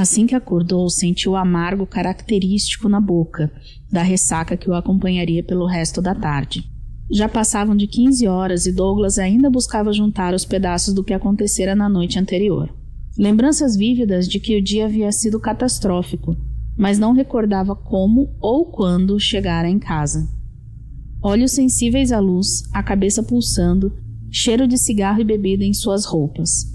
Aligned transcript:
Assim 0.00 0.26
que 0.26 0.34
acordou, 0.34 0.88
sentiu 0.88 1.32
o 1.32 1.36
amargo 1.36 1.86
característico 1.86 2.88
na 2.88 2.98
boca, 2.98 3.52
da 3.92 4.02
ressaca 4.02 4.56
que 4.56 4.70
o 4.70 4.72
acompanharia 4.72 5.44
pelo 5.44 5.66
resto 5.66 6.00
da 6.00 6.14
tarde. 6.14 6.64
Já 7.10 7.28
passavam 7.28 7.76
de 7.76 7.86
15 7.86 8.26
horas 8.26 8.64
e 8.64 8.72
Douglas 8.72 9.18
ainda 9.18 9.50
buscava 9.50 9.92
juntar 9.92 10.32
os 10.32 10.46
pedaços 10.46 10.94
do 10.94 11.04
que 11.04 11.12
acontecera 11.12 11.74
na 11.74 11.86
noite 11.86 12.18
anterior. 12.18 12.74
Lembranças 13.18 13.76
vívidas 13.76 14.26
de 14.26 14.40
que 14.40 14.56
o 14.56 14.64
dia 14.64 14.86
havia 14.86 15.12
sido 15.12 15.38
catastrófico, 15.38 16.34
mas 16.78 16.98
não 16.98 17.12
recordava 17.12 17.76
como 17.76 18.34
ou 18.40 18.72
quando 18.72 19.20
chegara 19.20 19.68
em 19.68 19.78
casa. 19.78 20.26
Olhos 21.22 21.52
sensíveis 21.52 22.10
à 22.10 22.18
luz, 22.18 22.62
a 22.72 22.82
cabeça 22.82 23.22
pulsando, 23.22 23.92
cheiro 24.30 24.66
de 24.66 24.78
cigarro 24.78 25.20
e 25.20 25.24
bebida 25.24 25.62
em 25.62 25.74
suas 25.74 26.06
roupas. 26.06 26.72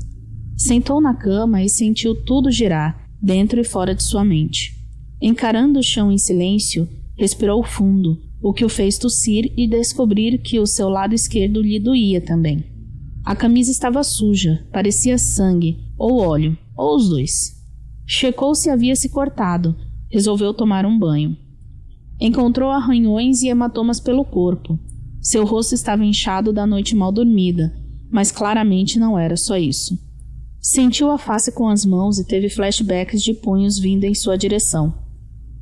Sentou 0.56 1.02
na 1.02 1.16
cama 1.16 1.64
e 1.64 1.68
sentiu 1.68 2.24
tudo 2.24 2.52
girar, 2.52 3.05
dentro 3.26 3.60
e 3.60 3.64
fora 3.64 3.96
de 3.96 4.04
sua 4.04 4.24
mente. 4.24 4.80
Encarando 5.20 5.80
o 5.80 5.84
chão 5.84 6.12
em 6.12 6.18
silêncio, 6.18 6.88
respirou 7.18 7.64
fundo, 7.64 8.22
o 8.40 8.54
que 8.54 8.64
o 8.64 8.70
fez 8.70 9.00
tossir 9.00 9.52
e 9.58 9.68
descobrir 9.68 10.38
que 10.38 10.60
o 10.60 10.68
seu 10.68 10.90
lado 10.90 11.16
esquerdo 11.16 11.60
lhe 11.60 11.80
doía 11.80 12.22
também. 12.22 12.64
A 13.26 13.36
camisa 13.36 13.72
estava 13.72 14.04
suja, 14.04 14.64
parecia 14.72 15.18
sangue, 15.18 15.80
ou 15.98 16.20
óleo, 16.20 16.56
ou 16.78 16.96
os 16.96 17.10
dois. 17.10 17.56
Checou 18.06 18.54
se 18.54 18.70
havia 18.70 18.96
se 18.96 19.10
cortado, 19.10 19.76
resolveu 20.12 20.54
tomar 20.54 20.86
um 20.86 21.00
banho. 21.00 21.36
Encontrou 22.22 22.70
arranhões 22.70 23.42
e 23.42 23.48
hematomas 23.48 24.00
pelo 24.00 24.24
corpo. 24.24 24.80
Seu 25.20 25.44
rosto 25.44 25.74
estava 25.74 26.06
inchado 26.06 26.54
da 26.54 26.68
noite 26.68 26.96
mal 26.96 27.12
dormida, 27.12 27.76
mas 28.12 28.32
claramente 28.32 29.00
não 29.00 29.18
era 29.18 29.36
só 29.36 29.58
isso. 29.58 30.05
Sentiu 30.68 31.12
a 31.12 31.18
face 31.20 31.52
com 31.52 31.70
as 31.70 31.86
mãos 31.86 32.18
e 32.18 32.26
teve 32.26 32.50
flashbacks 32.50 33.22
de 33.22 33.36
punhos 33.36 33.78
vindo 33.78 34.04
em 34.04 34.16
sua 34.16 34.36
direção. 34.36 34.92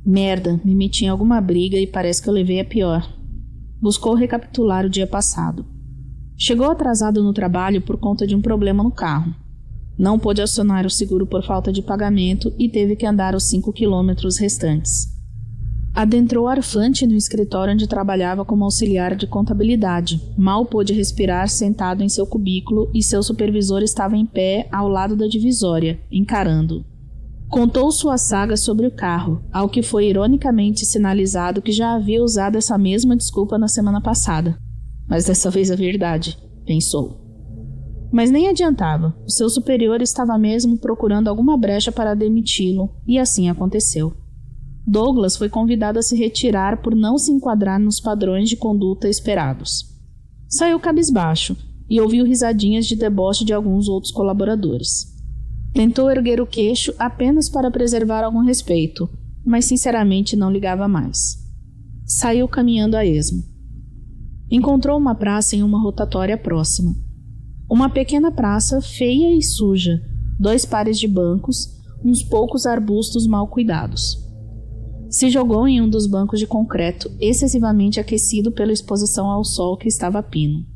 Merda, 0.02 0.58
me 0.64 0.74
meti 0.74 1.04
em 1.04 1.08
alguma 1.08 1.42
briga 1.42 1.76
e 1.76 1.86
parece 1.86 2.22
que 2.22 2.28
eu 2.28 2.32
levei 2.32 2.58
a 2.58 2.64
pior. 2.64 3.06
Buscou 3.78 4.14
recapitular 4.14 4.86
o 4.86 4.88
dia 4.88 5.06
passado. 5.06 5.66
Chegou 6.38 6.70
atrasado 6.70 7.22
no 7.22 7.34
trabalho 7.34 7.82
por 7.82 7.98
conta 7.98 8.26
de 8.26 8.34
um 8.34 8.40
problema 8.40 8.82
no 8.82 8.90
carro. 8.90 9.34
Não 9.98 10.18
pôde 10.18 10.40
acionar 10.40 10.86
o 10.86 10.90
seguro 10.90 11.26
por 11.26 11.44
falta 11.44 11.70
de 11.70 11.82
pagamento 11.82 12.50
e 12.58 12.66
teve 12.66 12.96
que 12.96 13.04
andar 13.04 13.34
os 13.34 13.44
cinco 13.44 13.74
quilômetros 13.74 14.38
restantes. 14.38 15.13
Adentrou 15.94 16.48
arfante 16.48 17.06
no 17.06 17.14
escritório 17.14 17.72
onde 17.72 17.86
trabalhava 17.86 18.44
como 18.44 18.64
auxiliar 18.64 19.14
de 19.14 19.28
contabilidade. 19.28 20.20
Mal 20.36 20.66
pôde 20.66 20.92
respirar 20.92 21.48
sentado 21.48 22.02
em 22.02 22.08
seu 22.08 22.26
cubículo 22.26 22.90
e 22.92 23.00
seu 23.00 23.22
supervisor 23.22 23.80
estava 23.80 24.16
em 24.16 24.26
pé 24.26 24.68
ao 24.72 24.88
lado 24.88 25.14
da 25.14 25.28
divisória, 25.28 26.00
encarando. 26.10 26.84
Contou 27.48 27.92
sua 27.92 28.18
saga 28.18 28.56
sobre 28.56 28.88
o 28.88 28.90
carro, 28.90 29.44
ao 29.52 29.68
que 29.68 29.84
foi 29.84 30.08
ironicamente 30.08 30.84
sinalizado 30.84 31.62
que 31.62 31.70
já 31.70 31.94
havia 31.94 32.24
usado 32.24 32.58
essa 32.58 32.76
mesma 32.76 33.16
desculpa 33.16 33.56
na 33.56 33.68
semana 33.68 34.00
passada. 34.00 34.58
Mas 35.08 35.26
dessa 35.26 35.48
vez 35.48 35.70
a 35.70 35.76
verdade, 35.76 36.36
pensou. 36.66 37.20
Mas 38.12 38.32
nem 38.32 38.48
adiantava, 38.48 39.14
o 39.24 39.30
seu 39.30 39.48
superior 39.48 40.02
estava 40.02 40.36
mesmo 40.36 40.76
procurando 40.76 41.28
alguma 41.28 41.56
brecha 41.56 41.92
para 41.92 42.14
demiti-lo, 42.14 42.90
e 43.06 43.16
assim 43.16 43.48
aconteceu. 43.48 44.23
Douglas 44.86 45.36
foi 45.36 45.48
convidado 45.48 45.98
a 45.98 46.02
se 46.02 46.14
retirar 46.14 46.82
por 46.82 46.94
não 46.94 47.16
se 47.16 47.32
enquadrar 47.32 47.80
nos 47.80 48.00
padrões 48.00 48.48
de 48.48 48.56
conduta 48.56 49.08
esperados. 49.08 49.94
Saiu 50.48 50.78
cabisbaixo 50.78 51.56
e 51.88 52.00
ouviu 52.00 52.24
risadinhas 52.24 52.86
de 52.86 52.94
deboche 52.94 53.44
de 53.44 53.52
alguns 53.52 53.88
outros 53.88 54.12
colaboradores. 54.12 55.14
Tentou 55.72 56.10
erguer 56.10 56.40
o 56.40 56.46
queixo 56.46 56.94
apenas 56.98 57.48
para 57.48 57.70
preservar 57.70 58.22
algum 58.22 58.42
respeito, 58.44 59.08
mas 59.44 59.64
sinceramente 59.64 60.36
não 60.36 60.50
ligava 60.50 60.86
mais. 60.86 61.38
Saiu 62.06 62.46
caminhando 62.46 62.96
a 62.96 63.04
esmo. 63.04 63.42
Encontrou 64.50 64.98
uma 64.98 65.14
praça 65.14 65.56
em 65.56 65.62
uma 65.62 65.80
rotatória 65.80 66.36
próxima. 66.36 66.94
Uma 67.68 67.88
pequena 67.88 68.30
praça 68.30 68.80
feia 68.80 69.36
e 69.36 69.42
suja, 69.42 70.00
dois 70.38 70.66
pares 70.66 70.98
de 70.98 71.08
bancos, 71.08 71.82
uns 72.04 72.22
poucos 72.22 72.66
arbustos 72.66 73.26
mal 73.26 73.48
cuidados. 73.48 74.23
Se 75.14 75.30
jogou 75.30 75.68
em 75.68 75.80
um 75.80 75.88
dos 75.88 76.08
bancos 76.08 76.40
de 76.40 76.46
concreto, 76.46 77.08
excessivamente 77.20 78.00
aquecido 78.00 78.50
pela 78.50 78.72
exposição 78.72 79.30
ao 79.30 79.44
sol 79.44 79.76
que 79.76 79.86
estava 79.86 80.18
a 80.18 80.22
pino. 80.24 80.66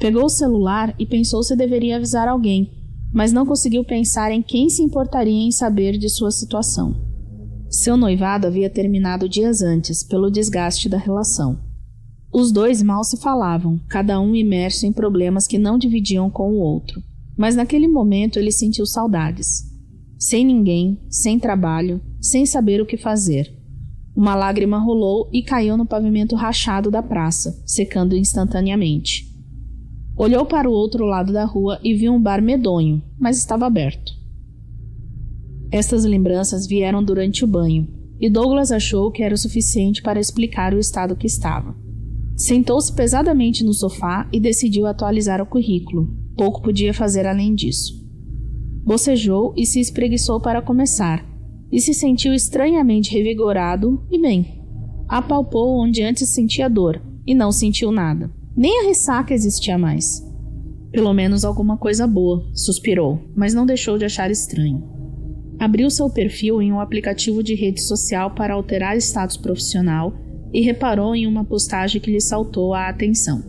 Pegou 0.00 0.24
o 0.24 0.28
celular 0.28 0.92
e 0.98 1.06
pensou 1.06 1.44
se 1.44 1.54
deveria 1.54 1.94
avisar 1.94 2.26
alguém, 2.26 2.72
mas 3.14 3.32
não 3.32 3.46
conseguiu 3.46 3.84
pensar 3.84 4.32
em 4.32 4.42
quem 4.42 4.68
se 4.68 4.82
importaria 4.82 5.46
em 5.46 5.52
saber 5.52 5.96
de 5.96 6.08
sua 6.08 6.32
situação. 6.32 6.96
Seu 7.70 7.96
noivado 7.96 8.48
havia 8.48 8.68
terminado 8.68 9.28
dias 9.28 9.62
antes, 9.62 10.02
pelo 10.02 10.28
desgaste 10.28 10.88
da 10.88 10.98
relação. 10.98 11.56
Os 12.32 12.50
dois 12.50 12.82
mal 12.82 13.04
se 13.04 13.16
falavam, 13.16 13.78
cada 13.88 14.18
um 14.18 14.34
imerso 14.34 14.86
em 14.86 14.92
problemas 14.92 15.46
que 15.46 15.56
não 15.56 15.78
dividiam 15.78 16.28
com 16.28 16.50
o 16.50 16.58
outro. 16.58 17.00
Mas 17.38 17.54
naquele 17.54 17.86
momento 17.86 18.40
ele 18.40 18.50
sentiu 18.50 18.84
saudades. 18.84 19.75
Sem 20.18 20.44
ninguém, 20.44 20.98
sem 21.10 21.38
trabalho, 21.38 22.00
sem 22.20 22.46
saber 22.46 22.80
o 22.80 22.86
que 22.86 22.96
fazer. 22.96 23.54
Uma 24.16 24.34
lágrima 24.34 24.78
rolou 24.78 25.28
e 25.30 25.42
caiu 25.42 25.76
no 25.76 25.84
pavimento 25.84 26.34
rachado 26.34 26.90
da 26.90 27.02
praça, 27.02 27.62
secando 27.66 28.16
instantaneamente. 28.16 29.26
Olhou 30.16 30.46
para 30.46 30.70
o 30.70 30.72
outro 30.72 31.04
lado 31.04 31.34
da 31.34 31.44
rua 31.44 31.78
e 31.84 31.92
viu 31.94 32.14
um 32.14 32.20
bar 32.20 32.40
medonho, 32.40 33.02
mas 33.18 33.36
estava 33.36 33.66
aberto. 33.66 34.12
Estas 35.70 36.06
lembranças 36.06 36.66
vieram 36.66 37.04
durante 37.04 37.44
o 37.44 37.46
banho, 37.46 37.86
e 38.18 38.30
Douglas 38.30 38.72
achou 38.72 39.10
que 39.10 39.22
era 39.22 39.34
o 39.34 39.38
suficiente 39.38 40.00
para 40.00 40.18
explicar 40.18 40.72
o 40.72 40.78
estado 40.78 41.14
que 41.14 41.26
estava. 41.26 41.76
Sentou-se 42.34 42.90
pesadamente 42.90 43.62
no 43.62 43.74
sofá 43.74 44.26
e 44.32 44.40
decidiu 44.40 44.86
atualizar 44.86 45.42
o 45.42 45.46
currículo. 45.46 46.08
Pouco 46.34 46.62
podia 46.62 46.94
fazer 46.94 47.26
além 47.26 47.54
disso. 47.54 48.05
Bocejou 48.86 49.52
e 49.56 49.66
se 49.66 49.80
espreguiçou 49.80 50.40
para 50.40 50.62
começar, 50.62 51.26
e 51.72 51.80
se 51.80 51.92
sentiu 51.92 52.32
estranhamente 52.32 53.12
revigorado 53.12 54.06
e 54.12 54.20
bem. 54.20 54.62
Apalpou 55.08 55.82
onde 55.82 56.04
antes 56.04 56.32
sentia 56.32 56.70
dor 56.70 57.02
e 57.26 57.34
não 57.34 57.50
sentiu 57.50 57.90
nada. 57.90 58.30
Nem 58.56 58.82
a 58.82 58.86
ressaca 58.86 59.34
existia 59.34 59.76
mais. 59.76 60.24
Pelo 60.92 61.12
menos 61.12 61.44
alguma 61.44 61.76
coisa 61.76 62.06
boa, 62.06 62.48
suspirou, 62.54 63.20
mas 63.34 63.52
não 63.52 63.66
deixou 63.66 63.98
de 63.98 64.04
achar 64.04 64.30
estranho. 64.30 64.84
Abriu 65.58 65.90
seu 65.90 66.08
perfil 66.08 66.62
em 66.62 66.72
um 66.72 66.78
aplicativo 66.78 67.42
de 67.42 67.56
rede 67.56 67.82
social 67.82 68.36
para 68.36 68.54
alterar 68.54 68.96
status 68.98 69.36
profissional 69.36 70.14
e 70.52 70.60
reparou 70.60 71.12
em 71.16 71.26
uma 71.26 71.44
postagem 71.44 72.00
que 72.00 72.12
lhe 72.12 72.20
saltou 72.20 72.72
a 72.72 72.88
atenção. 72.88 73.42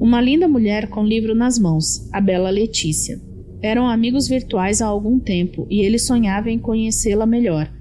Uma 0.00 0.20
linda 0.20 0.48
mulher 0.48 0.88
com 0.88 1.04
livro 1.04 1.36
nas 1.36 1.56
mãos, 1.56 2.10
a 2.12 2.20
bela 2.20 2.50
Letícia. 2.50 3.20
Eram 3.62 3.86
amigos 3.86 4.26
virtuais 4.26 4.82
há 4.82 4.86
algum 4.86 5.20
tempo 5.20 5.68
e 5.70 5.82
ele 5.82 5.96
sonhava 5.96 6.50
em 6.50 6.58
conhecê-la 6.58 7.24
melhor, 7.24 7.72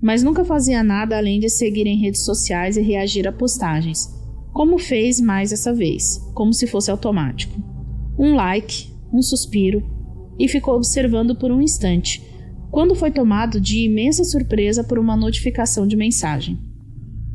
mas 0.00 0.22
nunca 0.22 0.42
fazia 0.46 0.82
nada 0.82 1.18
além 1.18 1.38
de 1.38 1.50
seguir 1.50 1.86
em 1.86 2.00
redes 2.00 2.24
sociais 2.24 2.78
e 2.78 2.80
reagir 2.80 3.28
a 3.28 3.32
postagens, 3.32 4.08
como 4.54 4.78
fez 4.78 5.20
mais 5.20 5.52
essa 5.52 5.74
vez, 5.74 6.18
como 6.32 6.54
se 6.54 6.66
fosse 6.66 6.90
automático. 6.90 7.60
Um 8.18 8.34
like, 8.34 8.90
um 9.12 9.20
suspiro, 9.20 9.84
e 10.38 10.48
ficou 10.48 10.74
observando 10.74 11.36
por 11.36 11.50
um 11.50 11.60
instante, 11.60 12.22
quando 12.70 12.94
foi 12.94 13.10
tomado 13.10 13.60
de 13.60 13.84
imensa 13.84 14.24
surpresa 14.24 14.82
por 14.82 14.98
uma 14.98 15.16
notificação 15.16 15.86
de 15.86 15.96
mensagem. 15.96 16.58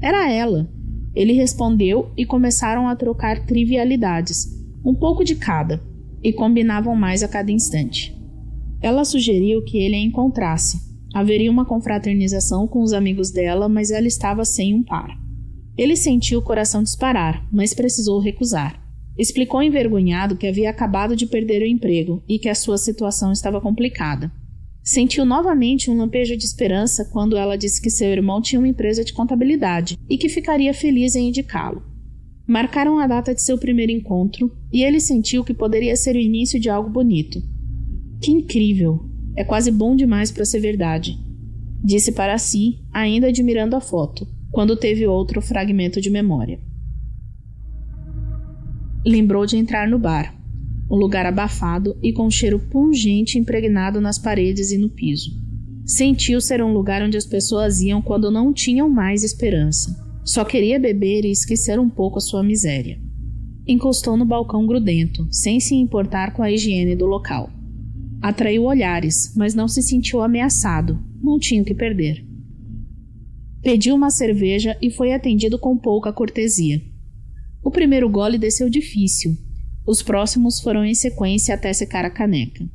Era 0.01 0.31
ela. 0.31 0.67
Ele 1.13 1.33
respondeu 1.33 2.11
e 2.17 2.25
começaram 2.25 2.87
a 2.87 2.95
trocar 2.95 3.45
trivialidades, 3.45 4.47
um 4.83 4.95
pouco 4.95 5.23
de 5.23 5.35
cada, 5.35 5.79
e 6.23 6.33
combinavam 6.33 6.95
mais 6.95 7.23
a 7.23 7.27
cada 7.27 7.51
instante. 7.51 8.15
Ela 8.81 9.05
sugeriu 9.05 9.63
que 9.63 9.77
ele 9.77 9.95
a 9.95 9.99
encontrasse. 9.99 10.79
Haveria 11.13 11.51
uma 11.51 11.65
confraternização 11.65 12.67
com 12.67 12.81
os 12.81 12.93
amigos 12.93 13.31
dela, 13.31 13.67
mas 13.67 13.91
ela 13.91 14.07
estava 14.07 14.43
sem 14.45 14.73
um 14.73 14.83
par. 14.83 15.09
Ele 15.77 15.95
sentiu 15.95 16.39
o 16.39 16.43
coração 16.43 16.83
disparar, 16.83 17.47
mas 17.51 17.73
precisou 17.73 18.19
recusar. 18.19 18.81
Explicou 19.17 19.61
envergonhado 19.61 20.35
que 20.37 20.47
havia 20.47 20.69
acabado 20.69 21.15
de 21.15 21.25
perder 21.25 21.61
o 21.61 21.67
emprego 21.67 22.23
e 22.27 22.39
que 22.39 22.49
a 22.49 22.55
sua 22.55 22.77
situação 22.77 23.31
estava 23.31 23.59
complicada. 23.59 24.31
Sentiu 24.83 25.25
novamente 25.25 25.91
um 25.91 25.97
lampejo 25.97 26.35
de 26.35 26.43
esperança 26.43 27.05
quando 27.11 27.37
ela 27.37 27.57
disse 27.57 27.81
que 27.81 27.89
seu 27.89 28.09
irmão 28.09 28.41
tinha 28.41 28.59
uma 28.59 28.67
empresa 28.67 29.03
de 29.03 29.13
contabilidade 29.13 29.97
e 30.09 30.17
que 30.17 30.27
ficaria 30.27 30.73
feliz 30.73 31.15
em 31.15 31.27
indicá-lo. 31.27 31.90
Marcaram 32.51 32.99
a 32.99 33.07
data 33.07 33.33
de 33.33 33.41
seu 33.41 33.57
primeiro 33.57 33.93
encontro 33.93 34.51
e 34.73 34.83
ele 34.83 34.99
sentiu 34.99 35.41
que 35.41 35.53
poderia 35.53 35.95
ser 35.95 36.17
o 36.17 36.19
início 36.19 36.59
de 36.59 36.69
algo 36.69 36.89
bonito. 36.89 37.41
Que 38.21 38.29
incrível! 38.29 39.09
É 39.37 39.43
quase 39.45 39.71
bom 39.71 39.95
demais 39.95 40.31
para 40.31 40.43
ser 40.43 40.59
verdade. 40.59 41.17
Disse 41.81 42.11
para 42.11 42.37
si, 42.37 42.81
ainda 42.91 43.29
admirando 43.29 43.73
a 43.77 43.79
foto 43.79 44.27
quando 44.51 44.75
teve 44.75 45.07
outro 45.07 45.41
fragmento 45.41 46.01
de 46.01 46.09
memória. 46.09 46.59
Lembrou 49.05 49.45
de 49.45 49.55
entrar 49.55 49.87
no 49.87 49.97
bar, 49.97 50.35
um 50.91 50.97
lugar 50.97 51.25
abafado 51.25 51.97
e 52.03 52.11
com 52.11 52.25
um 52.25 52.29
cheiro 52.29 52.59
pungente 52.59 53.39
impregnado 53.39 54.01
nas 54.01 54.17
paredes 54.17 54.71
e 54.71 54.77
no 54.77 54.89
piso. 54.89 55.31
Sentiu 55.85 56.41
ser 56.41 56.61
um 56.61 56.73
lugar 56.73 57.01
onde 57.01 57.15
as 57.15 57.25
pessoas 57.25 57.79
iam 57.79 58.01
quando 58.01 58.29
não 58.29 58.51
tinham 58.51 58.89
mais 58.89 59.23
esperança. 59.23 60.10
Só 60.23 60.45
queria 60.45 60.79
beber 60.79 61.25
e 61.25 61.31
esquecer 61.31 61.79
um 61.79 61.89
pouco 61.89 62.19
a 62.19 62.21
sua 62.21 62.43
miséria. 62.43 62.99
Encostou 63.67 64.15
no 64.15 64.25
balcão 64.25 64.65
grudento, 64.67 65.27
sem 65.31 65.59
se 65.59 65.75
importar 65.75 66.33
com 66.33 66.43
a 66.43 66.51
higiene 66.51 66.95
do 66.95 67.05
local. 67.05 67.49
Atraiu 68.21 68.63
olhares, 68.63 69.33
mas 69.35 69.55
não 69.55 69.67
se 69.67 69.81
sentiu 69.81 70.21
ameaçado. 70.21 70.99
Não 71.21 71.39
tinha 71.39 71.61
o 71.61 71.65
que 71.65 71.73
perder. 71.73 72.25
Pediu 73.63 73.95
uma 73.95 74.09
cerveja 74.09 74.77
e 74.81 74.91
foi 74.91 75.13
atendido 75.13 75.57
com 75.57 75.77
pouca 75.77 76.13
cortesia. 76.13 76.81
O 77.63 77.71
primeiro 77.71 78.09
gole 78.09 78.37
desceu 78.37 78.69
difícil. 78.69 79.35
Os 79.85 80.01
próximos 80.03 80.59
foram 80.59 80.85
em 80.85 80.93
sequência 80.93 81.53
até 81.55 81.73
secar 81.73 82.05
a 82.05 82.09
caneca. 82.09 82.67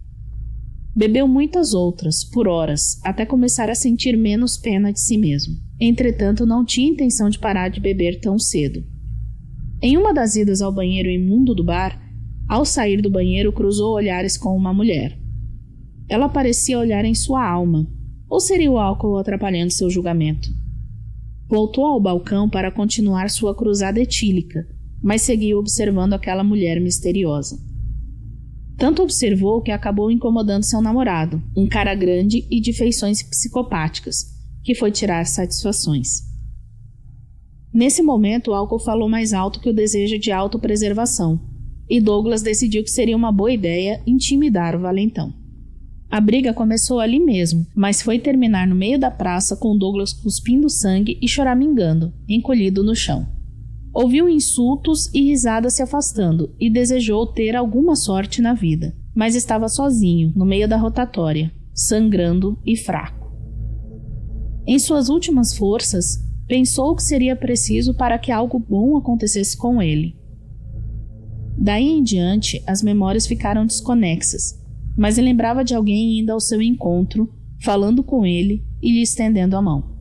Bebeu 0.94 1.28
muitas 1.28 1.74
outras, 1.74 2.24
por 2.24 2.48
horas, 2.48 3.00
até 3.04 3.26
começar 3.26 3.68
a 3.68 3.74
sentir 3.74 4.16
menos 4.16 4.56
pena 4.56 4.92
de 4.92 5.00
si 5.00 5.18
mesmo. 5.18 5.65
Entretanto, 5.78 6.46
não 6.46 6.64
tinha 6.64 6.90
intenção 6.90 7.28
de 7.28 7.38
parar 7.38 7.68
de 7.68 7.80
beber 7.80 8.20
tão 8.20 8.38
cedo. 8.38 8.84
Em 9.82 9.96
uma 9.96 10.14
das 10.14 10.36
idas 10.36 10.62
ao 10.62 10.72
banheiro 10.72 11.10
imundo 11.10 11.54
do 11.54 11.62
bar, 11.62 12.00
ao 12.48 12.64
sair 12.64 13.02
do 13.02 13.10
banheiro, 13.10 13.52
cruzou 13.52 13.94
olhares 13.94 14.38
com 14.38 14.56
uma 14.56 14.72
mulher. 14.72 15.18
Ela 16.08 16.28
parecia 16.28 16.78
olhar 16.78 17.04
em 17.04 17.14
sua 17.14 17.46
alma, 17.46 17.86
ou 18.28 18.40
seria 18.40 18.70
o 18.70 18.78
álcool 18.78 19.18
atrapalhando 19.18 19.72
seu 19.72 19.90
julgamento? 19.90 20.48
Voltou 21.48 21.84
ao 21.84 22.00
balcão 22.00 22.48
para 22.48 22.72
continuar 22.72 23.28
sua 23.28 23.54
cruzada 23.54 24.00
etílica, 24.00 24.66
mas 25.02 25.22
seguiu 25.22 25.58
observando 25.58 26.14
aquela 26.14 26.42
mulher 26.42 26.80
misteriosa. 26.80 27.58
Tanto 28.78 29.02
observou 29.02 29.62
que 29.62 29.70
acabou 29.70 30.10
incomodando 30.10 30.64
seu 30.64 30.80
namorado, 30.82 31.42
um 31.56 31.66
cara 31.66 31.94
grande 31.94 32.46
e 32.50 32.60
de 32.60 32.72
feições 32.72 33.22
psicopáticas, 33.22 34.35
que 34.66 34.74
foi 34.74 34.90
tirar 34.90 35.24
satisfações. 35.26 36.24
Nesse 37.72 38.02
momento, 38.02 38.50
o 38.50 38.54
álcool 38.54 38.80
falou 38.80 39.08
mais 39.08 39.32
alto 39.32 39.60
que 39.60 39.70
o 39.70 39.72
desejo 39.72 40.18
de 40.18 40.32
autopreservação, 40.32 41.40
e 41.88 42.00
Douglas 42.00 42.42
decidiu 42.42 42.82
que 42.82 42.90
seria 42.90 43.16
uma 43.16 43.30
boa 43.30 43.52
ideia 43.52 44.02
intimidar 44.04 44.74
o 44.74 44.80
valentão. 44.80 45.32
A 46.10 46.20
briga 46.20 46.52
começou 46.52 46.98
ali 46.98 47.20
mesmo, 47.20 47.64
mas 47.76 48.02
foi 48.02 48.18
terminar 48.18 48.66
no 48.66 48.74
meio 48.74 48.98
da 48.98 49.08
praça 49.08 49.56
com 49.56 49.78
Douglas 49.78 50.12
cuspindo 50.12 50.68
sangue 50.68 51.16
e 51.22 51.28
choramingando, 51.28 52.12
encolhido 52.28 52.82
no 52.82 52.96
chão. 52.96 53.24
Ouviu 53.94 54.28
insultos 54.28 55.08
e 55.14 55.22
risadas 55.22 55.74
se 55.74 55.82
afastando 55.82 56.52
e 56.58 56.68
desejou 56.68 57.24
ter 57.24 57.54
alguma 57.54 57.94
sorte 57.94 58.42
na 58.42 58.52
vida, 58.52 58.96
mas 59.14 59.36
estava 59.36 59.68
sozinho, 59.68 60.32
no 60.34 60.44
meio 60.44 60.68
da 60.68 60.76
rotatória, 60.76 61.52
sangrando 61.72 62.58
e 62.66 62.76
fraco. 62.76 63.25
Em 64.66 64.78
suas 64.78 65.08
últimas 65.08 65.56
forças, 65.56 66.18
pensou 66.46 66.94
que 66.96 67.02
seria 67.02 67.36
preciso 67.36 67.94
para 67.94 68.18
que 68.18 68.32
algo 68.32 68.58
bom 68.58 68.96
acontecesse 68.96 69.56
com 69.56 69.80
ele. 69.80 70.16
Daí 71.56 71.88
em 71.88 72.02
diante, 72.02 72.62
as 72.66 72.82
memórias 72.82 73.26
ficaram 73.26 73.64
desconexas 73.64 74.66
mas 74.96 75.18
ele 75.18 75.28
lembrava 75.28 75.62
de 75.62 75.74
alguém 75.74 76.18
indo 76.18 76.30
ao 76.30 76.40
seu 76.40 76.62
encontro, 76.62 77.30
falando 77.62 78.02
com 78.02 78.24
ele 78.24 78.64
e 78.80 78.90
lhe 78.90 79.02
estendendo 79.02 79.56
a 79.56 79.62
mão. 79.62 79.94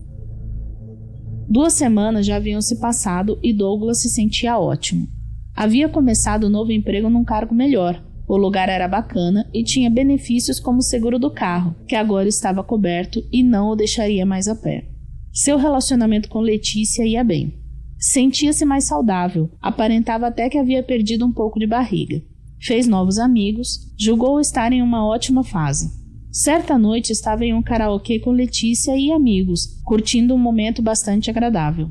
Duas 1.48 1.74
semanas 1.74 2.26
já 2.26 2.38
haviam 2.38 2.62
se 2.62 2.80
passado 2.80 3.38
e 3.44 3.54
Douglas 3.54 4.02
se 4.02 4.10
sentia 4.10 4.58
ótimo. 4.58 5.08
Havia 5.54 5.90
começado 5.90 6.46
o 6.46 6.48
um 6.48 6.50
novo 6.50 6.72
emprego 6.72 7.10
num 7.10 7.24
cargo 7.24 7.54
melhor. 7.54 8.04
O 8.28 8.38
lugar 8.38 8.70
era 8.70 8.88
bacana 8.88 9.50
e 9.54 9.64
tinha 9.64 9.90
benefícios 9.90 10.60
como 10.60 10.80
o 10.80 10.84
seguro 10.84 11.20
do 11.20 11.32
carro, 11.32 11.76
que 11.88 11.96
agora 11.96 12.28
estava 12.28 12.64
coberto 12.64 13.24
e 13.32 13.44
não 13.44 13.70
o 13.70 13.76
deixaria 13.76 14.26
mais 14.26 14.48
a 14.48 14.56
pé. 14.56 14.88
Seu 15.32 15.58
relacionamento 15.58 16.30
com 16.30 16.40
Letícia 16.40 17.06
ia 17.06 17.24
bem. 17.24 17.54
Sentia-se 17.98 18.66
mais 18.66 18.86
saudável, 18.86 19.50
aparentava 19.62 20.28
até 20.28 20.50
que 20.50 20.58
havia 20.58 20.84
perdido 20.84 21.26
um 21.26 21.32
pouco 21.32 21.60
de 21.60 21.68
barriga 21.68 22.22
fez 22.66 22.88
novos 22.88 23.20
amigos, 23.20 23.94
julgou 23.98 24.40
estar 24.40 24.74
em 24.74 24.82
uma 24.82 25.06
ótima 25.06 25.44
fase. 25.44 26.04
Certa 26.32 26.78
noite 26.78 27.12
estava 27.12 27.46
em 27.46 27.54
um 27.54 27.62
karaokê 27.62 28.20
com 28.20 28.32
Letícia 28.32 28.98
e 28.98 29.12
amigos, 29.12 29.82
curtindo 29.86 30.34
um 30.34 30.38
momento 30.38 30.82
bastante 30.82 31.30
agradável. 31.30 31.90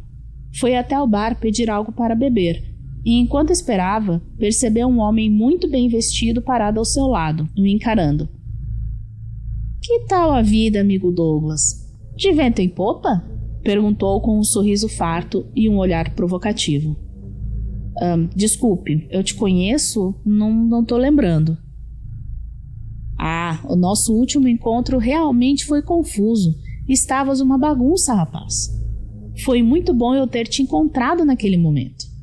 Foi 0.58 0.76
até 0.76 1.00
o 1.00 1.06
bar 1.06 1.38
pedir 1.38 1.70
algo 1.70 1.92
para 1.92 2.14
beber, 2.14 2.73
e 3.04 3.20
enquanto 3.20 3.50
esperava, 3.50 4.22
percebeu 4.38 4.88
um 4.88 4.98
homem 4.98 5.28
muito 5.30 5.68
bem 5.68 5.88
vestido 5.88 6.40
parado 6.40 6.78
ao 6.78 6.84
seu 6.84 7.06
lado, 7.06 7.46
o 7.56 7.66
encarando. 7.66 8.28
Que 9.82 10.06
tal 10.06 10.32
a 10.32 10.40
vida, 10.40 10.80
amigo 10.80 11.12
Douglas? 11.12 11.84
De 12.16 12.32
vento 12.32 12.60
em 12.60 12.68
popa? 12.68 13.22
perguntou 13.62 14.20
com 14.20 14.38
um 14.38 14.44
sorriso 14.44 14.88
farto 14.88 15.46
e 15.54 15.68
um 15.68 15.76
olhar 15.76 16.14
provocativo. 16.14 16.96
Um, 18.00 18.26
desculpe, 18.34 19.06
eu 19.10 19.22
te 19.22 19.34
conheço? 19.34 20.14
Não, 20.24 20.52
não 20.52 20.84
tô 20.84 20.96
lembrando. 20.96 21.56
Ah, 23.18 23.60
o 23.68 23.76
nosso 23.76 24.14
último 24.14 24.48
encontro 24.48 24.98
realmente 24.98 25.64
foi 25.64 25.82
confuso. 25.82 26.54
Estavas 26.88 27.40
uma 27.40 27.56
bagunça, 27.56 28.14
rapaz. 28.14 28.68
Foi 29.44 29.62
muito 29.62 29.94
bom 29.94 30.14
eu 30.14 30.26
ter 30.26 30.46
te 30.46 30.62
encontrado 30.62 31.24
naquele 31.24 31.56
momento. 31.56 32.13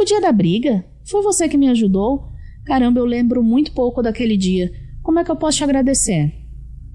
O 0.00 0.04
dia 0.04 0.18
da 0.18 0.32
briga? 0.32 0.82
Foi 1.04 1.22
você 1.22 1.46
que 1.46 1.58
me 1.58 1.68
ajudou? 1.68 2.32
Caramba, 2.64 2.98
eu 2.98 3.04
lembro 3.04 3.42
muito 3.42 3.72
pouco 3.72 4.00
daquele 4.00 4.34
dia. 4.34 4.72
Como 5.02 5.18
é 5.18 5.24
que 5.24 5.30
eu 5.30 5.36
posso 5.36 5.58
te 5.58 5.64
agradecer? 5.64 6.32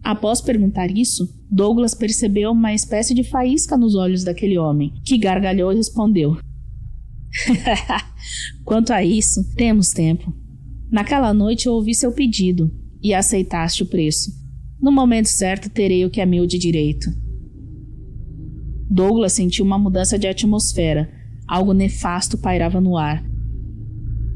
Após 0.04 0.42
perguntar 0.42 0.90
isso, 0.90 1.31
Douglas 1.48 1.94
percebeu 1.94 2.52
uma 2.52 2.74
espécie 2.74 3.13
de 3.13 3.24
faísca 3.24 3.78
nos 3.78 3.94
olhos 3.94 4.24
daquele 4.24 4.57
homem, 4.57 4.92
que 5.06 5.19
gargalhou 5.19 5.72
e 5.72 5.75
respondeu: 5.75 6.36
Quanto 8.66 8.92
a 8.92 9.04
isso, 9.04 9.54
temos 9.54 9.92
tempo. 9.92 10.34
Naquela 10.92 11.31
noite 11.31 11.68
eu 11.68 11.74
ouvi 11.74 11.94
seu 11.94 12.12
pedido 12.12 12.72
e 13.04 13.13
aceitaste 13.13 13.84
o 13.84 13.86
preço. 13.86 14.31
No 14.81 14.92
momento 14.92 15.28
certo 15.28 15.69
terei 15.69 16.04
o 16.06 16.10
que 16.10 16.22
é 16.22 16.25
meu 16.25 16.48
de 16.48 16.58
direito. 16.58 17.08
Douglas 18.90 19.34
sentiu 19.34 19.63
uma 19.63 19.78
mudança 19.78 20.18
de 20.18 20.25
atmosfera. 20.25 21.24
Algo 21.48 21.74
nefasto 21.74 22.38
pairava 22.38 22.82
no 22.82 22.98
ar. 22.98 23.24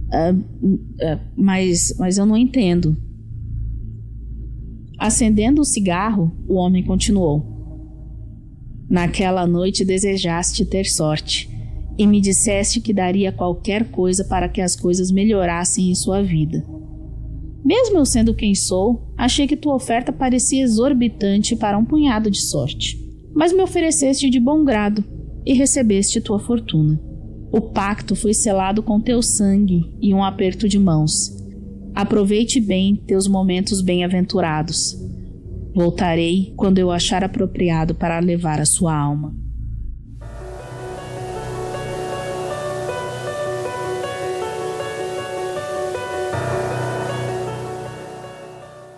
Uh, 0.10 0.36
uh, 0.36 1.20
mas, 1.36 1.96
mas 1.98 2.18
eu 2.18 2.26
não 2.26 2.38
entendo. 2.38 2.96
Acendendo 4.98 5.62
o 5.62 5.66
cigarro, 5.66 6.32
o 6.48 6.56
homem 6.56 6.84
continuou. 6.84 7.58
Naquela 8.89 9.46
noite 9.48 9.86
desejaste 9.86 10.66
ter 10.66 10.86
sorte 10.86 11.50
e 11.98 12.08
me 12.08 12.20
disseste 12.20 12.82
que 12.82 12.94
daria 12.94 13.32
qualquer 13.32 13.92
coisa 13.92 14.24
para 14.24 14.50
que 14.50 14.62
as 14.62 14.75
coisas 14.75 15.12
melhorassem 15.12 15.92
em 15.92 15.96
sua 15.96 16.24
vida. 16.24 16.66
Mesmo 17.63 17.98
eu 17.98 18.06
sendo 18.06 18.34
quem 18.34 18.56
sou, 18.56 19.13
achei 19.18 19.46
que 19.46 19.56
tua 19.56 19.75
oferta 19.75 20.12
parecia 20.12 20.63
exorbitante 20.63 21.56
para 21.56 21.78
um 21.78 21.86
punhado 21.86 22.32
de 22.32 22.42
sorte. 22.42 22.98
Mas 23.34 23.54
me 23.54 23.62
ofereceste 23.62 24.30
de 24.30 24.39
bom 24.39 24.63
grado 24.63 25.04
e 25.46 25.53
recebeste 25.53 26.22
tua 26.22 26.39
fortuna. 26.39 27.00
O 27.51 27.62
pacto 27.62 28.15
foi 28.15 28.34
selado 28.34 28.84
com 28.84 29.00
teu 29.00 29.22
sangue 29.22 29.91
e 30.00 30.13
um 30.13 30.24
aperto 30.24 30.69
de 30.69 30.77
mãos. 30.77 31.36
Aproveite 31.96 32.62
bem 32.62 32.96
teus 32.96 33.27
momentos 33.27 33.81
bem-aventurados. 33.81 34.96
Voltarei 35.75 36.53
quando 36.55 36.77
eu 36.77 36.91
achar 36.91 37.24
apropriado 37.24 37.96
para 37.96 38.19
levar 38.19 38.60
a 38.60 38.65
sua 38.65 38.96
alma. 38.96 39.36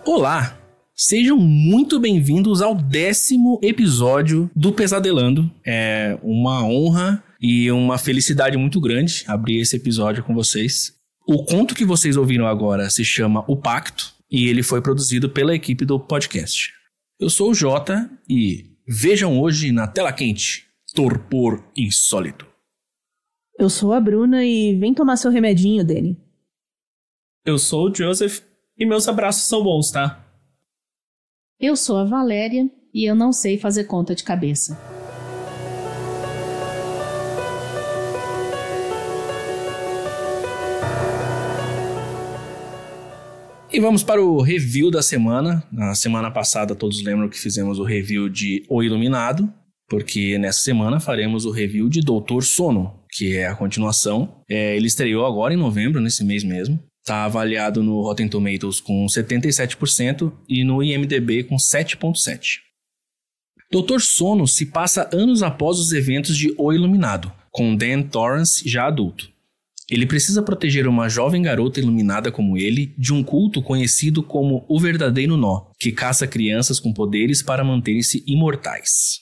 Olá! 0.04 0.61
Sejam 0.94 1.38
muito 1.38 1.98
bem-vindos 1.98 2.60
ao 2.60 2.74
décimo 2.74 3.58
episódio 3.62 4.50
do 4.54 4.72
Pesadelando. 4.72 5.50
É 5.66 6.18
uma 6.22 6.62
honra 6.64 7.24
e 7.40 7.70
uma 7.70 7.96
felicidade 7.96 8.58
muito 8.58 8.78
grande 8.78 9.24
abrir 9.26 9.58
esse 9.60 9.74
episódio 9.74 10.22
com 10.22 10.34
vocês. 10.34 10.94
O 11.26 11.44
conto 11.44 11.74
que 11.74 11.84
vocês 11.84 12.16
ouviram 12.16 12.46
agora 12.46 12.90
se 12.90 13.04
chama 13.06 13.42
O 13.48 13.56
Pacto 13.56 14.12
e 14.30 14.48
ele 14.48 14.62
foi 14.62 14.82
produzido 14.82 15.30
pela 15.30 15.54
equipe 15.54 15.86
do 15.86 15.98
podcast. 15.98 16.70
Eu 17.18 17.30
sou 17.30 17.50
o 17.50 17.54
Jota 17.54 18.10
e 18.28 18.66
vejam 18.86 19.40
hoje 19.40 19.72
na 19.72 19.88
tela 19.88 20.12
quente 20.12 20.66
Torpor 20.94 21.64
Insólito. 21.74 22.46
Eu 23.58 23.70
sou 23.70 23.94
a 23.94 24.00
Bruna 24.00 24.44
e 24.44 24.78
vem 24.78 24.92
tomar 24.92 25.16
seu 25.16 25.30
remedinho, 25.30 25.84
Danny. 25.86 26.18
Eu 27.46 27.58
sou 27.58 27.88
o 27.88 27.94
Joseph 27.94 28.40
e 28.78 28.84
meus 28.84 29.08
abraços 29.08 29.44
são 29.44 29.62
bons, 29.64 29.90
tá? 29.90 30.22
Eu 31.62 31.76
sou 31.76 31.96
a 31.96 32.04
Valéria 32.04 32.68
e 32.92 33.08
eu 33.08 33.14
não 33.14 33.32
sei 33.32 33.56
fazer 33.56 33.84
conta 33.84 34.16
de 34.16 34.24
cabeça. 34.24 34.76
E 43.72 43.78
vamos 43.78 44.02
para 44.02 44.20
o 44.20 44.42
review 44.42 44.90
da 44.90 45.00
semana. 45.02 45.62
Na 45.70 45.94
semana 45.94 46.32
passada, 46.32 46.74
todos 46.74 47.00
lembram 47.04 47.28
que 47.28 47.38
fizemos 47.38 47.78
o 47.78 47.84
review 47.84 48.28
de 48.28 48.66
O 48.68 48.82
Iluminado, 48.82 49.48
porque 49.88 50.36
nessa 50.38 50.62
semana 50.62 50.98
faremos 50.98 51.44
o 51.44 51.52
review 51.52 51.88
de 51.88 52.00
Doutor 52.00 52.42
Sono, 52.42 52.92
que 53.08 53.36
é 53.36 53.46
a 53.46 53.54
continuação. 53.54 54.42
É, 54.50 54.76
ele 54.76 54.88
estreou 54.88 55.24
agora 55.24 55.54
em 55.54 55.56
novembro, 55.56 56.00
nesse 56.00 56.24
mês 56.24 56.42
mesmo. 56.42 56.82
Está 57.02 57.24
avaliado 57.24 57.82
no 57.82 58.00
Rotten 58.00 58.28
Tomatoes 58.28 58.80
com 58.80 59.04
77% 59.06 60.32
e 60.48 60.62
no 60.62 60.80
IMDb 60.82 61.42
com 61.42 61.56
7,7%. 61.56 62.60
Doutor 63.72 64.00
Sono 64.00 64.46
se 64.46 64.66
passa 64.66 65.10
anos 65.12 65.42
após 65.42 65.80
os 65.80 65.92
eventos 65.92 66.36
de 66.36 66.54
O 66.56 66.72
Iluminado, 66.72 67.32
com 67.50 67.74
Dan 67.74 68.02
Torrance 68.02 68.68
já 68.68 68.86
adulto. 68.86 69.32
Ele 69.90 70.06
precisa 70.06 70.42
proteger 70.42 70.86
uma 70.86 71.08
jovem 71.08 71.42
garota 71.42 71.80
iluminada 71.80 72.30
como 72.30 72.56
ele 72.56 72.94
de 72.96 73.12
um 73.12 73.24
culto 73.24 73.60
conhecido 73.60 74.22
como 74.22 74.64
o 74.68 74.78
Verdadeiro 74.78 75.36
Nó, 75.36 75.70
que 75.80 75.90
caça 75.90 76.26
crianças 76.26 76.78
com 76.78 76.92
poderes 76.92 77.42
para 77.42 77.64
manterem-se 77.64 78.22
imortais. 78.26 79.20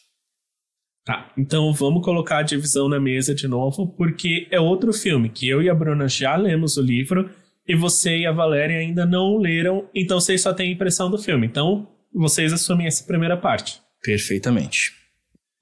Tá, 1.05 1.33
então 1.37 1.73
vamos 1.73 2.05
colocar 2.05 2.39
a 2.39 2.43
divisão 2.43 2.89
na 2.89 3.01
mesa 3.01 3.35
de 3.35 3.49
novo, 3.49 3.89
porque 3.97 4.47
é 4.51 4.61
outro 4.61 4.93
filme 4.93 5.31
que 5.31 5.49
eu 5.49 5.63
e 5.63 5.71
a 5.71 5.75
Bruna 5.75 6.07
já 6.07 6.37
lemos 6.37 6.77
o 6.77 6.83
livro 6.83 7.31
e 7.71 7.77
você 7.77 8.19
e 8.19 8.27
a 8.27 8.33
Valéria 8.33 8.79
ainda 8.79 9.07
não 9.07 9.39
leram, 9.39 9.89
então 9.95 10.19
vocês 10.19 10.43
só 10.43 10.53
têm 10.53 10.71
a 10.71 10.73
impressão 10.73 11.09
do 11.09 11.17
filme. 11.17 11.47
Então 11.47 11.87
vocês 12.13 12.53
assumem 12.53 12.89
essa 12.89 13.05
primeira 13.05 13.37
parte. 13.37 13.81
Perfeitamente 14.03 15.01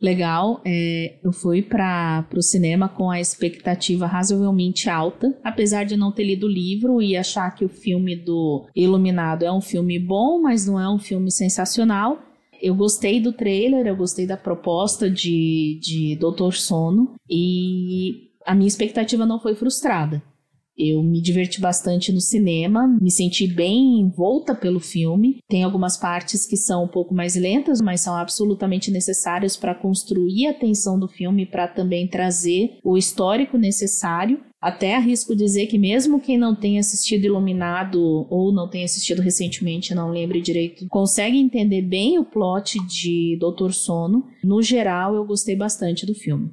legal. 0.01 0.61
É, 0.65 1.19
eu 1.23 1.33
fui 1.33 1.61
para 1.61 2.25
o 2.35 2.43
cinema 2.43 2.89
com 2.89 3.11
a 3.11 3.21
expectativa 3.21 4.07
razoavelmente 4.07 4.89
alta, 4.89 5.37
apesar 5.43 5.85
de 5.85 5.97
não 5.97 6.13
ter 6.13 6.25
lido 6.25 6.47
o 6.47 6.51
livro 6.51 7.03
e 7.03 7.17
achar 7.17 7.51
que 7.55 7.65
o 7.65 7.69
filme 7.69 8.15
do 8.15 8.67
Iluminado 8.75 9.45
é 9.45 9.53
um 9.53 9.61
filme 9.61 9.99
bom, 9.99 10.41
mas 10.41 10.67
não 10.67 10.81
é 10.81 10.89
um 10.89 10.99
filme 10.99 11.31
sensacional. 11.31 12.23
Eu 12.61 12.75
gostei 12.75 13.21
do 13.21 13.33
trailer, 13.33 13.87
eu 13.87 13.97
gostei 13.97 14.27
da 14.27 14.37
proposta 14.37 15.11
de, 15.11 15.79
de 15.83 16.17
Doutor 16.17 16.55
Sono 16.55 17.15
e 17.29 18.29
a 18.47 18.55
minha 18.55 18.69
expectativa 18.69 19.27
não 19.27 19.41
foi 19.41 19.55
frustrada. 19.55 20.23
Eu 20.79 21.03
me 21.03 21.21
diverti 21.21 21.61
bastante 21.61 22.13
no 22.13 22.21
cinema, 22.21 22.87
me 23.01 23.11
senti 23.11 23.49
bem 23.49 23.99
envolta 24.01 24.55
pelo 24.55 24.79
filme. 24.79 25.41
Tem 25.49 25.65
algumas 25.65 25.97
partes 25.97 26.47
que 26.47 26.57
são 26.57 26.85
um 26.85 26.89
pouco 26.89 27.13
mais 27.13 27.35
lentas, 27.35 27.81
mas 27.81 28.01
são 28.01 28.15
absolutamente 28.15 28.91
necessárias 28.91 29.57
para 29.57 29.75
construir 29.75 30.47
a 30.47 30.55
tensão 30.55 30.99
do 30.99 31.09
filme, 31.09 31.45
para 31.45 31.67
também 31.67 32.07
trazer 32.07 32.79
o 32.85 32.97
histórico 32.97 33.59
necessário. 33.59 34.41
Até 34.61 34.97
arrisco 34.97 35.37
dizer 35.37 35.67
que 35.67 35.79
mesmo 35.79 36.21
quem 36.21 36.37
não 36.37 36.55
tenha 36.55 36.81
assistido 36.81 37.25
Iluminado 37.25 38.27
ou 38.29 38.53
não 38.53 38.69
tenha 38.69 38.85
assistido 38.85 39.23
recentemente, 39.23 39.95
não 39.95 40.11
lembre 40.11 40.41
direito, 40.41 40.87
consegue 40.89 41.39
entender 41.39 41.83
bem 41.83 42.19
o 42.19 42.25
plot 42.25 42.79
de 42.87 43.37
Doutor 43.39 43.73
Sono. 43.73 44.27
No 44.43 44.61
geral, 44.61 45.15
eu 45.15 45.25
gostei 45.25 45.55
bastante 45.55 46.05
do 46.05 46.15
filme. 46.15 46.51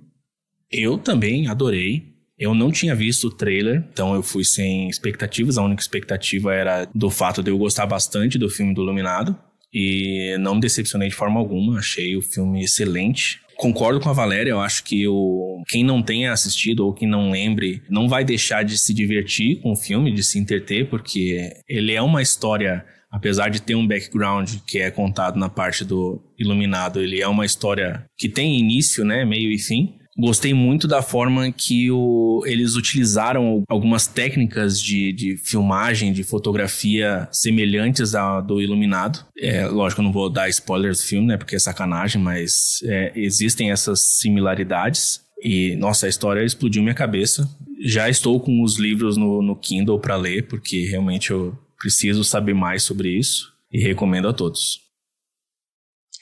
Eu 0.72 0.98
também 0.98 1.48
adorei. 1.48 2.15
Eu 2.38 2.54
não 2.54 2.72
tinha 2.72 2.94
visto 2.94 3.28
o 3.28 3.32
trailer, 3.32 3.84
então 3.92 4.14
eu 4.14 4.22
fui 4.22 4.44
sem 4.44 4.90
expectativas. 4.90 5.58
A 5.58 5.64
única 5.64 5.82
expectativa 5.82 6.54
era 6.54 6.88
do 6.94 7.10
fato 7.10 7.42
de 7.42 7.50
eu 7.50 7.58
gostar 7.58 7.86
bastante 7.86 8.38
do 8.38 8.50
filme 8.50 8.74
do 8.74 8.84
Iluminado. 8.84 9.36
E 9.74 10.38
não 10.40 10.56
me 10.56 10.62
decepcionei 10.62 11.10
de 11.10 11.16
forma 11.16 11.40
alguma, 11.40 11.80
achei 11.80 12.16
o 12.16 12.22
filme 12.22 12.64
excelente. 12.64 13.42
Concordo 13.58 14.00
com 14.00 14.10
a 14.10 14.14
Valéria, 14.14 14.52
eu 14.52 14.60
acho 14.60 14.84
que 14.84 15.08
o, 15.08 15.64
quem 15.68 15.84
não 15.84 16.02
tenha 16.02 16.32
assistido 16.32 16.86
ou 16.86 16.94
quem 16.94 17.08
não 17.08 17.32
lembre 17.32 17.82
não 17.90 18.08
vai 18.08 18.24
deixar 18.24 18.64
de 18.64 18.78
se 18.78 18.94
divertir 18.94 19.62
com 19.62 19.72
o 19.72 19.76
filme, 19.76 20.14
de 20.14 20.24
se 20.24 20.40
entreter, 20.40 20.90
porque 20.90 21.52
ele 21.68 21.94
é 21.94 22.02
uma 22.02 22.22
história 22.22 22.86
apesar 23.16 23.48
de 23.48 23.62
ter 23.62 23.76
um 23.76 23.88
background 23.88 24.56
que 24.68 24.78
é 24.78 24.92
contado 24.92 25.40
na 25.40 25.48
parte 25.48 25.86
do 25.86 26.22
Iluminado, 26.38 27.00
ele 27.00 27.22
é 27.22 27.28
uma 27.28 27.46
história 27.46 28.06
que 28.18 28.28
tem 28.28 28.60
início, 28.60 29.06
né, 29.06 29.24
meio 29.24 29.50
e 29.50 29.58
fim. 29.58 29.96
Gostei 30.18 30.54
muito 30.54 30.88
da 30.88 31.02
forma 31.02 31.52
que 31.52 31.92
o, 31.92 32.42
eles 32.46 32.76
utilizaram 32.76 33.64
algumas 33.68 34.08
técnicas 34.08 34.82
de, 34.82 35.12
de 35.12 35.36
filmagem, 35.36 36.14
de 36.14 36.24
fotografia 36.24 37.28
semelhantes 37.34 38.16
à 38.16 38.40
do 38.40 38.62
Iluminado. 38.62 39.26
É, 39.38 39.68
lógico, 39.68 40.00
eu 40.00 40.06
não 40.06 40.14
vou 40.14 40.30
dar 40.30 40.48
spoilers 40.48 41.00
do 41.00 41.04
filme, 41.04 41.28
né? 41.28 41.38
Porque 41.38 41.58
é 41.58 41.60
sacanagem, 41.60 42.22
mas 42.22 42.80
é, 42.86 43.12
existem 43.14 43.72
essas 43.72 44.00
similaridades. 44.00 45.22
E, 45.44 45.76
nossa, 45.76 46.06
a 46.06 46.10
história 46.10 46.46
explodiu 46.46 46.82
minha 46.82 46.96
cabeça. 46.96 47.50
Já 47.84 48.10
estou 48.10 48.40
com 48.40 48.64
os 48.64 48.78
livros 48.80 49.18
no, 49.18 49.42
no 49.42 49.56
Kindle 49.56 50.00
para 50.00 50.16
ler, 50.16 50.48
porque 50.48 50.86
realmente 50.86 51.32
eu 51.32 51.58
preciso 51.78 52.24
saber 52.24 52.54
mais 52.54 52.84
sobre 52.84 53.10
isso. 53.10 53.54
E 53.70 53.82
recomendo 53.82 54.30
a 54.30 54.34
todos. 54.34 54.80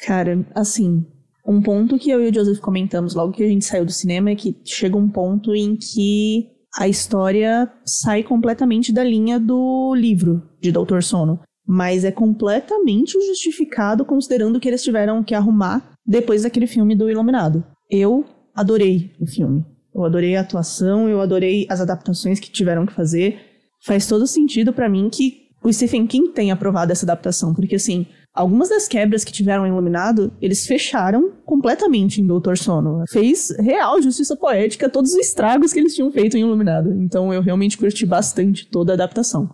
Cara, 0.03 0.43
assim, 0.55 1.05
um 1.45 1.61
ponto 1.61 1.97
que 1.97 2.09
eu 2.09 2.23
e 2.23 2.29
o 2.29 2.33
Joseph 2.33 2.59
comentamos 2.59 3.13
logo 3.13 3.33
que 3.33 3.43
a 3.43 3.47
gente 3.47 3.65
saiu 3.65 3.85
do 3.85 3.91
cinema 3.91 4.29
é 4.29 4.35
que 4.35 4.57
chega 4.63 4.95
um 4.95 5.09
ponto 5.09 5.53
em 5.53 5.75
que 5.75 6.47
a 6.79 6.87
história 6.87 7.71
sai 7.85 8.23
completamente 8.23 8.91
da 8.91 9.03
linha 9.03 9.39
do 9.39 9.93
livro 9.93 10.41
de 10.61 10.71
Doutor 10.71 11.03
Sono. 11.03 11.41
Mas 11.65 12.03
é 12.03 12.11
completamente 12.11 13.13
justificado 13.27 14.03
considerando 14.03 14.59
que 14.59 14.67
eles 14.67 14.83
tiveram 14.83 15.23
que 15.23 15.35
arrumar 15.35 15.93
depois 16.05 16.43
daquele 16.43 16.67
filme 16.67 16.95
do 16.95 17.09
Iluminado. 17.09 17.63
Eu 17.89 18.25
adorei 18.53 19.11
o 19.19 19.25
filme. 19.25 19.65
Eu 19.93 20.03
adorei 20.03 20.35
a 20.35 20.41
atuação, 20.41 21.07
eu 21.07 21.21
adorei 21.21 21.67
as 21.69 21.79
adaptações 21.79 22.39
que 22.39 22.51
tiveram 22.51 22.85
que 22.85 22.93
fazer. 22.93 23.39
Faz 23.85 24.07
todo 24.07 24.25
sentido 24.25 24.73
para 24.73 24.89
mim 24.89 25.09
que 25.09 25.43
o 25.63 25.71
Stephen 25.71 26.07
King 26.07 26.29
tenha 26.29 26.53
aprovado 26.53 26.91
essa 26.91 27.05
adaptação, 27.05 27.53
porque 27.53 27.75
assim, 27.75 28.05
Algumas 28.33 28.69
das 28.69 28.87
quebras 28.87 29.23
que 29.23 29.31
tiveram 29.31 29.63
em 29.63 29.69
Iluminado, 29.69 30.33
eles 30.41 30.65
fecharam 30.65 31.31
completamente 31.45 32.19
em 32.19 32.25
Doutor 32.25 32.57
Sono. 32.57 33.03
Fez 33.07 33.55
real 33.59 34.01
justiça 34.01 34.35
poética 34.35 34.89
todos 34.89 35.11
os 35.11 35.19
estragos 35.19 35.71
que 35.71 35.79
eles 35.79 35.93
tinham 35.93 36.11
feito 36.11 36.35
em 36.35 36.41
Iluminado. 36.41 36.91
Então 36.93 37.31
eu 37.31 37.43
realmente 37.43 37.77
curti 37.77 38.07
bastante 38.07 38.65
toda 38.65 38.91
a 38.93 38.95
adaptação. 38.95 39.47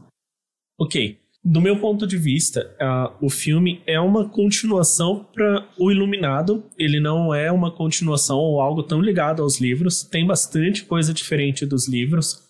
Ok. 0.80 1.18
Do 1.44 1.60
meu 1.60 1.80
ponto 1.80 2.08
de 2.08 2.18
vista, 2.18 2.74
uh, 2.82 3.26
o 3.26 3.30
filme 3.30 3.82
é 3.86 4.00
uma 4.00 4.30
continuação 4.30 5.26
para 5.34 5.68
o 5.78 5.92
Iluminado. 5.92 6.64
Ele 6.78 7.02
não 7.02 7.34
é 7.34 7.52
uma 7.52 7.72
continuação 7.72 8.38
ou 8.38 8.62
algo 8.62 8.84
tão 8.84 9.02
ligado 9.02 9.42
aos 9.42 9.60
livros. 9.60 10.04
Tem 10.04 10.26
bastante 10.26 10.86
coisa 10.86 11.14
diferente 11.14 11.66
dos 11.66 11.88
livros, 11.88 12.44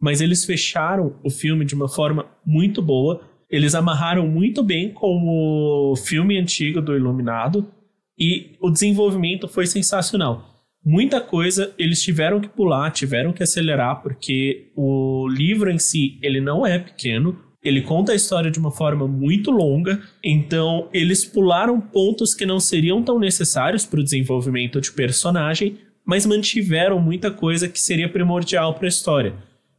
mas 0.00 0.20
eles 0.20 0.44
fecharam 0.44 1.14
o 1.24 1.30
filme 1.30 1.64
de 1.64 1.76
uma 1.76 1.88
forma 1.88 2.26
muito 2.44 2.82
boa 2.82 3.20
eles 3.50 3.74
amarraram 3.74 4.26
muito 4.26 4.62
bem 4.62 4.92
com 4.92 5.92
o 5.92 5.96
filme 5.96 6.38
antigo 6.38 6.80
do 6.80 6.96
Iluminado 6.96 7.66
e 8.18 8.56
o 8.60 8.70
desenvolvimento 8.70 9.46
foi 9.46 9.66
sensacional. 9.66 10.54
Muita 10.84 11.20
coisa 11.20 11.74
eles 11.78 12.02
tiveram 12.02 12.40
que 12.40 12.48
pular, 12.48 12.90
tiveram 12.90 13.32
que 13.32 13.42
acelerar, 13.42 14.02
porque 14.02 14.70
o 14.76 15.26
livro 15.28 15.70
em 15.70 15.78
si 15.78 16.18
ele 16.22 16.40
não 16.40 16.64
é 16.66 16.78
pequeno, 16.78 17.36
ele 17.62 17.82
conta 17.82 18.12
a 18.12 18.14
história 18.14 18.50
de 18.50 18.58
uma 18.58 18.70
forma 18.70 19.08
muito 19.08 19.50
longa, 19.50 20.00
então 20.22 20.88
eles 20.92 21.24
pularam 21.24 21.80
pontos 21.80 22.34
que 22.34 22.46
não 22.46 22.60
seriam 22.60 23.02
tão 23.02 23.18
necessários 23.18 23.84
para 23.84 23.98
o 23.98 24.04
desenvolvimento 24.04 24.80
de 24.80 24.92
personagem, 24.92 25.78
mas 26.04 26.24
mantiveram 26.24 27.00
muita 27.00 27.32
coisa 27.32 27.68
que 27.68 27.80
seria 27.80 28.08
primordial 28.08 28.74
para 28.74 28.86
a 28.86 28.88
história. 28.88 29.34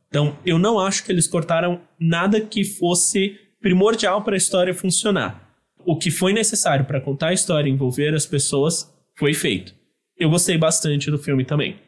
Então 0.10 0.38
eu 0.46 0.60
não 0.60 0.78
acho 0.78 1.06
que 1.06 1.12
eles 1.12 1.28
cortaram 1.28 1.80
nada 1.98 2.42
que 2.42 2.66
fosse 2.66 3.40
primordial 3.62 4.24
para 4.24 4.36
a 4.36 4.38
história 4.38 4.74
funcionar. 4.74 5.48
O 5.86 5.98
que 5.98 6.12
foi 6.12 6.34
necessário 6.34 6.86
para 6.86 7.02
contar 7.02 7.30
a 7.30 7.34
história 7.34 7.70
e 7.70 7.72
envolver 7.72 8.14
as 8.14 8.26
pessoas 8.26 8.92
foi 9.16 9.34
feito. 9.34 9.74
Eu 10.18 10.30
gostei 10.30 10.58
bastante 10.58 11.10
do 11.10 11.18
filme 11.18 11.46
também. 11.46 11.80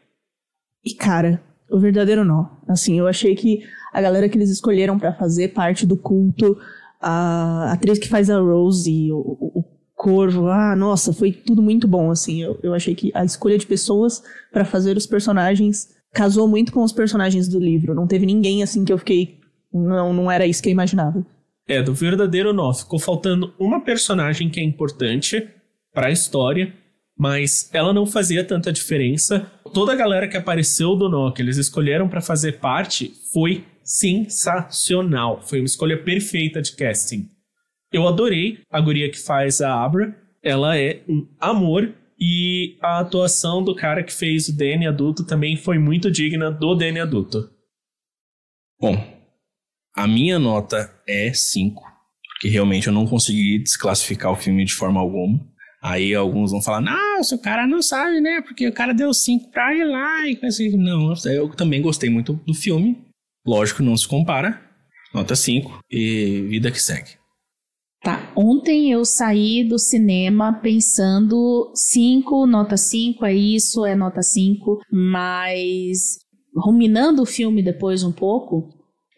E 0.84 0.94
cara, 0.94 1.42
o 1.70 1.78
verdadeiro 1.78 2.24
nó. 2.24 2.46
Assim, 2.68 2.98
eu 2.98 3.06
achei 3.06 3.34
que 3.34 3.62
a 3.92 4.00
galera 4.00 4.28
que 4.28 4.38
eles 4.38 4.50
escolheram 4.50 4.98
para 4.98 5.12
fazer 5.12 5.48
parte 5.48 5.86
do 5.86 5.96
culto, 5.96 6.56
a 7.00 7.72
atriz 7.72 7.98
que 7.98 8.08
faz 8.08 8.30
a 8.30 8.38
Rose, 8.38 9.12
o, 9.12 9.16
o, 9.16 9.60
o 9.60 9.64
Corvo, 9.94 10.48
ah, 10.48 10.74
nossa, 10.74 11.12
foi 11.12 11.30
tudo 11.30 11.60
muito 11.60 11.86
bom, 11.86 12.10
assim. 12.10 12.42
Eu, 12.42 12.58
eu 12.62 12.72
achei 12.72 12.94
que 12.94 13.10
a 13.14 13.24
escolha 13.24 13.58
de 13.58 13.66
pessoas 13.66 14.22
para 14.50 14.64
fazer 14.64 14.96
os 14.96 15.06
personagens 15.06 15.88
casou 16.12 16.48
muito 16.48 16.72
com 16.72 16.82
os 16.82 16.92
personagens 16.92 17.46
do 17.48 17.60
livro. 17.60 17.94
Não 17.94 18.06
teve 18.06 18.24
ninguém 18.24 18.62
assim 18.62 18.84
que 18.84 18.92
eu 18.92 18.98
fiquei, 18.98 19.38
não, 19.72 20.14
não 20.14 20.30
era 20.30 20.46
isso 20.46 20.62
que 20.62 20.70
eu 20.70 20.72
imaginava 20.72 21.24
é 21.70 21.82
do 21.82 21.94
verdadeiro 21.94 22.52
nó. 22.52 22.72
Ficou 22.72 22.98
faltando 22.98 23.54
uma 23.58 23.80
personagem 23.80 24.50
que 24.50 24.60
é 24.60 24.64
importante 24.64 25.48
para 25.92 26.08
a 26.08 26.10
história, 26.10 26.74
mas 27.16 27.70
ela 27.72 27.92
não 27.92 28.06
fazia 28.06 28.44
tanta 28.44 28.72
diferença. 28.72 29.50
Toda 29.72 29.92
a 29.92 29.96
galera 29.96 30.26
que 30.26 30.36
apareceu 30.36 30.96
do 30.96 31.08
nó, 31.08 31.30
que 31.30 31.40
eles 31.40 31.56
escolheram 31.56 32.08
para 32.08 32.20
fazer 32.20 32.58
parte, 32.58 33.12
foi 33.32 33.64
sensacional. 33.84 35.40
Foi 35.42 35.60
uma 35.60 35.66
escolha 35.66 36.02
perfeita 36.02 36.60
de 36.60 36.74
casting. 36.74 37.28
Eu 37.92 38.06
adorei 38.06 38.60
a 38.70 38.80
guria 38.80 39.10
que 39.10 39.18
faz 39.18 39.60
a 39.60 39.72
Abra. 39.72 40.16
Ela 40.42 40.76
é 40.78 41.02
um 41.08 41.26
amor 41.38 41.92
e 42.18 42.76
a 42.80 43.00
atuação 43.00 43.62
do 43.62 43.74
cara 43.74 44.02
que 44.02 44.12
fez 44.12 44.48
o 44.48 44.56
Danny 44.56 44.86
adulto 44.86 45.24
também 45.24 45.56
foi 45.56 45.78
muito 45.78 46.10
digna 46.10 46.50
do 46.50 46.74
Danny 46.74 47.00
adulto. 47.00 47.50
Bom, 48.80 49.19
a 49.94 50.06
minha 50.06 50.38
nota 50.38 50.92
é 51.06 51.32
5. 51.32 51.82
que 52.40 52.48
realmente 52.48 52.86
eu 52.86 52.92
não 52.92 53.06
consegui 53.06 53.58
desclassificar 53.58 54.32
o 54.32 54.36
filme 54.36 54.64
de 54.64 54.74
forma 54.74 54.98
alguma. 54.98 55.38
Aí 55.82 56.14
alguns 56.14 56.52
vão 56.52 56.62
falar, 56.62 56.80
nossa, 56.80 57.34
o 57.34 57.40
cara 57.40 57.66
não 57.66 57.82
sabe, 57.82 58.20
né? 58.20 58.40
Porque 58.42 58.66
o 58.68 58.72
cara 58.72 58.92
deu 58.94 59.12
cinco 59.12 59.50
pra 59.50 59.74
ir 59.74 59.84
lá 59.84 60.26
e 60.26 60.38
assim. 60.44 60.76
Não, 60.76 61.12
eu 61.26 61.48
também 61.50 61.82
gostei 61.82 62.08
muito 62.10 62.34
do 62.46 62.54
filme. 62.54 62.98
Lógico, 63.46 63.82
não 63.82 63.96
se 63.96 64.06
compara. 64.06 64.60
Nota 65.12 65.34
5 65.34 65.80
e 65.90 66.42
vida 66.48 66.70
que 66.70 66.80
segue. 66.80 67.18
Tá, 68.02 68.32
ontem 68.36 68.92
eu 68.92 69.04
saí 69.04 69.64
do 69.64 69.78
cinema 69.78 70.52
pensando 70.52 71.70
5, 71.74 72.46
nota 72.46 72.76
5, 72.76 73.26
é 73.26 73.34
isso, 73.34 73.84
é 73.84 73.94
nota 73.94 74.22
5, 74.22 74.80
mas 74.90 76.18
ruminando 76.56 77.22
o 77.22 77.26
filme 77.26 77.62
depois 77.62 78.02
um 78.02 78.12
pouco, 78.12 78.68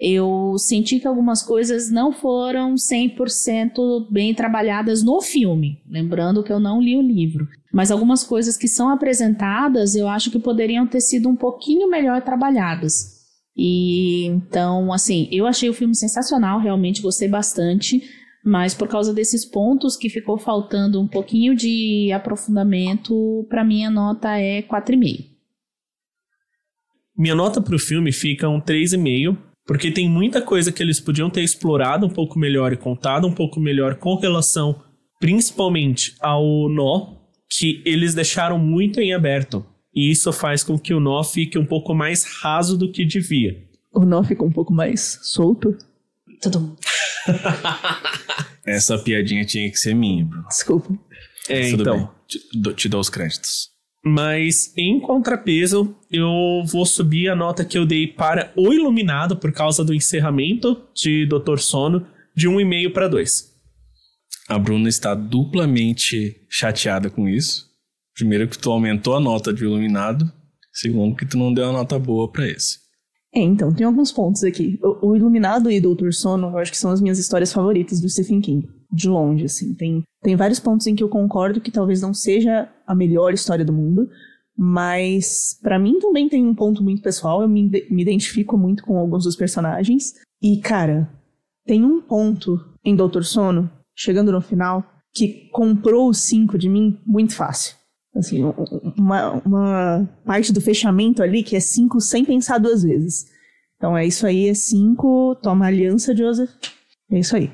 eu 0.04 0.56
senti 0.58 0.98
que 0.98 1.06
algumas 1.06 1.44
coisas 1.44 1.88
não 1.88 2.10
foram 2.10 2.74
100% 2.74 4.10
bem 4.10 4.34
trabalhadas 4.34 5.00
no 5.00 5.20
filme. 5.20 5.80
Lembrando 5.88 6.42
que 6.42 6.52
eu 6.52 6.58
não 6.58 6.82
li 6.82 6.96
o 6.96 7.00
livro. 7.00 7.46
Mas 7.72 7.92
algumas 7.92 8.24
coisas 8.24 8.56
que 8.56 8.66
são 8.66 8.88
apresentadas 8.88 9.94
eu 9.94 10.08
acho 10.08 10.28
que 10.28 10.40
poderiam 10.40 10.88
ter 10.88 11.00
sido 11.00 11.28
um 11.28 11.36
pouquinho 11.36 11.88
melhor 11.88 12.20
trabalhadas. 12.20 13.22
E 13.56 14.26
então, 14.26 14.92
assim, 14.92 15.28
eu 15.30 15.46
achei 15.46 15.70
o 15.70 15.74
filme 15.74 15.94
sensacional, 15.94 16.58
realmente 16.58 17.00
gostei 17.00 17.28
bastante. 17.28 18.02
Mas 18.44 18.74
por 18.74 18.88
causa 18.88 19.14
desses 19.14 19.44
pontos 19.44 19.96
que 19.96 20.10
ficou 20.10 20.36
faltando 20.36 21.00
um 21.00 21.06
pouquinho 21.06 21.54
de 21.54 22.10
aprofundamento, 22.12 23.46
para 23.48 23.62
mim 23.62 23.84
a 23.84 23.90
nota 23.90 24.36
é 24.36 24.62
4,5. 24.62 25.26
Minha 27.16 27.36
nota 27.36 27.60
pro 27.60 27.78
filme 27.78 28.10
fica 28.10 28.48
um 28.48 28.60
3,5 28.60 29.51
porque 29.66 29.90
tem 29.90 30.08
muita 30.08 30.42
coisa 30.42 30.72
que 30.72 30.82
eles 30.82 31.00
podiam 31.00 31.30
ter 31.30 31.42
explorado 31.42 32.06
um 32.06 32.10
pouco 32.10 32.38
melhor 32.38 32.72
e 32.72 32.76
contado 32.76 33.26
um 33.26 33.32
pouco 33.32 33.60
melhor 33.60 33.96
com 33.96 34.16
relação, 34.16 34.82
principalmente 35.20 36.14
ao 36.20 36.68
nó, 36.68 37.14
que 37.48 37.82
eles 37.84 38.14
deixaram 38.14 38.58
muito 38.58 39.00
em 39.00 39.12
aberto. 39.12 39.64
E 39.94 40.10
isso 40.10 40.32
faz 40.32 40.62
com 40.62 40.78
que 40.78 40.94
o 40.94 41.00
nó 41.00 41.22
fique 41.22 41.58
um 41.58 41.66
pouco 41.66 41.94
mais 41.94 42.24
raso 42.24 42.78
do 42.78 42.90
que 42.90 43.04
devia. 43.04 43.54
O 43.92 44.04
nó 44.04 44.24
fica 44.24 44.42
um 44.42 44.50
pouco 44.50 44.72
mais 44.72 45.18
solto? 45.22 45.76
Tudo. 46.40 46.76
Essa 48.64 48.98
piadinha 48.98 49.44
tinha 49.44 49.70
que 49.70 49.76
ser 49.76 49.94
minha, 49.94 50.24
Bruno. 50.24 50.46
Desculpa. 50.48 50.98
É, 51.48 51.70
Tudo 51.70 51.82
então. 51.82 51.98
bem. 51.98 52.08
Te, 52.26 52.74
te 52.74 52.88
dou 52.88 53.00
os 53.00 53.10
créditos. 53.10 53.71
Mas 54.04 54.72
em 54.76 54.98
contrapeso, 54.98 55.94
eu 56.10 56.64
vou 56.66 56.84
subir 56.84 57.28
a 57.28 57.36
nota 57.36 57.64
que 57.64 57.78
eu 57.78 57.86
dei 57.86 58.06
para 58.06 58.52
O 58.56 58.72
Iluminado 58.72 59.36
por 59.36 59.52
causa 59.52 59.84
do 59.84 59.94
encerramento 59.94 60.82
de 60.94 61.24
Doutor 61.26 61.60
Sono 61.60 62.04
de 62.34 62.48
1,5 62.48 62.92
para 62.92 63.08
2. 63.08 63.52
A 64.48 64.58
Bruna 64.58 64.88
está 64.88 65.14
duplamente 65.14 66.44
chateada 66.50 67.08
com 67.08 67.28
isso. 67.28 67.70
Primeiro 68.14 68.48
que 68.48 68.58
tu 68.58 68.70
aumentou 68.70 69.14
a 69.14 69.20
nota 69.20 69.52
de 69.52 69.64
Iluminado. 69.64 70.30
Segundo 70.72 71.16
que 71.16 71.26
tu 71.26 71.38
não 71.38 71.52
deu 71.52 71.68
a 71.68 71.72
nota 71.72 71.98
boa 71.98 72.30
para 72.30 72.48
esse. 72.48 72.82
É, 73.34 73.40
então, 73.40 73.72
tem 73.72 73.86
alguns 73.86 74.10
pontos 74.10 74.42
aqui. 74.42 74.78
O, 74.82 75.10
o 75.10 75.16
Iluminado 75.16 75.70
e 75.70 75.80
Doutor 75.80 76.12
Sono, 76.12 76.48
eu 76.48 76.58
acho 76.58 76.70
que 76.70 76.76
são 76.76 76.90
as 76.90 77.00
minhas 77.00 77.18
histórias 77.18 77.52
favoritas 77.52 78.00
do 78.00 78.08
Stephen 78.08 78.40
King. 78.40 78.68
De 78.90 79.08
longe, 79.08 79.44
assim. 79.44 79.74
Tem, 79.74 80.02
tem 80.22 80.36
vários 80.36 80.60
pontos 80.60 80.86
em 80.86 80.94
que 80.94 81.02
eu 81.02 81.08
concordo 81.08 81.60
que 81.60 81.70
talvez 81.70 82.02
não 82.02 82.12
seja 82.12 82.68
a 82.86 82.94
melhor 82.94 83.32
história 83.32 83.64
do 83.64 83.72
mundo, 83.72 84.08
mas 84.56 85.58
para 85.62 85.78
mim 85.78 85.98
também 85.98 86.28
tem 86.28 86.46
um 86.46 86.54
ponto 86.54 86.82
muito 86.82 87.02
pessoal. 87.02 87.42
Eu 87.42 87.48
me, 87.48 87.68
me 87.90 88.02
identifico 88.02 88.56
muito 88.56 88.84
com 88.84 88.98
alguns 88.98 89.24
dos 89.24 89.36
personagens. 89.36 90.14
E, 90.40 90.58
cara, 90.58 91.10
tem 91.64 91.84
um 91.84 92.00
ponto 92.00 92.58
em 92.84 92.94
Doutor 92.94 93.24
Sono, 93.24 93.70
chegando 93.94 94.32
no 94.32 94.40
final, 94.40 94.84
que 95.14 95.48
comprou 95.50 96.08
os 96.08 96.18
cinco 96.18 96.58
de 96.58 96.68
mim 96.68 96.98
muito 97.06 97.34
fácil. 97.34 97.76
Assim, 98.14 98.42
uma, 98.98 99.32
uma 99.44 100.08
parte 100.24 100.52
do 100.52 100.60
fechamento 100.60 101.22
ali 101.22 101.42
que 101.42 101.56
é 101.56 101.60
cinco 101.60 102.00
sem 102.00 102.24
pensar 102.24 102.58
duas 102.58 102.82
vezes. 102.82 103.26
Então 103.76 103.96
é 103.96 104.06
isso 104.06 104.26
aí, 104.26 104.48
é 104.48 104.54
cinco, 104.54 105.34
toma 105.42 105.66
aliança, 105.66 106.14
Joseph. 106.14 106.50
É 107.10 107.18
isso 107.18 107.34
aí. 107.34 107.50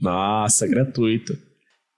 Nossa, 0.00 0.66
gratuito. 0.66 1.36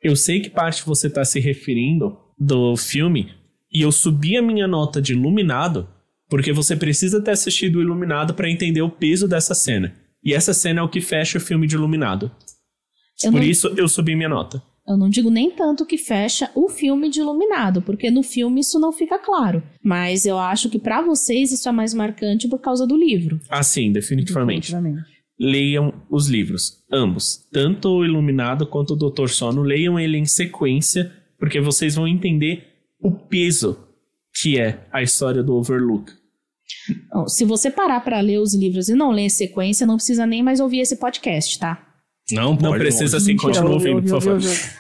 Eu 0.03 0.17
sei 0.17 0.41
que 0.41 0.51
parte 0.51 0.85
você 0.85 1.09
está 1.09 1.25
se 1.25 1.39
referindo 1.39 2.17
do 2.39 2.77
filme, 2.77 3.31
e 3.73 3.83
eu 3.83 3.91
subi 3.93 4.37
a 4.37 4.43
minha 4.43 4.67
nota 4.67 5.01
de 5.03 5.13
Iluminado, 5.13 5.89
porque 6.29 6.53
você 6.53 6.77
precisa 6.77 7.21
ter 7.23 7.33
assistido 7.33 7.77
o 7.77 7.83
Iluminado 7.83 8.35
para 8.35 8.51
entender 8.51 8.83
o 8.83 8.91
peso 8.91 9.27
dessa 9.27 9.55
cena. 9.55 9.95
E 10.23 10.35
essa 10.35 10.53
cena 10.53 10.81
é 10.81 10.83
o 10.83 10.89
que 10.89 11.01
fecha 11.01 11.39
o 11.39 11.41
filme 11.41 11.67
de 11.67 11.75
Iluminado. 11.75 12.31
Eu 13.25 13.33
Por 13.33 13.41
não- 13.41 13.47
isso 13.49 13.69
eu 13.77 13.89
subi 13.89 14.15
minha 14.15 14.29
nota. 14.29 14.63
Eu 14.87 14.97
não 14.97 15.11
digo 15.11 15.29
nem 15.31 15.51
tanto 15.51 15.85
que 15.85 15.99
fecha 15.99 16.51
o 16.55 16.69
filme 16.69 17.11
de 17.11 17.21
Iluminado, 17.21 17.83
porque 17.83 18.11
no 18.11 18.23
filme 18.23 18.61
isso 18.61 18.79
não 18.79 18.91
fica 18.91 19.19
claro. 19.19 19.63
Mas 19.83 20.25
eu 20.25 20.39
acho 20.39 20.71
que 20.71 20.79
pra 20.79 21.03
vocês 21.03 21.53
isso 21.53 21.69
é 21.69 21.73
mais 21.73 21.93
marcante 21.93 22.49
por 22.49 22.59
causa 22.59 22.87
do 22.87 22.97
livro. 22.97 23.39
Ah, 23.51 23.63
sim, 23.63 23.93
definitivamente. 23.93 24.71
Definitivamente. 24.73 25.19
Leiam 25.39 25.93
os 26.11 26.27
livros, 26.29 26.79
ambos, 26.93 27.47
tanto 27.53 27.89
o 27.91 28.05
Iluminado 28.05 28.67
quanto 28.67 28.95
o 28.95 28.97
Doutor 28.97 29.29
Sono, 29.29 29.63
leiam 29.63 29.99
ele 30.01 30.17
em 30.19 30.25
sequência, 30.25 31.13
porque 31.39 31.61
vocês 31.61 31.95
vão 31.95 32.07
entender 32.07 32.67
o 33.01 33.11
peso 33.11 33.85
que 34.41 34.59
é 34.59 34.87
a 34.93 35.03
história 35.03 35.43
do 35.43 35.55
Overlook. 35.55 36.13
Bom, 37.13 37.29
Se 37.29 37.45
você 37.45 37.71
parar 37.71 38.01
pra 38.01 38.21
ler 38.21 38.39
os 38.39 38.55
livros 38.55 38.89
e 38.89 38.95
não 38.95 39.11
ler 39.11 39.23
em 39.23 39.29
sequência, 39.29 39.87
não 39.87 39.97
precisa 39.97 40.27
nem 40.27 40.43
mais 40.43 40.61
ouvir 40.61 40.81
esse 40.81 40.97
podcast, 40.97 41.59
tá? 41.59 41.85
Não 42.31 42.57
pode. 42.57 42.71
Não 42.71 42.79
precisa 42.79 43.17
assim, 43.17 43.33
Mentira, 43.33 43.53
continua 43.53 43.73
ouvi, 43.73 43.91
ouvindo, 43.91 44.11
por 44.11 44.23
favor. 44.23 44.41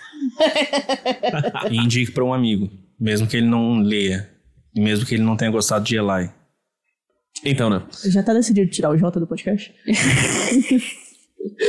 E 1.70 1.76
indique 1.76 2.12
para 2.12 2.24
um 2.24 2.34
amigo, 2.34 2.70
mesmo 3.00 3.26
que 3.26 3.36
ele 3.36 3.46
não 3.46 3.78
leia, 3.78 4.28
e 4.74 4.80
mesmo 4.80 5.06
que 5.06 5.14
ele 5.14 5.22
não 5.22 5.36
tenha 5.36 5.50
gostado 5.50 5.84
de 5.84 5.96
Eli. 5.96 6.30
Então, 7.44 7.70
né? 7.70 7.82
Já 8.04 8.22
tá 8.22 8.34
decidido 8.34 8.70
tirar 8.70 8.90
o 8.90 8.96
J 8.96 9.18
do 9.18 9.26
podcast? 9.26 9.72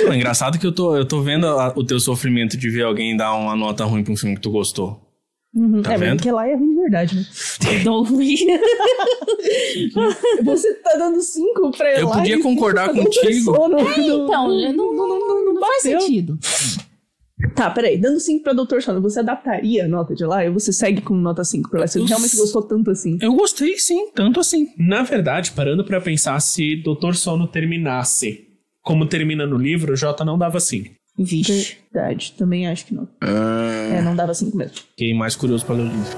Pô, 0.05 0.13
é 0.13 0.15
engraçado 0.15 0.60
que 0.60 0.65
eu 0.67 0.71
tô, 0.71 0.95
eu 0.95 1.05
tô 1.05 1.21
vendo 1.21 1.47
a- 1.47 1.73
o 1.75 1.84
teu 1.84 1.99
sofrimento 1.99 2.55
de 2.58 2.69
ver 2.69 2.84
alguém 2.84 3.15
dar 3.17 3.34
uma 3.34 3.55
nota 3.55 3.84
ruim 3.86 4.03
pra 4.03 4.13
um 4.13 4.17
filme 4.17 4.36
que 4.36 4.41
tu 4.41 4.51
gostou. 4.51 5.01
Uhum. 5.53 5.82
Tá 5.82 5.93
é, 5.93 5.97
mas 5.97 6.08
vendo? 6.10 6.17
porque 6.17 6.32
lá 6.32 6.47
é 6.47 6.55
ruim 6.55 6.69
de 6.69 6.75
verdade, 6.82 7.15
né? 7.15 7.25
Dou 7.84 8.03
ruim. 8.03 8.36
Você 10.43 10.73
tá 10.75 10.95
dando 10.97 11.21
cinco 11.21 11.71
pra 11.71 11.99
Eu 11.99 12.10
podia 12.10 12.36
e 12.36 12.41
concordar 12.41 12.89
cinco 12.89 12.95
pra 12.95 13.03
contigo. 13.05 13.51
Doutor 13.51 13.93
Sono. 13.95 14.25
então, 14.25 14.47
não, 14.73 14.93
não, 14.95 15.19
não, 15.19 15.53
não 15.53 15.62
faz 15.62 15.82
sentido. 15.82 16.38
Tá, 17.55 17.69
peraí. 17.69 17.97
Dando 17.97 18.19
5 18.19 18.43
pra 18.43 18.51
Doutor 18.53 18.82
Sono, 18.82 19.01
você 19.01 19.21
adaptaria 19.21 19.86
a 19.86 19.88
nota 19.88 20.13
de 20.13 20.25
lá? 20.25 20.43
Ou 20.43 20.53
você 20.53 20.73
segue 20.73 21.01
com 21.01 21.15
nota 21.15 21.43
5 21.43 21.69
pra 21.69 21.82
lá? 21.82 21.88
Você 21.88 21.99
Eu 21.99 22.05
realmente 22.05 22.32
s- 22.34 22.38
gostou 22.41 22.62
tanto 22.62 22.91
assim? 22.91 23.17
Eu 23.21 23.34
gostei, 23.34 23.77
sim, 23.79 24.10
tanto 24.13 24.39
assim. 24.41 24.67
Na 24.77 25.03
verdade, 25.03 25.51
parando 25.53 25.84
pra 25.86 26.01
pensar, 26.01 26.38
se 26.41 26.75
Doutor 26.75 27.15
Sono 27.15 27.47
terminasse 27.47 28.49
como 28.89 29.06
termina 29.06 29.45
no 29.45 29.56
livro, 29.56 29.93
o 29.93 29.95
J 29.95 30.25
não 30.25 30.36
dava 30.36 30.60
5. 30.60 30.95
Vixe. 31.15 31.78
Verdade, 31.93 32.34
também 32.36 32.67
acho 32.67 32.88
que 32.88 32.95
não. 32.95 33.08
É, 33.21 34.02
não 34.02 34.15
dava 34.15 34.34
5 34.34 34.58
mesmo. 34.58 34.78
Fiquei 34.97 35.13
mais 35.13 35.36
curioso 35.36 35.63
pra 35.63 35.75
ler 35.75 35.84
o 35.84 35.86
livro. 35.86 36.17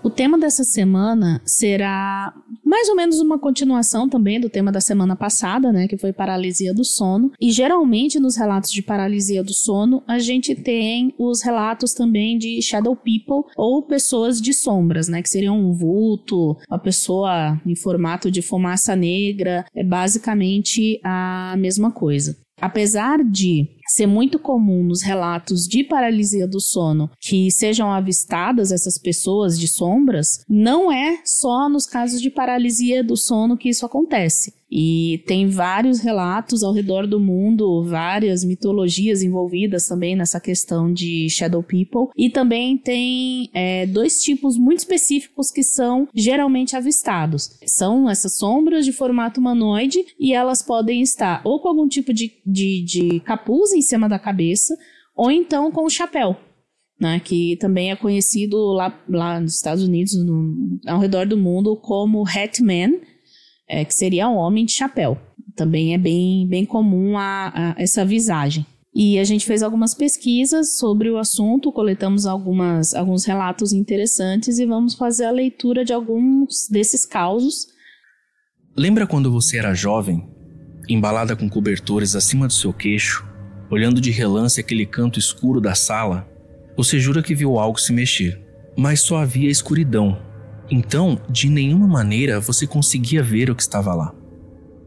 O 0.00 0.10
tema 0.10 0.38
dessa 0.38 0.62
semana 0.62 1.42
será 1.44 2.32
mais 2.66 2.88
ou 2.88 2.96
menos 2.96 3.20
uma 3.20 3.38
continuação 3.38 4.08
também 4.08 4.40
do 4.40 4.50
tema 4.50 4.72
da 4.72 4.80
semana 4.80 5.14
passada, 5.14 5.72
né, 5.72 5.86
que 5.86 5.96
foi 5.96 6.12
paralisia 6.12 6.74
do 6.74 6.84
sono. 6.84 7.30
E 7.40 7.52
geralmente 7.52 8.18
nos 8.18 8.36
relatos 8.36 8.72
de 8.72 8.82
paralisia 8.82 9.44
do 9.44 9.54
sono, 9.54 10.02
a 10.06 10.18
gente 10.18 10.54
tem 10.54 11.14
os 11.16 11.42
relatos 11.42 11.94
também 11.94 12.36
de 12.36 12.60
shadow 12.60 12.96
people 12.96 13.48
ou 13.56 13.82
pessoas 13.82 14.40
de 14.40 14.52
sombras, 14.52 15.06
né, 15.06 15.22
que 15.22 15.30
seriam 15.30 15.56
um 15.58 15.72
vulto, 15.72 16.56
uma 16.68 16.78
pessoa 16.78 17.60
em 17.64 17.76
formato 17.76 18.30
de 18.30 18.42
fumaça 18.42 18.96
negra, 18.96 19.64
é 19.72 19.84
basicamente 19.84 21.00
a 21.04 21.54
mesma 21.56 21.92
coisa. 21.92 22.36
Apesar 22.60 23.22
de 23.22 23.68
ser 23.86 24.06
muito 24.06 24.38
comum 24.38 24.82
nos 24.82 25.02
relatos 25.02 25.66
de 25.66 25.84
paralisia 25.84 26.46
do 26.46 26.60
sono 26.60 27.10
que 27.20 27.50
sejam 27.50 27.90
avistadas 27.90 28.72
essas 28.72 28.98
pessoas 28.98 29.58
de 29.58 29.68
sombras, 29.68 30.40
não 30.48 30.90
é 30.90 31.20
só 31.24 31.68
nos 31.68 31.86
casos 31.86 32.20
de 32.20 32.30
paralisia 32.30 33.02
do 33.02 33.16
sono 33.16 33.56
que 33.56 33.68
isso 33.68 33.86
acontece. 33.86 34.54
E 34.70 35.22
tem 35.26 35.48
vários 35.48 36.00
relatos 36.00 36.62
ao 36.62 36.72
redor 36.72 37.06
do 37.06 37.20
mundo, 37.20 37.84
várias 37.84 38.44
mitologias 38.44 39.22
envolvidas 39.22 39.86
também 39.86 40.16
nessa 40.16 40.40
questão 40.40 40.92
de 40.92 41.28
Shadow 41.30 41.62
People. 41.62 42.10
E 42.16 42.28
também 42.30 42.76
tem 42.76 43.48
é, 43.54 43.86
dois 43.86 44.20
tipos 44.22 44.58
muito 44.58 44.80
específicos 44.80 45.50
que 45.50 45.62
são 45.62 46.08
geralmente 46.14 46.76
avistados. 46.76 47.56
São 47.64 48.10
essas 48.10 48.36
sombras 48.36 48.84
de 48.84 48.92
formato 48.92 49.40
humanoide 49.40 50.04
e 50.18 50.32
elas 50.32 50.62
podem 50.62 51.00
estar 51.00 51.40
ou 51.44 51.60
com 51.60 51.68
algum 51.68 51.88
tipo 51.88 52.12
de, 52.12 52.32
de, 52.44 52.82
de 52.82 53.20
capuz 53.20 53.72
em 53.76 53.82
cima 53.82 54.08
da 54.08 54.18
cabeça 54.18 54.76
ou 55.14 55.30
então 55.30 55.70
com 55.70 55.84
o 55.84 55.90
chapéu. 55.90 56.36
né, 56.98 57.20
que 57.20 57.56
também 57.56 57.90
é 57.90 57.96
conhecido 57.96 58.56
lá, 58.72 58.98
lá 59.08 59.38
nos 59.38 59.56
Estados 59.56 59.84
Unidos, 59.84 60.14
no, 60.14 60.80
ao 60.86 60.98
redor 60.98 61.26
do 61.26 61.36
mundo, 61.36 61.76
como 61.76 62.24
Hatman, 62.26 62.98
é, 63.68 63.84
que 63.84 63.94
seria 63.94 64.28
um 64.28 64.36
homem 64.36 64.64
de 64.64 64.72
chapéu. 64.72 65.18
Também 65.54 65.94
é 65.94 65.98
bem, 65.98 66.46
bem 66.48 66.64
comum 66.64 67.18
a, 67.18 67.52
a 67.54 67.82
essa 67.82 68.04
visagem. 68.04 68.64
E 68.94 69.18
a 69.18 69.24
gente 69.24 69.44
fez 69.44 69.62
algumas 69.62 69.92
pesquisas 69.92 70.78
sobre 70.78 71.10
o 71.10 71.18
assunto, 71.18 71.70
coletamos 71.70 72.24
algumas, 72.24 72.94
alguns 72.94 73.26
relatos 73.26 73.74
interessantes 73.74 74.58
e 74.58 74.64
vamos 74.64 74.94
fazer 74.94 75.26
a 75.26 75.30
leitura 75.30 75.84
de 75.84 75.92
alguns 75.92 76.66
desses 76.70 77.04
causos. 77.04 77.66
Lembra 78.74 79.06
quando 79.06 79.30
você 79.30 79.58
era 79.58 79.74
jovem, 79.74 80.26
embalada 80.88 81.36
com 81.36 81.46
cobertores 81.46 82.16
acima 82.16 82.46
do 82.46 82.54
seu 82.54 82.72
queixo, 82.72 83.26
olhando 83.70 84.00
de 84.00 84.10
relance 84.10 84.60
aquele 84.60 84.86
canto 84.86 85.18
escuro 85.18 85.60
da 85.60 85.74
sala? 85.74 86.28
Você 86.76 86.98
jura 87.00 87.22
que 87.22 87.34
viu 87.34 87.58
algo 87.58 87.80
se 87.80 87.92
mexer, 87.92 88.40
mas 88.76 89.00
só 89.00 89.18
havia 89.18 89.50
escuridão. 89.50 90.18
Então, 90.70 91.18
de 91.28 91.48
nenhuma 91.48 91.86
maneira 91.86 92.40
você 92.40 92.66
conseguia 92.66 93.22
ver 93.22 93.50
o 93.50 93.54
que 93.54 93.62
estava 93.62 93.94
lá. 93.94 94.14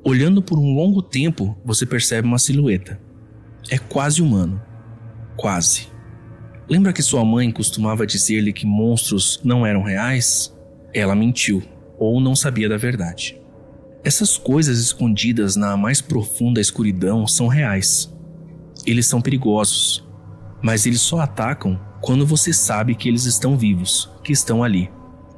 Olhando 0.04 0.42
por 0.42 0.60
um 0.60 0.76
longo 0.76 1.02
tempo, 1.02 1.58
você 1.64 1.86
percebe 1.86 2.28
uma 2.28 2.40
silhueta 2.40 3.00
é 3.70 3.78
quase 3.78 4.22
humano. 4.22 4.62
Quase. 5.36 5.88
Lembra 6.68 6.94
que 6.94 7.02
sua 7.02 7.26
mãe 7.26 7.52
costumava 7.52 8.06
dizer-lhe 8.06 8.54
que 8.54 8.66
monstros 8.66 9.40
não 9.44 9.66
eram 9.66 9.82
reais? 9.82 10.56
Ela 10.94 11.16
mentiu, 11.16 11.64
ou 11.98 12.20
não 12.20 12.36
sabia 12.36 12.70
da 12.70 12.78
verdade. 12.78 13.40
Essas 14.04 14.38
coisas 14.38 14.80
escondidas 14.80 15.56
na 15.56 15.76
mais 15.76 16.02
profunda 16.02 16.62
escuridão 16.62 17.28
são 17.28 17.48
reais. 17.48 18.14
Eles 18.86 19.08
são 19.08 19.22
perigosos, 19.22 20.08
mas 20.62 20.86
eles 20.86 21.02
só 21.02 21.20
atacam 21.20 21.80
quando 22.02 22.26
você 22.26 22.54
sabe 22.54 22.96
que 22.96 23.08
eles 23.08 23.26
estão 23.26 23.58
vivos, 23.58 24.10
que 24.24 24.32
estão 24.32 24.64
ali. 24.64 24.90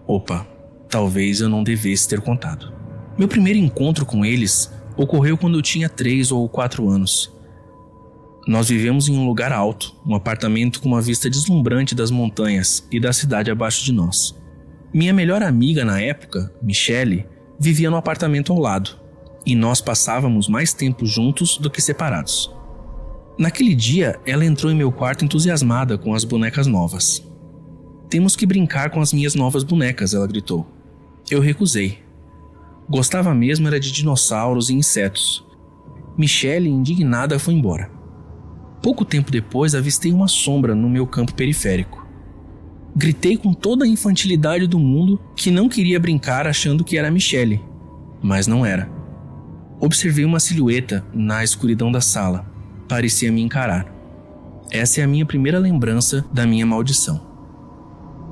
Opa, 0.08 0.48
talvez 0.90 1.42
eu 1.42 1.50
não 1.50 1.64
devesse 1.64 2.08
ter 2.08 2.22
contado. 2.22 2.72
Meu 3.18 3.28
primeiro 3.28 3.60
encontro 3.60 4.06
com 4.06 4.24
eles 4.24 4.72
ocorreu 4.96 5.38
quando 5.38 5.58
eu 5.58 5.62
tinha 5.62 5.90
3 5.90 6.32
ou 6.32 6.48
4 6.48 6.88
anos. 6.90 7.32
Nós 8.48 8.70
vivemos 8.70 9.08
em 9.08 9.18
um 9.18 9.26
lugar 9.26 9.52
alto, 9.52 9.96
um 10.06 10.16
apartamento 10.16 10.82
com 10.82 10.90
uma 10.90 11.02
vista 11.02 11.30
deslumbrante 11.30 11.94
das 11.94 12.10
montanhas 12.10 12.88
e 12.92 13.00
da 13.00 13.14
cidade 13.14 13.52
abaixo 13.52 13.84
de 13.84 13.92
nós. 13.92 14.36
Minha 14.94 15.14
melhor 15.14 15.44
amiga 15.44 15.86
na 15.86 16.02
época, 16.02 16.52
Michelle, 16.62 17.28
vivia 17.60 17.90
no 17.90 17.98
apartamento 17.98 18.52
ao 18.52 18.60
lado, 18.60 19.00
e 19.46 19.56
nós 19.56 19.80
passávamos 19.80 20.48
mais 20.48 20.74
tempo 20.74 21.06
juntos 21.06 21.58
do 21.58 21.70
que 21.70 21.82
separados. 21.82 22.52
Naquele 23.42 23.74
dia, 23.74 24.20
ela 24.24 24.46
entrou 24.46 24.72
em 24.72 24.76
meu 24.76 24.92
quarto 24.92 25.26
entusiasmada 25.26 25.98
com 25.98 26.14
as 26.14 26.24
bonecas 26.24 26.68
novas. 26.68 27.28
Temos 28.08 28.36
que 28.36 28.46
brincar 28.46 28.92
com 28.92 29.02
as 29.02 29.12
minhas 29.12 29.34
novas 29.34 29.64
bonecas, 29.64 30.14
ela 30.14 30.28
gritou. 30.28 30.68
Eu 31.28 31.42
recusei. 31.42 31.98
Gostava 32.88 33.34
mesmo 33.34 33.66
era 33.68 33.80
de 33.80 33.92
dinossauros 33.92 34.70
e 34.70 34.76
insetos. 34.76 35.44
Michelle, 36.16 36.70
indignada, 36.70 37.40
foi 37.40 37.56
embora. 37.56 37.90
Pouco 38.80 39.04
tempo 39.04 39.32
depois, 39.32 39.74
avistei 39.74 40.14
uma 40.14 40.28
sombra 40.28 40.76
no 40.76 40.88
meu 40.88 41.08
campo 41.08 41.34
periférico. 41.34 42.06
Gritei 42.96 43.38
com 43.38 43.56
toda 43.56 43.86
a 43.86 43.88
infantilidade 43.88 44.68
do 44.68 44.78
mundo 44.78 45.20
que 45.36 45.50
não 45.50 45.68
queria 45.68 46.00
brincar 46.00 46.46
achando 46.46 46.84
que 46.84 46.96
era 46.96 47.10
Michelle, 47.10 47.60
mas 48.22 48.46
não 48.46 48.64
era. 48.64 48.88
Observei 49.80 50.26
uma 50.26 50.40
silhueta 50.40 51.04
na 51.12 51.44
escuridão 51.44 51.92
da 51.92 52.02
sala. 52.02 52.51
Parecia 52.92 53.32
me 53.32 53.42
encarar. 53.42 53.86
Essa 54.70 55.00
é 55.00 55.04
a 55.06 55.08
minha 55.08 55.26
primeira 55.26 55.58
lembrança 55.58 56.26
da 56.34 56.46
minha 56.46 56.66
maldição. 56.66 57.26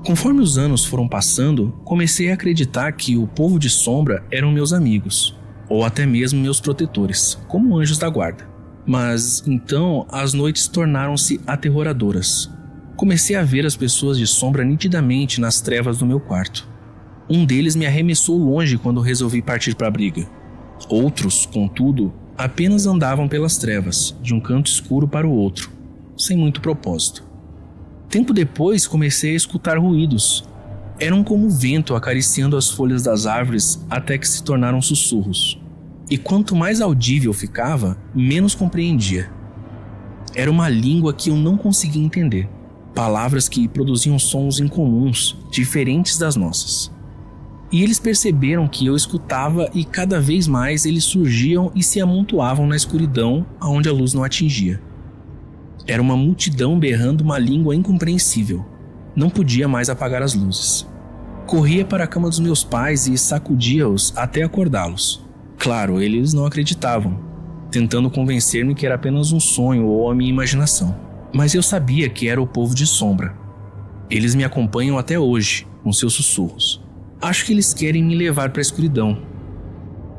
Conforme 0.06 0.42
os 0.42 0.58
anos 0.58 0.84
foram 0.84 1.08
passando, 1.08 1.74
comecei 1.86 2.30
a 2.30 2.34
acreditar 2.34 2.92
que 2.92 3.16
o 3.16 3.26
povo 3.26 3.58
de 3.58 3.70
sombra 3.70 4.22
eram 4.30 4.52
meus 4.52 4.74
amigos, 4.74 5.34
ou 5.70 5.86
até 5.86 6.06
mesmo 6.06 6.42
meus 6.42 6.60
protetores, 6.60 7.40
como 7.48 7.78
anjos 7.80 7.98
da 7.98 8.10
guarda. 8.10 8.50
Mas 8.86 9.42
então 9.48 10.06
as 10.12 10.34
noites 10.34 10.68
tornaram-se 10.68 11.40
aterroradoras. 11.48 12.52
Comecei 12.98 13.38
a 13.38 13.44
ver 13.44 13.66
as 13.66 13.78
pessoas 13.78 14.18
de 14.18 14.28
sombra 14.28 14.66
nitidamente 14.66 15.40
nas 15.40 15.62
trevas 15.62 16.00
do 16.00 16.06
meu 16.06 16.20
quarto. 16.20 16.68
Um 17.30 17.46
deles 17.46 17.78
me 17.78 17.86
arremessou 17.86 18.38
longe 18.38 18.78
quando 18.78 19.00
resolvi 19.00 19.42
partir 19.42 19.74
para 19.74 19.88
a 19.88 19.92
briga. 19.92 20.28
Outros, 20.90 21.46
contudo, 21.46 22.14
apenas 22.40 22.88
andavam 22.88 23.28
pelas 23.28 23.58
trevas, 23.58 24.16
de 24.24 24.34
um 24.34 24.40
canto 24.40 24.68
escuro 24.72 25.06
para 25.06 25.28
o 25.28 25.32
outro, 25.32 25.70
sem 26.18 26.38
muito 26.38 26.62
propósito. 26.62 27.22
Tempo 28.10 28.32
depois 28.32 28.88
comecei 28.88 29.34
a 29.34 29.36
escutar 29.36 29.78
ruídos. 29.78 30.48
Eram 30.98 31.22
como 31.22 31.50
vento 31.50 31.96
acariciando 31.96 32.56
as 32.56 32.72
folhas 32.72 33.04
das 33.04 33.26
árvores 33.26 33.86
até 33.90 34.18
que 34.18 34.26
se 34.26 34.42
tornaram 34.42 34.82
sussurros 34.82 35.60
e 36.10 36.18
quanto 36.18 36.56
mais 36.56 36.80
audível 36.80 37.34
ficava, 37.34 37.98
menos 38.16 38.56
compreendia. 38.56 39.30
Era 40.34 40.50
uma 40.50 40.70
língua 40.70 41.14
que 41.14 41.30
eu 41.30 41.36
não 41.36 41.58
conseguia 41.58 42.02
entender, 42.02 42.50
palavras 42.96 43.50
que 43.50 43.68
produziam 43.68 44.18
sons 44.18 44.62
incomuns, 44.62 45.38
diferentes 45.52 46.18
das 46.18 46.38
nossas. 46.38 46.90
E 47.72 47.84
eles 47.84 48.00
perceberam 48.00 48.68
que 48.68 48.88
eu 48.88 48.96
escutava 48.96 49.70
e 49.74 49.86
cada 49.86 50.20
vez 50.20 50.48
mais 50.48 50.86
eles 50.86 51.04
surgiam 51.04 51.72
e 51.76 51.84
se 51.84 52.02
amontoavam 52.02 52.66
na 52.66 52.76
escuridão 52.76 53.46
aonde 53.60 53.88
a 53.88 53.94
luz 53.94 54.14
não 54.14 54.24
atingia. 54.24 54.82
Era 55.86 56.02
uma 56.02 56.18
multidão 56.18 56.80
berrando 56.80 57.24
uma 57.24 57.38
língua 57.38 57.76
incompreensível. 57.76 58.66
Não 59.16 59.30
podia 59.30 59.68
mais 59.68 59.90
apagar 59.90 60.22
as 60.22 60.34
luzes. 60.34 60.88
Corria 61.46 61.86
para 61.86 62.04
a 62.04 62.08
cama 62.08 62.30
dos 62.30 62.40
meus 62.40 62.64
pais 62.64 63.08
e 63.08 63.18
sacudia-os 63.18 64.14
até 64.16 64.44
acordá-los. 64.44 65.28
Claro, 65.58 66.02
eles 66.02 66.34
não 66.34 66.46
acreditavam, 66.46 67.20
tentando 67.72 68.10
convencer-me 68.10 68.76
que 68.76 68.86
era 68.86 68.96
apenas 68.96 69.32
um 69.32 69.40
sonho 69.40 69.86
ou 69.86 70.10
a 70.10 70.16
minha 70.16 70.30
imaginação. 70.30 70.96
Mas 71.34 71.54
eu 71.54 71.62
sabia 71.62 72.10
que 72.10 72.28
era 72.28 72.42
o 72.42 72.48
povo 72.48 72.74
de 72.74 72.88
sombra. 72.88 73.36
Eles 74.10 74.34
me 74.34 74.44
acompanham 74.44 74.98
até 74.98 75.20
hoje, 75.20 75.68
com 75.84 75.92
seus 75.92 76.14
sussurros. 76.14 76.84
Acho 77.22 77.46
que 77.46 77.52
eles 77.52 77.74
querem 77.74 78.04
me 78.04 78.16
levar 78.16 78.50
para 78.50 78.62
a 78.62 78.64
escuridão. 78.64 79.22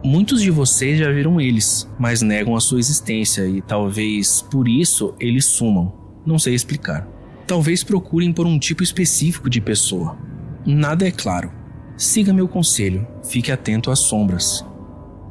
Muitos 0.05 0.43
de 0.43 0.51
vocês 0.51 0.99
já 0.99 1.11
viram 1.11 1.41
eles, 1.41 1.89
mas 1.99 2.23
negam 2.23 2.57
a 2.57 2.61
sua 2.61 2.79
existência 2.79 3.47
e 3.47 3.61
talvez 3.63 4.43
por 4.43 4.69
isso 4.69 5.15
eles 5.19 5.47
sumam. 5.47 5.93
Não 6.27 6.39
sei 6.39 6.55
explicar. 6.55 7.07
Talvez 7.47 7.83
procurem 7.83 8.33
por 8.33 8.47
um 8.47 8.59
tipo 8.59 8.83
específico 8.83 9.49
de 9.49 9.61
pessoa. 9.61 10.19
Nada 10.67 11.07
é 11.07 11.11
claro. 11.11 11.51
Siga 11.97 12.33
meu 12.33 12.49
conselho, 12.49 13.07
fique 13.25 13.51
atento 13.51 13.91
às 13.91 14.01
sombras. 14.01 14.65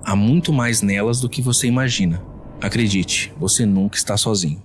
Há 0.03 0.15
muito 0.15 0.51
mais 0.51 0.81
nelas 0.81 1.21
do 1.21 1.29
que 1.29 1.41
você 1.41 1.67
imagina. 1.67 2.21
Acredite, 2.61 3.31
você 3.39 3.65
nunca 3.65 3.97
está 3.97 4.17
sozinho. 4.17 4.61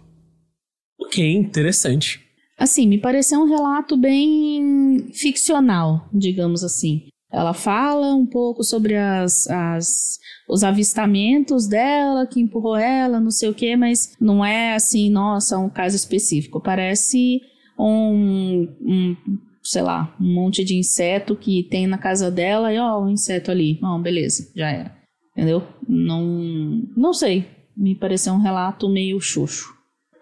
Ok, 1.00 1.34
interessante. 1.34 2.20
Assim, 2.58 2.86
me 2.86 2.98
pareceu 2.98 3.40
um 3.40 3.48
relato 3.48 3.96
bem 3.96 4.84
ficcional, 5.12 6.09
digamos 6.12 6.64
assim. 6.64 7.09
Ela 7.33 7.52
fala 7.52 8.14
um 8.14 8.24
pouco 8.24 8.62
sobre 8.62 8.96
as, 8.96 9.48
as, 9.48 10.18
os 10.48 10.62
avistamentos 10.62 11.66
dela, 11.66 12.26
que 12.26 12.40
empurrou 12.40 12.76
ela, 12.76 13.18
não 13.18 13.30
sei 13.30 13.48
o 13.48 13.54
que, 13.54 13.76
mas 13.76 14.14
não 14.20 14.44
é 14.44 14.74
assim, 14.74 15.11
nossa, 15.11 15.59
um 15.59 15.68
caso 15.68 15.96
específico. 15.96 16.61
Parece 16.61 17.40
um, 17.76 18.68
um 18.80 19.16
sei 19.64 19.83
lá, 19.83 20.14
um 20.20 20.33
monte 20.33 20.62
de 20.64 20.76
inseto 20.76 21.35
que 21.35 21.64
tem 21.64 21.87
na 21.87 21.98
casa 21.98 22.30
dela 22.30 22.72
e 22.72 22.78
ó, 22.78 23.00
o 23.00 23.07
um 23.07 23.11
inseto 23.11 23.50
ali. 23.50 23.78
Bom, 23.80 24.00
beleza, 24.00 24.52
já 24.54 24.70
era. 24.70 24.94
Entendeu? 25.33 25.66
Não, 25.88 26.22
não 26.96 27.12
sei. 27.12 27.48
Me 27.76 27.94
pareceu 27.96 28.33
um 28.35 28.40
relato 28.40 28.88
meio 28.88 29.20
xoxo. 29.20 29.74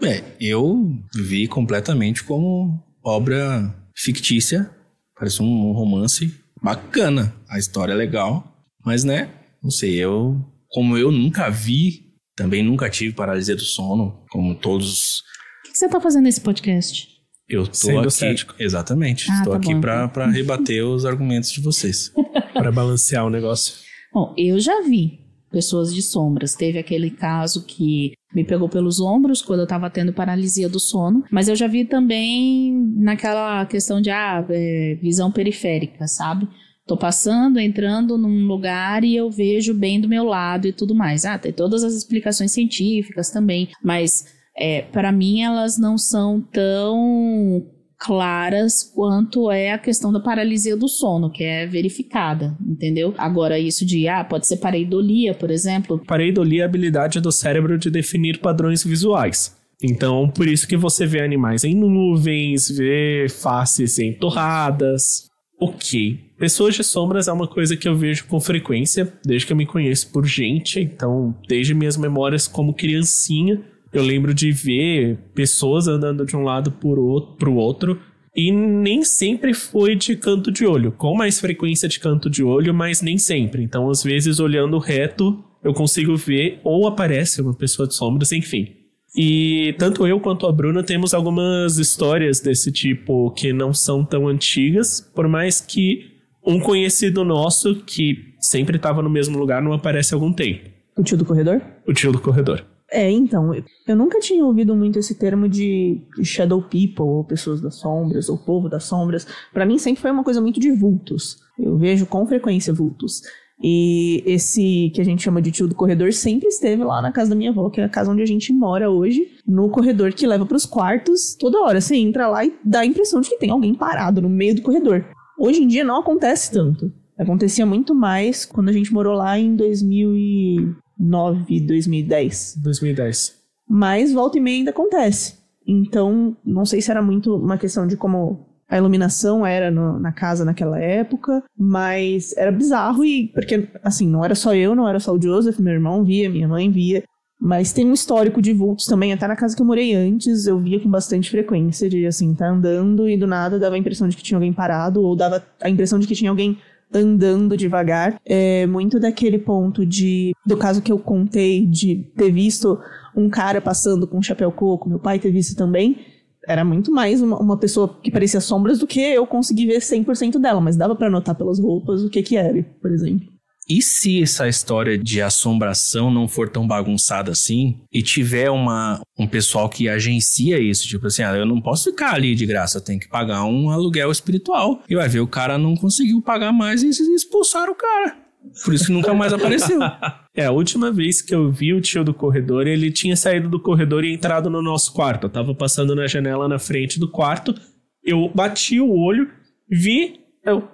É, 0.02 0.22
eu 0.40 0.96
vi 1.14 1.46
completamente 1.46 2.24
como 2.24 2.82
obra 3.04 3.74
fictícia. 3.96 4.70
Parece 5.16 5.42
um 5.42 5.72
romance 5.72 6.35
bacana. 6.62 7.35
A 7.48 7.59
história 7.59 7.92
é 7.92 7.96
legal. 7.96 8.44
Mas, 8.85 9.05
né? 9.05 9.31
Não 9.62 9.70
sei, 9.70 9.94
eu. 9.96 10.40
Como 10.68 10.96
eu 10.96 11.11
nunca 11.11 11.50
vi, 11.50 12.12
também 12.35 12.62
nunca 12.62 12.88
tive 12.88 13.14
paralisia 13.14 13.55
do 13.55 13.62
sono, 13.62 14.24
como 14.31 14.55
todos. 14.55 15.20
O 15.20 15.66
que, 15.66 15.72
que 15.72 15.78
você 15.78 15.88
tá 15.88 16.00
fazendo 16.00 16.24
nesse 16.24 16.40
podcast? 16.40 17.09
Eu 17.48 17.66
tô 17.66 17.74
Sendo 17.74 18.00
aqui. 18.00 18.11
Cético. 18.12 18.55
Exatamente. 18.59 19.31
Ah, 19.31 19.38
Estou 19.38 19.52
tá 19.52 19.59
aqui 19.59 19.74
para 19.78 20.26
rebater 20.31 20.85
os 20.85 21.05
argumentos 21.05 21.50
de 21.52 21.61
vocês. 21.61 22.11
para 22.55 22.72
balancear 22.72 23.26
o 23.26 23.31
negócio. 23.31 23.74
Bom, 24.12 24.35
eu 24.37 24.59
já 24.59 24.83
vi 24.83 25.20
pessoas 25.50 25.94
de 25.94 26.00
sombras. 26.00 26.55
Teve 26.55 26.78
aquele 26.78 27.11
caso 27.11 27.64
que 27.66 28.12
me 28.34 28.44
pegou 28.44 28.68
pelos 28.68 29.00
ombros 29.00 29.42
quando 29.42 29.60
eu 29.60 29.64
estava 29.64 29.90
tendo 29.90 30.12
paralisia 30.12 30.68
do 30.68 30.80
sono, 30.80 31.24
mas 31.30 31.48
eu 31.48 31.56
já 31.56 31.66
vi 31.66 31.84
também 31.84 32.72
naquela 32.96 33.64
questão 33.66 34.00
de 34.00 34.10
ah, 34.10 34.44
é, 34.48 34.98
visão 35.00 35.30
periférica, 35.30 36.06
sabe? 36.06 36.48
Tô 36.86 36.96
passando, 36.96 37.60
entrando 37.60 38.18
num 38.18 38.46
lugar 38.46 39.04
e 39.04 39.14
eu 39.14 39.30
vejo 39.30 39.72
bem 39.72 40.00
do 40.00 40.08
meu 40.08 40.24
lado 40.24 40.66
e 40.66 40.72
tudo 40.72 40.94
mais. 40.94 41.24
Ah, 41.24 41.38
tem 41.38 41.52
todas 41.52 41.84
as 41.84 41.94
explicações 41.94 42.50
científicas 42.50 43.30
também, 43.30 43.68
mas 43.82 44.24
é, 44.56 44.82
para 44.82 45.12
mim 45.12 45.42
elas 45.42 45.78
não 45.78 45.96
são 45.96 46.40
tão 46.40 47.64
claras 48.02 48.82
quanto 48.82 49.50
é 49.50 49.72
a 49.72 49.78
questão 49.78 50.12
da 50.12 50.18
paralisia 50.18 50.76
do 50.76 50.88
sono, 50.88 51.30
que 51.30 51.44
é 51.44 51.66
verificada, 51.66 52.56
entendeu? 52.60 53.14
Agora, 53.16 53.58
isso 53.58 53.86
de, 53.86 54.08
ah, 54.08 54.24
pode 54.24 54.46
ser 54.46 54.56
pareidolia, 54.56 55.34
por 55.34 55.50
exemplo. 55.50 56.02
Pareidolia 56.04 56.62
é 56.62 56.62
a 56.64 56.66
habilidade 56.66 57.20
do 57.20 57.30
cérebro 57.30 57.78
de 57.78 57.90
definir 57.90 58.40
padrões 58.40 58.82
visuais. 58.82 59.56
Então, 59.82 60.28
por 60.28 60.48
isso 60.48 60.66
que 60.66 60.76
você 60.76 61.06
vê 61.06 61.22
animais 61.22 61.64
em 61.64 61.74
nuvens, 61.74 62.68
vê 62.68 63.26
faces 63.28 63.98
em 63.98 64.12
torradas. 64.12 65.28
Ok. 65.60 66.18
Pessoas 66.38 66.74
de 66.74 66.82
sombras 66.82 67.28
é 67.28 67.32
uma 67.32 67.46
coisa 67.46 67.76
que 67.76 67.88
eu 67.88 67.96
vejo 67.96 68.26
com 68.26 68.40
frequência, 68.40 69.12
desde 69.24 69.46
que 69.46 69.52
eu 69.52 69.56
me 69.56 69.66
conheço 69.66 70.10
por 70.10 70.26
gente. 70.26 70.80
Então, 70.80 71.34
desde 71.48 71.72
minhas 71.72 71.96
memórias 71.96 72.48
como 72.48 72.74
criancinha, 72.74 73.62
eu 73.92 74.02
lembro 74.02 74.33
de 74.33 74.50
ver 74.50 75.18
pessoas 75.35 75.87
andando 75.87 76.24
de 76.24 76.37
um 76.37 76.42
lado 76.42 76.72
para 76.72 77.50
o 77.50 77.57
outro. 77.57 78.00
E 78.35 78.50
nem 78.50 79.05
sempre 79.05 79.52
foi 79.52 79.94
de 79.94 80.16
canto 80.16 80.50
de 80.50 80.64
olho. 80.64 80.92
Com 80.92 81.14
mais 81.14 81.38
frequência 81.38 81.87
de 81.87 82.00
canto 82.00 82.31
de 82.31 82.42
olho, 82.42 82.72
mas 82.72 83.02
nem 83.02 83.18
sempre. 83.18 83.62
Então, 83.62 83.90
às 83.90 84.02
vezes, 84.02 84.40
olhando 84.40 84.78
reto, 84.78 85.44
eu 85.62 85.74
consigo 85.74 86.16
ver 86.16 86.59
ou 86.64 86.87
aparece 86.87 87.42
uma 87.42 87.55
pessoa 87.55 87.87
de 87.87 87.94
sombras, 87.94 88.33
enfim. 88.33 88.68
E 89.14 89.74
tanto 89.78 90.07
eu 90.07 90.18
quanto 90.18 90.46
a 90.46 90.52
Bruna 90.52 90.83
temos 90.83 91.12
algumas 91.12 91.76
histórias 91.76 92.40
desse 92.40 92.72
tipo 92.72 93.31
que 93.33 93.52
não 93.52 93.74
são 93.74 94.02
tão 94.02 94.26
antigas, 94.26 95.00
por 95.14 95.28
mais 95.28 95.61
que 95.61 96.11
um 96.44 96.59
conhecido 96.59 97.22
nosso 97.22 97.76
que 97.85 98.16
sempre 98.40 98.76
estava 98.76 99.02
no 99.02 99.11
mesmo 99.11 99.38
lugar 99.38 99.62
não 99.62 99.74
aparece 99.74 100.14
há 100.14 100.16
algum 100.16 100.33
tempo. 100.33 100.70
O 100.96 101.02
tio 101.02 101.18
do 101.18 101.24
corredor? 101.24 101.61
O 101.87 101.92
tio 101.92 102.11
do 102.11 102.18
corredor. 102.18 102.64
É, 102.92 103.11
então, 103.11 103.52
eu 103.88 103.96
nunca 103.96 104.20
tinha 104.20 104.44
ouvido 104.44 104.76
muito 104.76 104.98
esse 104.98 105.14
termo 105.14 105.48
de 105.48 106.02
shadow 106.22 106.61
people, 106.61 107.07
ou 107.07 107.24
pessoas 107.24 107.59
das 107.59 107.76
sombras, 107.76 108.28
ou 108.28 108.37
povo 108.37 108.68
das 108.68 108.85
sombras. 108.85 109.26
Para 109.50 109.64
mim 109.64 109.78
sempre 109.78 110.02
foi 110.02 110.11
uma 110.11 110.22
coisa 110.22 110.42
muito 110.42 110.61
de 110.61 110.70
vultos. 110.70 111.38
Eu 111.59 111.78
vejo 111.78 112.05
com 112.05 112.26
frequência 112.26 112.70
vultos. 112.70 113.22
E 113.62 114.22
esse 114.26 114.90
que 114.94 115.00
a 115.00 115.05
gente 115.05 115.22
chama 115.22 115.40
de 115.40 115.50
tio 115.50 115.66
do 115.66 115.74
corredor 115.74 116.12
sempre 116.12 116.48
esteve 116.48 116.85
lá 116.85 117.00
na 117.00 117.12
casa 117.12 117.31
da 117.31 117.37
minha 117.37 117.50
avó, 117.50 117.70
que 117.70 117.81
é 117.81 117.85
a 117.85 117.88
casa 117.88 118.11
onde 118.11 118.20
a 118.20 118.26
gente 118.26 118.52
mora 118.52 118.90
hoje, 118.90 119.26
no 119.46 119.70
corredor 119.70 120.12
que 120.12 120.26
leva 120.26 120.44
para 120.44 120.57
os 120.57 120.66
quartos. 120.66 121.35
Toda 121.38 121.62
hora 121.62 121.81
você 121.81 121.96
entra 121.96 122.28
lá 122.28 122.44
e 122.44 122.52
dá 122.62 122.81
a 122.81 122.87
impressão 122.87 123.22
de 123.22 123.31
que 123.31 123.38
tem 123.38 123.50
alguém 123.50 123.72
parado 123.72 124.20
no 124.20 124.28
meio 124.28 124.55
do 124.55 124.62
corredor. 124.62 125.07
Hoje 125.38 125.62
em 125.62 125.66
dia 125.66 125.83
não 125.83 126.00
acontece 126.00 126.52
tanto. 126.52 126.92
Acontecia 127.16 127.64
muito 127.64 127.94
mais 127.94 128.44
quando 128.44 128.68
a 128.68 128.72
gente 128.72 128.92
morou 128.92 129.14
lá 129.14 129.38
em 129.38 129.55
2000 129.55 130.14
e 130.14 130.74
2009, 130.98 131.61
2010. 131.61 132.57
2010. 132.62 133.42
Mas 133.68 134.12
volta 134.12 134.38
e 134.38 134.40
meia 134.40 134.59
ainda 134.59 134.70
acontece. 134.70 135.40
Então, 135.66 136.37
não 136.44 136.64
sei 136.64 136.81
se 136.81 136.90
era 136.90 137.00
muito 137.00 137.37
uma 137.37 137.57
questão 137.57 137.87
de 137.87 137.96
como 137.96 138.46
a 138.68 138.78
iluminação 138.78 139.44
era 139.44 139.70
no, 139.70 139.98
na 139.98 140.12
casa 140.12 140.44
naquela 140.44 140.78
época, 140.78 141.44
mas 141.57 142.35
era 142.38 142.50
bizarro 142.50 143.05
e 143.05 143.28
porque 143.28 143.68
assim, 143.85 144.09
não 144.09 144.24
era 144.24 144.35
só 144.35 144.55
eu, 144.55 144.74
não 144.74 144.88
era 144.88 144.98
só 144.98 145.14
o 145.14 145.20
Joseph, 145.20 145.59
meu 145.59 145.74
irmão 145.74 146.02
via, 146.02 146.31
minha 146.31 146.48
mãe 146.48 146.70
via, 146.70 147.05
mas 147.38 147.72
tem 147.72 147.87
um 147.87 147.92
histórico 147.92 148.40
de 148.40 148.52
vultos 148.52 148.87
também, 148.87 149.12
até 149.12 149.26
na 149.26 149.37
casa 149.37 149.55
que 149.55 149.61
eu 149.61 149.66
morei 149.66 149.94
antes, 149.94 150.46
eu 150.46 150.59
via 150.59 150.81
com 150.81 150.88
bastante 150.88 151.28
frequência 151.28 151.87
de 151.87 152.07
assim, 152.07 152.35
tá 152.35 152.48
andando 152.48 153.09
e 153.09 153.16
do 153.16 153.26
nada 153.26 153.59
dava 153.59 153.74
a 153.74 153.78
impressão 153.78 154.09
de 154.09 154.16
que 154.16 154.22
tinha 154.22 154.38
alguém 154.38 154.55
parado 154.55 155.02
ou 155.02 155.14
dava 155.14 155.44
a 155.61 155.68
impressão 155.68 155.98
de 155.98 156.07
que 156.07 156.14
tinha 156.14 156.31
alguém 156.31 156.57
andando 156.92 157.57
devagar. 157.57 158.20
É 158.24 158.66
muito 158.66 158.98
daquele 159.00 159.38
ponto 159.38 159.85
de. 159.85 160.33
Do 160.44 160.57
caso 160.57 160.83
que 160.83 160.92
eu 160.92 160.98
contei 160.98 161.66
de 161.66 162.11
ter 162.16 162.31
visto 162.31 162.78
um 163.16 163.28
cara 163.28 163.61
passando 163.61 164.07
com 164.07 164.18
um 164.18 164.22
chapéu 164.22 164.50
coco, 164.50 164.88
meu 164.88 164.98
pai 164.98 165.18
ter 165.18 165.31
visto 165.31 165.57
também. 165.57 165.98
Era 166.46 166.64
muito 166.64 166.90
mais 166.90 167.22
uma, 167.22 167.38
uma 167.38 167.57
pessoa 167.57 167.96
que 168.02 168.11
parecia 168.11 168.40
sombras 168.40 168.81
do 168.81 168.87
que 168.87 169.00
eu 169.00 169.24
consegui 169.26 169.66
ver 169.66 169.78
100% 169.78 170.40
dela, 170.40 170.61
mas 170.61 170.76
dava 170.76 170.96
para 170.96 171.09
notar 171.09 171.37
pelas 171.37 171.61
roupas 171.61 172.02
o 172.02 172.11
que 172.11 172.20
que 172.20 172.37
era, 172.37 172.64
por 172.81 172.90
exemplo. 172.90 173.31
E 173.68 173.81
se 173.81 174.22
essa 174.22 174.48
história 174.48 174.98
de 174.98 175.22
assombração 175.22 176.11
não 176.11 176.27
for 176.27 176.48
tão 176.48 176.66
bagunçada 176.66 177.31
assim 177.31 177.81
e 177.92 178.03
tiver 178.03 178.51
uma, 178.51 179.01
um 179.18 179.27
pessoal 179.27 179.68
que 179.68 179.88
agencia 179.88 180.59
isso, 180.59 180.87
tipo 180.87 181.07
assim, 181.07 181.22
ah, 181.22 181.37
eu 181.37 181.46
não 181.46 181.61
posso 181.61 181.90
ficar 181.90 182.14
ali 182.14 182.35
de 182.35 182.44
graça, 182.44 182.79
eu 182.79 182.83
tenho 182.83 182.98
que 182.98 183.09
pagar 183.09 183.44
um 183.44 183.70
aluguel 183.70 184.11
espiritual. 184.11 184.83
E 184.88 184.96
vai 184.96 185.09
ver, 185.09 185.20
o 185.20 185.27
cara 185.27 185.57
não 185.57 185.77
conseguiu 185.77 186.20
pagar 186.20 186.53
mais 186.53 186.83
e 186.83 186.88
expulsaram 186.88 187.72
o 187.72 187.77
cara. 187.77 188.16
Por 188.64 188.75
isso 188.75 188.87
que 188.87 188.92
nunca 188.92 189.14
mais 189.14 189.33
apareceu. 189.33 189.79
É, 190.35 190.46
a 190.46 190.51
última 190.51 190.90
vez 190.90 191.20
que 191.20 191.35
eu 191.35 191.53
vi 191.53 191.75
o 191.75 191.81
tio 191.83 192.03
do 192.03 192.14
corredor, 192.14 192.66
ele 192.66 192.90
tinha 192.90 193.14
saído 193.14 193.51
do 193.51 193.61
corredor 193.61 194.03
e 194.03 194.14
entrado 194.14 194.48
no 194.48 194.62
nosso 194.62 194.94
quarto. 194.94 195.27
Eu 195.27 195.31
tava 195.31 195.55
passando 195.55 195.94
na 195.94 196.07
janela 196.07 196.48
na 196.48 196.59
frente 196.59 196.98
do 196.98 197.07
quarto, 197.07 197.55
eu 198.03 198.31
bati 198.35 198.81
o 198.81 198.90
olho, 198.90 199.29
vi, 199.70 200.20
eu, 200.42 200.66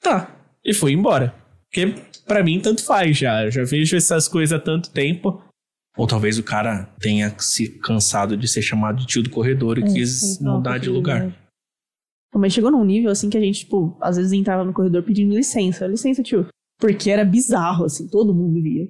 tá, 0.00 0.34
e 0.64 0.72
fui 0.72 0.92
embora. 0.92 1.41
Porque 1.72 1.94
para 2.26 2.44
mim 2.44 2.60
tanto 2.60 2.84
faz 2.84 3.16
já. 3.16 3.44
Eu 3.44 3.50
já 3.50 3.64
vejo 3.64 3.96
essas 3.96 4.28
coisas 4.28 4.52
há 4.52 4.62
tanto 4.62 4.90
tempo. 4.90 5.42
Ou 5.96 6.06
talvez 6.06 6.38
o 6.38 6.42
cara 6.42 6.86
tenha 7.00 7.34
se 7.38 7.68
cansado 7.78 8.36
de 8.36 8.46
ser 8.46 8.62
chamado 8.62 8.98
de 8.98 9.06
tio 9.06 9.22
do 9.22 9.30
corredor 9.30 9.78
e 9.78 9.82
é, 9.82 9.86
quis 9.86 10.38
mudar 10.40 10.78
de 10.78 10.88
lugar. 10.88 11.34
Mas 12.34 12.52
chegou 12.52 12.70
num 12.70 12.84
nível 12.84 13.10
assim 13.10 13.28
que 13.28 13.36
a 13.36 13.40
gente, 13.40 13.60
tipo, 13.60 13.96
às 14.00 14.16
vezes 14.16 14.32
entrava 14.32 14.64
no 14.64 14.72
corredor 14.72 15.02
pedindo 15.02 15.34
licença. 15.34 15.86
Licença, 15.86 16.22
tio. 16.22 16.46
Porque 16.78 17.10
era 17.10 17.24
bizarro, 17.24 17.84
assim, 17.84 18.08
todo 18.08 18.34
mundo 18.34 18.60
via. 18.62 18.88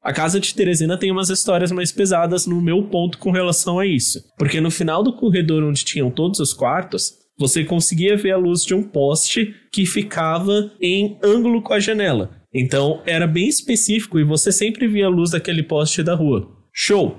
A 0.00 0.12
casa 0.12 0.38
de 0.38 0.54
Teresina 0.54 0.96
tem 0.96 1.10
umas 1.10 1.28
histórias 1.28 1.72
mais 1.72 1.90
pesadas 1.90 2.46
no 2.46 2.60
meu 2.62 2.88
ponto 2.88 3.18
com 3.18 3.32
relação 3.32 3.80
a 3.80 3.86
isso. 3.86 4.24
Porque 4.38 4.60
no 4.60 4.70
final 4.70 5.02
do 5.02 5.16
corredor 5.16 5.64
onde 5.64 5.84
tinham 5.84 6.10
todos 6.10 6.38
os 6.38 6.54
quartos, 6.54 7.18
você 7.38 7.64
conseguia 7.64 8.16
ver 8.16 8.32
a 8.32 8.36
luz 8.36 8.64
de 8.64 8.74
um 8.74 8.82
poste 8.82 9.54
que 9.72 9.86
ficava 9.86 10.72
em 10.80 11.16
ângulo 11.22 11.62
com 11.62 11.72
a 11.72 11.80
janela. 11.80 12.30
Então 12.52 13.00
era 13.06 13.26
bem 13.26 13.46
específico 13.46 14.18
e 14.18 14.24
você 14.24 14.50
sempre 14.50 14.88
via 14.88 15.06
a 15.06 15.10
luz 15.10 15.30
daquele 15.30 15.62
poste 15.62 16.02
da 16.02 16.14
rua. 16.14 16.50
Show! 16.72 17.16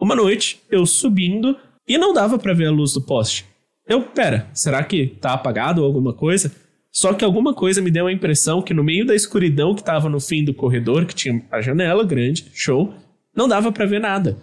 Uma 0.00 0.14
noite, 0.14 0.60
eu 0.70 0.86
subindo 0.86 1.56
e 1.86 1.98
não 1.98 2.12
dava 2.12 2.38
para 2.38 2.54
ver 2.54 2.66
a 2.66 2.70
luz 2.70 2.92
do 2.92 3.02
poste. 3.02 3.44
Eu, 3.86 4.02
pera, 4.02 4.48
será 4.54 4.82
que 4.82 5.06
tá 5.06 5.34
apagado 5.34 5.82
ou 5.82 5.86
alguma 5.86 6.14
coisa? 6.14 6.50
Só 6.90 7.12
que 7.12 7.24
alguma 7.24 7.52
coisa 7.52 7.82
me 7.82 7.90
deu 7.90 8.06
a 8.06 8.12
impressão 8.12 8.62
que 8.62 8.72
no 8.72 8.84
meio 8.84 9.04
da 9.04 9.14
escuridão 9.14 9.74
que 9.74 9.82
tava 9.82 10.08
no 10.08 10.20
fim 10.20 10.44
do 10.44 10.54
corredor, 10.54 11.04
que 11.04 11.14
tinha 11.14 11.44
a 11.50 11.60
janela 11.60 12.04
grande, 12.04 12.46
show, 12.54 12.94
não 13.36 13.48
dava 13.48 13.72
para 13.72 13.84
ver 13.84 14.00
nada. 14.00 14.38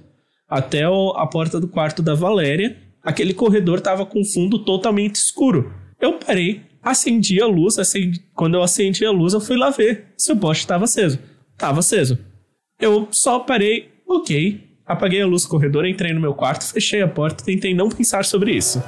Até 0.48 0.84
a 0.84 1.28
porta 1.28 1.60
do 1.60 1.68
quarto 1.68 2.02
da 2.02 2.14
Valéria, 2.14 2.76
aquele 3.04 3.34
corredor 3.34 3.82
tava 3.82 4.06
com 4.06 4.24
fundo 4.24 4.60
totalmente 4.60 5.16
escuro. 5.16 5.74
Eu 6.00 6.14
parei, 6.14 6.62
acendi 6.82 7.42
a 7.42 7.48
luz, 7.48 7.78
acendi, 7.78 8.20
quando 8.34 8.56
eu 8.56 8.64
acendi 8.64 9.06
a 9.06 9.12
luz, 9.12 9.34
eu 9.34 9.42
fui 9.42 9.58
lá 9.58 9.70
ver 9.70 10.08
se 10.18 10.32
o 10.32 10.38
poste 10.38 10.64
estava 10.64 10.86
aceso. 10.86 11.20
Tava 11.58 11.80
aceso. 11.80 12.18
Eu 12.80 13.08
só 13.12 13.40
parei, 13.40 13.90
ok, 14.08 14.62
apaguei 14.86 15.22
a 15.22 15.28
luz 15.28 15.44
do 15.44 15.50
corredor, 15.50 15.86
entrei 15.86 16.14
no 16.14 16.22
meu 16.22 16.34
quarto, 16.34 16.66
fechei 16.66 17.02
a 17.02 17.08
porta, 17.08 17.44
tentei 17.44 17.74
não 17.74 17.90
pensar 17.90 18.26
sobre 18.26 18.52
isso. 18.52 18.82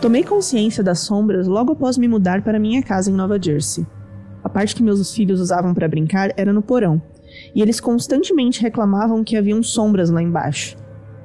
Tomei 0.00 0.22
consciência 0.22 0.84
das 0.84 1.00
sombras 1.00 1.48
logo 1.48 1.72
após 1.72 1.96
me 1.96 2.06
mudar 2.06 2.42
para 2.42 2.60
minha 2.60 2.82
casa 2.82 3.10
em 3.10 3.14
Nova 3.14 3.42
Jersey. 3.42 3.84
A 4.46 4.48
parte 4.48 4.76
que 4.76 4.82
meus 4.82 5.12
filhos 5.12 5.40
usavam 5.40 5.74
para 5.74 5.88
brincar 5.88 6.32
era 6.36 6.52
no 6.52 6.62
porão, 6.62 7.02
e 7.52 7.60
eles 7.60 7.80
constantemente 7.80 8.62
reclamavam 8.62 9.24
que 9.24 9.36
haviam 9.36 9.60
sombras 9.60 10.08
lá 10.08 10.22
embaixo. 10.22 10.76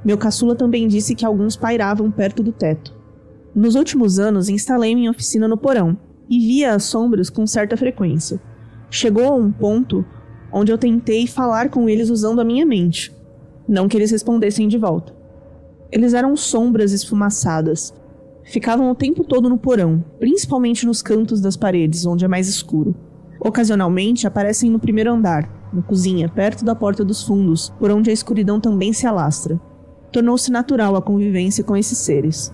Meu 0.03 0.17
caçula 0.17 0.55
também 0.55 0.87
disse 0.87 1.13
que 1.13 1.23
alguns 1.23 1.55
pairavam 1.55 2.09
perto 2.09 2.41
do 2.41 2.51
teto. 2.51 2.97
Nos 3.53 3.75
últimos 3.75 4.17
anos, 4.17 4.49
instalei 4.49 4.95
minha 4.95 5.11
oficina 5.11 5.47
no 5.47 5.55
porão 5.55 5.95
e 6.27 6.39
via 6.39 6.73
as 6.73 6.85
sombras 6.85 7.29
com 7.29 7.45
certa 7.45 7.77
frequência. 7.77 8.41
Chegou 8.89 9.27
a 9.27 9.35
um 9.35 9.51
ponto 9.51 10.03
onde 10.51 10.71
eu 10.71 10.77
tentei 10.79 11.27
falar 11.27 11.69
com 11.69 11.87
eles 11.87 12.09
usando 12.09 12.41
a 12.41 12.43
minha 12.43 12.65
mente, 12.65 13.15
não 13.67 13.87
que 13.87 13.95
eles 13.95 14.09
respondessem 14.09 14.67
de 14.67 14.79
volta. 14.79 15.13
Eles 15.91 16.15
eram 16.15 16.35
sombras 16.35 16.91
esfumaçadas. 16.91 17.93
Ficavam 18.43 18.89
o 18.89 18.95
tempo 18.95 19.23
todo 19.23 19.47
no 19.47 19.59
porão, 19.59 20.03
principalmente 20.17 20.87
nos 20.87 21.03
cantos 21.03 21.39
das 21.39 21.55
paredes, 21.55 22.03
onde 22.07 22.25
é 22.25 22.27
mais 22.27 22.47
escuro. 22.47 22.95
Ocasionalmente 23.43 24.27
aparecem 24.27 24.69
no 24.69 24.77
primeiro 24.77 25.11
andar, 25.11 25.49
na 25.73 25.81
cozinha, 25.81 26.29
perto 26.29 26.63
da 26.63 26.75
porta 26.75 27.03
dos 27.03 27.23
fundos, 27.23 27.73
por 27.79 27.89
onde 27.89 28.11
a 28.11 28.13
escuridão 28.13 28.59
também 28.59 28.93
se 28.93 29.07
alastra. 29.07 29.59
Tornou-se 30.11 30.51
natural 30.51 30.95
a 30.95 31.01
convivência 31.01 31.63
com 31.63 31.75
esses 31.75 31.97
seres. 31.97 32.53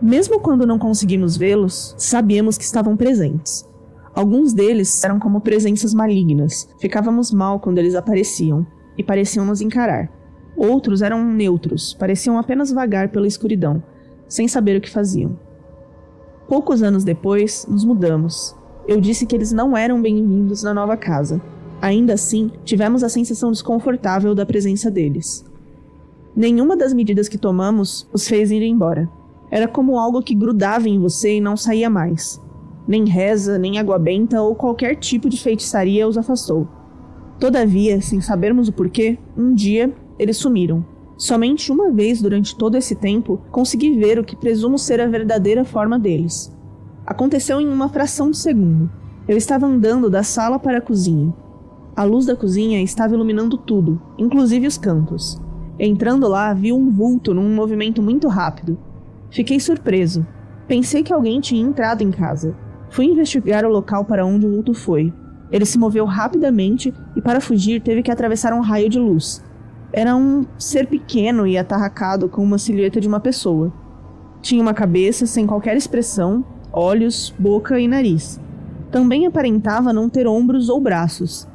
Mesmo 0.00 0.38
quando 0.38 0.66
não 0.66 0.78
conseguimos 0.78 1.36
vê-los, 1.36 1.96
sabíamos 1.98 2.56
que 2.56 2.62
estavam 2.62 2.96
presentes. 2.96 3.68
Alguns 4.14 4.52
deles 4.52 5.02
eram 5.02 5.18
como 5.18 5.40
presenças 5.40 5.92
malignas, 5.92 6.68
ficávamos 6.78 7.32
mal 7.32 7.58
quando 7.58 7.78
eles 7.78 7.96
apareciam 7.96 8.64
e 8.96 9.02
pareciam 9.02 9.44
nos 9.44 9.60
encarar. 9.60 10.08
Outros 10.56 11.02
eram 11.02 11.24
neutros, 11.24 11.92
pareciam 11.92 12.38
apenas 12.38 12.70
vagar 12.70 13.08
pela 13.08 13.26
escuridão, 13.26 13.82
sem 14.28 14.46
saber 14.46 14.76
o 14.76 14.80
que 14.80 14.90
faziam. 14.90 15.36
Poucos 16.46 16.84
anos 16.84 17.02
depois, 17.02 17.66
nos 17.68 17.84
mudamos. 17.84 18.54
Eu 18.86 19.00
disse 19.00 19.26
que 19.26 19.34
eles 19.34 19.52
não 19.52 19.76
eram 19.76 20.00
bem-vindos 20.00 20.62
na 20.62 20.74
nova 20.74 20.96
casa, 20.96 21.40
Ainda 21.84 22.14
assim, 22.14 22.50
tivemos 22.64 23.04
a 23.04 23.10
sensação 23.10 23.52
desconfortável 23.52 24.34
da 24.34 24.46
presença 24.46 24.90
deles. 24.90 25.44
Nenhuma 26.34 26.78
das 26.78 26.94
medidas 26.94 27.28
que 27.28 27.36
tomamos 27.36 28.08
os 28.10 28.26
fez 28.26 28.50
ir 28.50 28.62
embora. 28.62 29.06
Era 29.50 29.68
como 29.68 29.98
algo 29.98 30.22
que 30.22 30.34
grudava 30.34 30.88
em 30.88 30.98
você 30.98 31.36
e 31.36 31.40
não 31.42 31.58
saía 31.58 31.90
mais. 31.90 32.40
Nem 32.88 33.04
reza, 33.04 33.58
nem 33.58 33.78
água 33.78 33.98
benta 33.98 34.40
ou 34.40 34.54
qualquer 34.54 34.96
tipo 34.96 35.28
de 35.28 35.38
feitiçaria 35.38 36.08
os 36.08 36.16
afastou. 36.16 36.66
Todavia, 37.38 38.00
sem 38.00 38.18
sabermos 38.22 38.66
o 38.68 38.72
porquê, 38.72 39.18
um 39.36 39.52
dia 39.52 39.92
eles 40.18 40.38
sumiram. 40.38 40.82
Somente 41.18 41.70
uma 41.70 41.90
vez 41.90 42.22
durante 42.22 42.56
todo 42.56 42.78
esse 42.78 42.94
tempo 42.94 43.42
consegui 43.50 43.98
ver 43.98 44.18
o 44.18 44.24
que 44.24 44.34
presumo 44.34 44.78
ser 44.78 45.02
a 45.02 45.06
verdadeira 45.06 45.66
forma 45.66 45.98
deles. 45.98 46.50
Aconteceu 47.06 47.60
em 47.60 47.68
uma 47.68 47.90
fração 47.90 48.30
de 48.30 48.38
segundo. 48.38 48.90
Eu 49.28 49.36
estava 49.36 49.66
andando 49.66 50.08
da 50.08 50.22
sala 50.22 50.58
para 50.58 50.78
a 50.78 50.80
cozinha. 50.80 51.34
A 51.94 52.02
luz 52.02 52.24
da 52.24 52.34
cozinha 52.34 52.82
estava 52.82 53.14
iluminando 53.14 53.58
tudo, 53.58 54.00
inclusive 54.16 54.66
os 54.66 54.78
cantos. 54.78 55.38
Entrando 55.78 56.26
lá, 56.26 56.54
vi 56.54 56.72
um 56.72 56.90
vulto 56.90 57.34
num 57.34 57.54
movimento 57.54 58.00
muito 58.00 58.26
rápido. 58.26 58.78
Fiquei 59.30 59.60
surpreso. 59.60 60.26
Pensei 60.66 61.02
que 61.02 61.12
alguém 61.12 61.40
tinha 61.40 61.62
entrado 61.62 62.02
em 62.02 62.10
casa. 62.10 62.56
Fui 62.88 63.04
investigar 63.04 63.66
o 63.66 63.70
local 63.70 64.06
para 64.06 64.24
onde 64.24 64.46
o 64.46 64.50
vulto 64.50 64.72
foi. 64.72 65.12
Ele 65.52 65.66
se 65.66 65.78
moveu 65.78 66.06
rapidamente 66.06 66.94
e, 67.14 67.20
para 67.20 67.40
fugir, 67.40 67.82
teve 67.82 68.02
que 68.02 68.10
atravessar 68.10 68.54
um 68.54 68.60
raio 68.60 68.88
de 68.88 68.98
luz. 68.98 69.44
Era 69.92 70.16
um 70.16 70.46
ser 70.56 70.86
pequeno 70.86 71.46
e 71.46 71.58
atarracado 71.58 72.30
com 72.30 72.42
uma 72.42 72.56
silhueta 72.56 72.98
de 72.98 73.06
uma 73.06 73.20
pessoa. 73.20 73.70
Tinha 74.40 74.62
uma 74.62 74.72
cabeça 74.72 75.26
sem 75.26 75.46
qualquer 75.46 75.76
expressão, 75.76 76.44
olhos, 76.74 77.32
boca 77.38 77.78
e 77.78 77.86
nariz. 77.86 78.40
Também 78.90 79.26
aparentava 79.26 79.92
não 79.92 80.08
ter 80.08 80.26
ombros 80.26 80.68
ou 80.68 80.80
braços. 80.80 81.48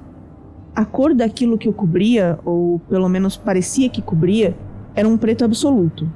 A 0.75 0.85
cor 0.85 1.13
daquilo 1.13 1.57
que 1.57 1.67
o 1.67 1.73
cobria, 1.73 2.39
ou 2.45 2.79
pelo 2.89 3.09
menos 3.09 3.35
parecia 3.35 3.89
que 3.89 4.01
cobria, 4.01 4.55
era 4.95 5.07
um 5.07 5.17
preto 5.17 5.43
absoluto. 5.43 6.09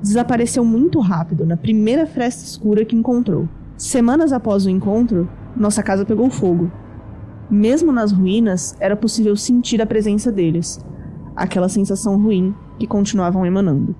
Desapareceu 0.00 0.64
muito 0.64 1.00
rápido 1.00 1.44
na 1.44 1.56
primeira 1.56 2.06
fresta 2.06 2.44
escura 2.44 2.84
que 2.84 2.96
encontrou. 2.96 3.48
Semanas 3.76 4.32
após 4.32 4.64
o 4.64 4.70
encontro, 4.70 5.28
nossa 5.56 5.82
casa 5.82 6.04
pegou 6.04 6.30
fogo. 6.30 6.70
Mesmo 7.50 7.92
nas 7.92 8.12
ruínas, 8.12 8.76
era 8.80 8.96
possível 8.96 9.36
sentir 9.36 9.80
a 9.80 9.86
presença 9.86 10.30
deles, 10.30 10.78
aquela 11.34 11.68
sensação 11.68 12.20
ruim 12.20 12.54
que 12.78 12.86
continuavam 12.86 13.44
emanando. 13.44 13.94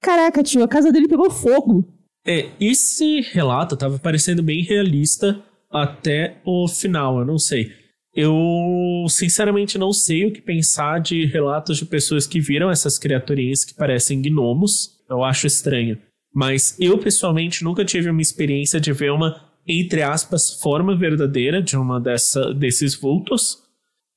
Caraca, 0.00 0.42
tio, 0.42 0.62
a 0.64 0.68
casa 0.68 0.90
dele 0.90 1.08
pegou 1.08 1.30
fogo. 1.30 1.84
É, 2.26 2.50
esse 2.60 3.20
relato 3.32 3.76
tava 3.76 3.98
parecendo 3.98 4.42
bem 4.42 4.62
realista 4.62 5.42
até 5.70 6.40
o 6.44 6.68
final, 6.68 7.18
eu 7.18 7.24
não 7.24 7.38
sei. 7.38 7.72
Eu 8.14 9.06
sinceramente 9.08 9.78
não 9.78 9.92
sei 9.92 10.26
o 10.26 10.32
que 10.32 10.42
pensar 10.42 11.00
de 11.00 11.24
relatos 11.24 11.78
de 11.78 11.86
pessoas 11.86 12.26
que 12.26 12.40
viram 12.40 12.70
essas 12.70 12.98
criaturinhas 12.98 13.64
que 13.64 13.74
parecem 13.74 14.20
gnomos. 14.20 15.02
Eu 15.08 15.24
acho 15.24 15.46
estranho. 15.46 15.98
Mas 16.34 16.76
eu, 16.78 16.98
pessoalmente, 16.98 17.64
nunca 17.64 17.84
tive 17.84 18.10
uma 18.10 18.20
experiência 18.20 18.78
de 18.78 18.92
ver 18.92 19.12
uma, 19.12 19.50
entre 19.66 20.02
aspas, 20.02 20.60
forma 20.60 20.96
verdadeira 20.96 21.62
de 21.62 21.76
uma 21.76 21.98
dessa, 21.98 22.52
desses 22.52 22.94
vultos. 22.94 23.58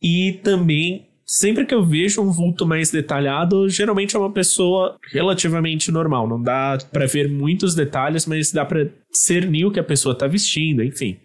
E 0.02 0.40
também, 0.44 1.08
sempre 1.26 1.66
que 1.66 1.74
eu 1.74 1.84
vejo 1.84 2.22
um 2.22 2.32
vulto 2.32 2.66
mais 2.66 2.92
detalhado, 2.92 3.68
geralmente 3.68 4.16
é 4.16 4.20
uma 4.20 4.32
pessoa 4.32 4.98
relativamente 5.12 5.92
normal. 5.92 6.28
Não 6.28 6.42
dá 6.42 6.78
para 6.92 7.08
ver 7.08 7.30
muitos 7.30 7.74
detalhes, 7.74 8.26
mas 8.26 8.52
dá 8.52 8.64
para 8.64 8.90
discernir 9.12 9.66
o 9.66 9.72
que 9.72 9.80
a 9.80 9.84
pessoa 9.84 10.18
tá 10.18 10.28
vestindo, 10.28 10.84
enfim. 10.84 11.18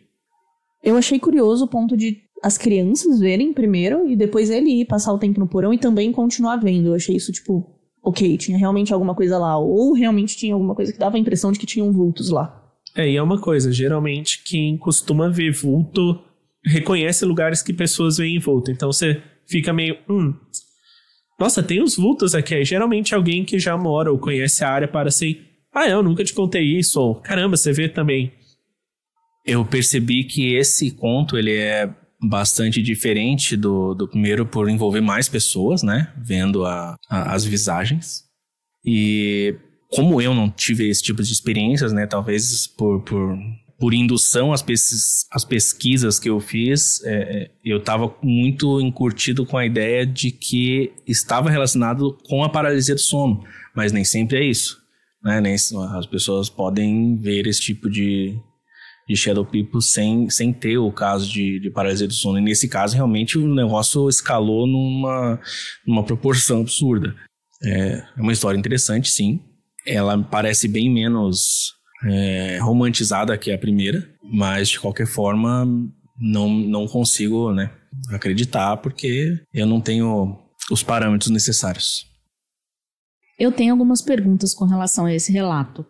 Eu 0.82 0.96
achei 0.96 1.18
curioso 1.18 1.66
o 1.66 1.68
ponto 1.68 1.96
de 1.96 2.18
as 2.42 2.56
crianças 2.56 3.20
verem 3.20 3.52
primeiro 3.52 4.08
e 4.08 4.16
depois 4.16 4.48
ele 4.48 4.80
ir 4.80 4.86
passar 4.86 5.12
o 5.12 5.18
tempo 5.18 5.38
no 5.38 5.46
porão 5.46 5.74
e 5.74 5.78
também 5.78 6.10
continuar 6.10 6.56
vendo. 6.56 6.88
Eu 6.88 6.94
achei 6.94 7.14
isso, 7.14 7.30
tipo, 7.30 7.66
ok, 8.02 8.36
tinha 8.38 8.56
realmente 8.56 8.92
alguma 8.92 9.14
coisa 9.14 9.38
lá, 9.38 9.58
ou 9.58 9.92
realmente 9.92 10.36
tinha 10.36 10.54
alguma 10.54 10.74
coisa 10.74 10.92
que 10.92 10.98
dava 10.98 11.16
a 11.16 11.20
impressão 11.20 11.52
de 11.52 11.58
que 11.58 11.66
tinham 11.66 11.92
vultos 11.92 12.30
lá. 12.30 12.56
É, 12.96 13.08
e 13.08 13.16
é 13.16 13.22
uma 13.22 13.40
coisa, 13.40 13.70
geralmente 13.70 14.42
quem 14.44 14.76
costuma 14.76 15.28
ver 15.28 15.52
vulto 15.52 16.18
reconhece 16.64 17.24
lugares 17.24 17.62
que 17.62 17.72
pessoas 17.72 18.16
veem 18.16 18.38
vulto, 18.38 18.70
então 18.70 18.90
você 18.90 19.22
fica 19.50 19.72
meio, 19.72 19.98
hum, 20.08 20.34
nossa, 21.38 21.62
tem 21.62 21.82
uns 21.82 21.96
vultos 21.96 22.34
aqui, 22.34 22.64
geralmente 22.64 23.14
alguém 23.14 23.44
que 23.44 23.58
já 23.58 23.76
mora 23.76 24.12
ou 24.12 24.18
conhece 24.18 24.62
a 24.62 24.70
área 24.70 24.86
para 24.86 25.08
assim, 25.08 25.36
ah, 25.74 25.88
eu 25.88 26.02
nunca 26.02 26.22
te 26.22 26.34
contei 26.34 26.78
isso, 26.78 27.00
ou 27.00 27.14
caramba, 27.14 27.56
você 27.56 27.72
vê 27.72 27.88
também. 27.88 28.32
Eu 29.44 29.64
percebi 29.64 30.24
que 30.24 30.54
esse 30.54 30.90
conto, 30.90 31.38
ele 31.38 31.56
é 31.56 31.92
bastante 32.22 32.82
diferente 32.82 33.56
do, 33.56 33.94
do 33.94 34.06
primeiro 34.06 34.44
por 34.44 34.68
envolver 34.68 35.00
mais 35.00 35.28
pessoas, 35.28 35.82
né? 35.82 36.12
Vendo 36.18 36.66
a, 36.66 36.94
a, 37.08 37.34
as 37.34 37.44
visagens. 37.44 38.24
E 38.84 39.56
como 39.88 40.20
eu 40.20 40.34
não 40.34 40.50
tive 40.50 40.88
esse 40.88 41.02
tipo 41.02 41.22
de 41.22 41.32
experiências, 41.32 41.92
né? 41.92 42.06
Talvez 42.06 42.66
por, 42.66 43.02
por, 43.02 43.38
por 43.80 43.94
indução 43.94 44.52
às, 44.52 44.60
pes 44.60 45.26
pesquisas 45.48 46.18
que 46.18 46.28
eu 46.28 46.38
fiz, 46.38 47.02
é, 47.02 47.14
é 47.14 47.50
eu 47.64 47.78
estava 47.78 48.14
muito 48.22 48.78
encurtido 48.78 49.46
com 49.46 49.56
a 49.56 49.64
ideia 49.64 50.06
de 50.06 50.30
que 50.30 50.92
estava 51.06 51.48
relacionado 51.48 52.18
com 52.28 52.44
a 52.44 52.50
paralisia 52.50 52.94
do 52.94 53.00
sono. 53.00 53.42
Mas 53.74 53.90
nem 53.90 54.04
sempre 54.04 54.38
é 54.38 54.44
isso. 54.44 54.78
Né? 55.24 55.40
Nem, 55.40 55.54
as 55.54 56.06
pessoas 56.06 56.50
podem 56.50 57.16
ver 57.16 57.46
esse 57.46 57.60
tipo 57.60 57.88
de, 57.88 58.38
de 59.08 59.16
Shadow 59.16 59.46
People 59.46 59.80
sem, 59.80 60.28
sem 60.28 60.52
ter 60.52 60.76
o 60.76 60.92
caso 60.92 61.30
de, 61.30 61.58
de 61.58 61.70
paralisia 61.70 62.06
do 62.06 62.12
sono. 62.12 62.38
E 62.38 62.42
nesse 62.42 62.68
caso, 62.68 62.94
realmente, 62.94 63.38
o 63.38 63.54
negócio 63.54 64.10
escalou 64.10 64.66
numa, 64.66 65.40
numa 65.86 66.04
proporção 66.04 66.60
absurda. 66.60 67.16
É, 67.64 68.04
é 68.16 68.20
uma 68.20 68.32
história 68.32 68.58
interessante, 68.58 69.10
sim. 69.10 69.40
Ela 69.86 70.22
parece 70.22 70.68
bem 70.68 70.90
menos 70.90 71.79
é, 72.04 72.58
romantizada 72.58 73.36
que 73.36 73.52
a 73.52 73.58
primeira, 73.58 74.08
mas 74.22 74.68
de 74.68 74.80
qualquer 74.80 75.06
forma, 75.06 75.66
não, 76.20 76.48
não 76.48 76.86
consigo 76.86 77.52
né, 77.52 77.70
acreditar 78.10 78.76
porque 78.78 79.40
eu 79.52 79.66
não 79.66 79.80
tenho 79.80 80.38
os 80.70 80.82
parâmetros 80.82 81.30
necessários. 81.30 82.06
Eu 83.38 83.50
tenho 83.50 83.72
algumas 83.72 84.02
perguntas 84.02 84.54
com 84.54 84.66
relação 84.66 85.06
a 85.06 85.14
esse 85.14 85.32
relato. 85.32 85.84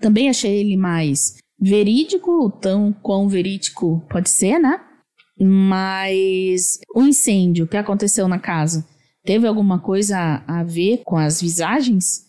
Também 0.00 0.28
achei 0.28 0.60
ele 0.60 0.76
mais 0.76 1.36
verídico, 1.60 2.50
tão 2.60 2.92
quão 2.92 3.28
verídico 3.28 4.04
pode 4.08 4.30
ser, 4.30 4.58
né? 4.58 4.80
Mas 5.38 6.78
o 6.94 7.02
incêndio 7.02 7.66
que 7.66 7.76
aconteceu 7.76 8.26
na 8.28 8.38
casa 8.38 8.86
teve 9.24 9.46
alguma 9.46 9.78
coisa 9.78 10.42
a 10.46 10.62
ver 10.62 11.02
com 11.04 11.16
as 11.16 11.40
visagens? 11.40 12.24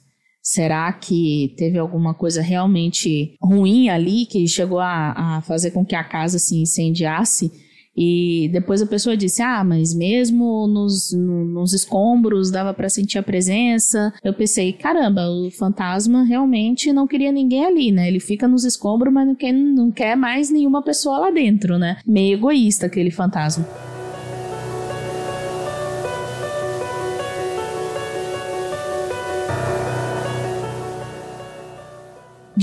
Será 0.46 0.94
que 0.94 1.56
teve 1.58 1.80
alguma 1.80 2.14
coisa 2.14 2.40
realmente 2.40 3.36
ruim 3.42 3.90
ali 3.90 4.28
que 4.28 4.48
chegou 4.48 4.80
a, 4.80 5.38
a 5.38 5.42
fazer 5.42 5.72
com 5.72 5.84
que 5.84 5.96
a 5.96 6.04
casa 6.04 6.38
se 6.38 6.56
incendiasse? 6.56 7.52
E 7.98 8.48
depois 8.54 8.80
a 8.80 8.86
pessoa 8.86 9.18
disse: 9.18 9.42
Ah, 9.42 9.64
mas 9.64 9.92
mesmo 9.96 10.68
nos, 10.68 11.12
nos 11.14 11.74
escombros 11.74 12.52
dava 12.52 12.76
para 12.76 12.90
sentir 12.90 13.18
a 13.18 13.24
presença. 13.24 14.14
Eu 14.24 14.36
pensei: 14.36 14.72
caramba, 14.72 15.28
o 15.28 15.50
fantasma 15.50 16.24
realmente 16.24 16.94
não 16.94 17.08
queria 17.08 17.32
ninguém 17.32 17.66
ali, 17.66 17.92
né? 17.92 18.08
Ele 18.08 18.20
fica 18.20 18.48
nos 18.48 18.66
escombros, 18.66 19.12
mas 19.12 19.26
não 19.26 19.34
quer, 19.34 19.52
não 19.52 19.90
quer 19.90 20.16
mais 20.16 20.52
nenhuma 20.52 20.84
pessoa 20.84 21.18
lá 21.18 21.32
dentro, 21.32 21.80
né? 21.80 21.98
Meio 22.06 22.36
egoísta 22.36 22.86
aquele 22.86 23.10
fantasma. 23.10 23.66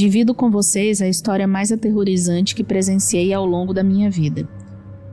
Divido 0.03 0.35
com 0.35 0.51
vocês 0.51 1.01
a 1.01 1.07
história 1.07 1.47
mais 1.47 1.71
aterrorizante 1.71 2.57
que 2.57 2.65
presenciei 2.65 3.33
ao 3.33 3.47
longo 3.47 3.73
da 3.73 3.85
minha 3.85 4.11
vida. 4.11 4.49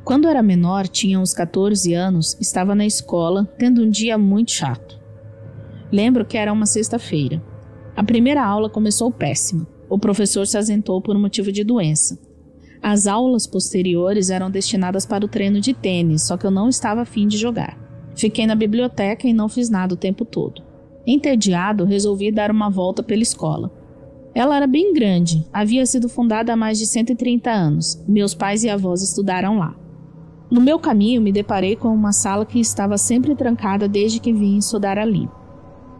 Quando 0.03 0.27
era 0.27 0.41
menor, 0.41 0.87
tinha 0.87 1.19
uns 1.19 1.31
14 1.31 1.93
anos, 1.93 2.35
estava 2.41 2.73
na 2.73 2.87
escola, 2.87 3.45
tendo 3.59 3.83
um 3.83 3.89
dia 3.91 4.17
muito 4.17 4.49
chato. 4.49 4.99
Lembro 5.91 6.25
que 6.25 6.35
era 6.35 6.51
uma 6.51 6.65
sexta-feira. 6.65 7.39
A 7.95 8.03
primeira 8.03 8.43
aula 8.43 8.67
começou 8.67 9.11
péssima. 9.11 9.67
O 9.87 9.99
professor 9.99 10.47
se 10.47 10.57
asentou 10.57 10.99
por 10.99 11.15
motivo 11.19 11.51
de 11.51 11.63
doença. 11.63 12.17
As 12.81 13.05
aulas 13.05 13.45
posteriores 13.45 14.31
eram 14.31 14.49
destinadas 14.49 15.05
para 15.05 15.23
o 15.23 15.29
treino 15.29 15.61
de 15.61 15.71
tênis, 15.71 16.23
só 16.23 16.35
que 16.35 16.47
eu 16.47 16.51
não 16.51 16.67
estava 16.67 17.01
afim 17.01 17.27
de 17.27 17.37
jogar. 17.37 17.77
Fiquei 18.15 18.47
na 18.47 18.55
biblioteca 18.55 19.27
e 19.27 19.33
não 19.33 19.47
fiz 19.47 19.69
nada 19.69 19.93
o 19.93 19.97
tempo 19.97 20.25
todo. 20.25 20.63
Entediado, 21.05 21.85
resolvi 21.85 22.31
dar 22.31 22.49
uma 22.49 22.71
volta 22.71 23.03
pela 23.03 23.21
escola. 23.21 23.77
Ela 24.39 24.55
era 24.55 24.67
bem 24.67 24.93
grande, 24.93 25.45
havia 25.51 25.85
sido 25.85 26.07
fundada 26.07 26.53
há 26.53 26.55
mais 26.55 26.79
de 26.79 26.85
130 26.85 27.51
anos. 27.51 28.01
Meus 28.07 28.33
pais 28.33 28.63
e 28.63 28.69
avós 28.69 29.01
estudaram 29.01 29.59
lá. 29.59 29.75
No 30.49 30.61
meu 30.61 30.79
caminho, 30.79 31.21
me 31.21 31.29
deparei 31.29 31.75
com 31.75 31.89
uma 31.89 32.13
sala 32.13 32.45
que 32.45 32.57
estava 32.57 32.97
sempre 32.97 33.35
trancada 33.35 33.85
desde 33.85 34.21
que 34.21 34.31
vim 34.31 34.57
estudar 34.57 34.97
ali. 34.97 35.29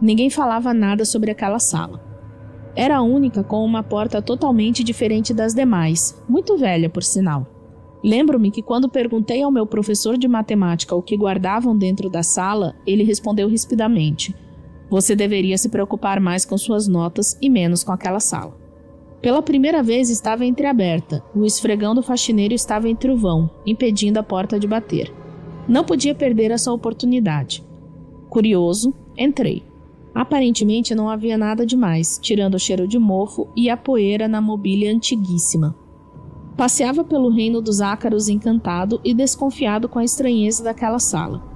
Ninguém 0.00 0.30
falava 0.30 0.72
nada 0.72 1.04
sobre 1.04 1.30
aquela 1.30 1.58
sala. 1.58 2.02
Era 2.74 2.96
a 2.96 3.02
única 3.02 3.44
com 3.44 3.62
uma 3.62 3.82
porta 3.82 4.22
totalmente 4.22 4.82
diferente 4.82 5.34
das 5.34 5.52
demais, 5.52 6.18
muito 6.26 6.56
velha 6.56 6.88
por 6.88 7.02
sinal. 7.02 7.46
Lembro-me 8.02 8.50
que 8.50 8.62
quando 8.62 8.88
perguntei 8.88 9.42
ao 9.42 9.52
meu 9.52 9.66
professor 9.66 10.16
de 10.16 10.26
matemática 10.26 10.94
o 10.94 11.02
que 11.02 11.14
guardavam 11.14 11.76
dentro 11.76 12.08
da 12.08 12.22
sala, 12.22 12.74
ele 12.86 13.04
respondeu 13.04 13.50
rispidamente: 13.50 14.34
Você 14.90 15.14
deveria 15.14 15.56
se 15.56 15.68
preocupar 15.68 16.20
mais 16.20 16.44
com 16.44 16.58
suas 16.58 16.88
notas 16.88 17.38
e 17.40 17.48
menos 17.48 17.84
com 17.84 17.92
aquela 17.92 18.18
sala. 18.18 18.58
Pela 19.22 19.40
primeira 19.40 19.82
vez 19.82 20.10
estava 20.10 20.44
entreaberta. 20.44 21.22
O 21.34 21.44
esfregão 21.44 21.94
do 21.94 22.02
faxineiro 22.02 22.54
estava 22.54 22.88
o 22.88 23.16
vão, 23.16 23.48
impedindo 23.64 24.18
a 24.18 24.22
porta 24.22 24.58
de 24.58 24.66
bater. 24.66 25.12
Não 25.68 25.84
podia 25.84 26.14
perder 26.14 26.50
essa 26.50 26.72
oportunidade. 26.72 27.64
Curioso, 28.28 28.92
entrei. 29.16 29.62
Aparentemente 30.12 30.94
não 30.94 31.08
havia 31.08 31.38
nada 31.38 31.64
demais, 31.64 32.18
tirando 32.20 32.54
o 32.54 32.58
cheiro 32.58 32.88
de 32.88 32.98
mofo 32.98 33.48
e 33.54 33.70
a 33.70 33.76
poeira 33.76 34.26
na 34.26 34.40
mobília 34.40 34.92
antiguíssima. 34.92 35.76
Passeava 36.56 37.04
pelo 37.04 37.30
reino 37.30 37.60
dos 37.60 37.80
ácaros 37.80 38.28
encantado 38.28 39.00
e 39.04 39.14
desconfiado 39.14 39.88
com 39.88 39.98
a 39.98 40.04
estranheza 40.04 40.64
daquela 40.64 40.98
sala. 40.98 41.49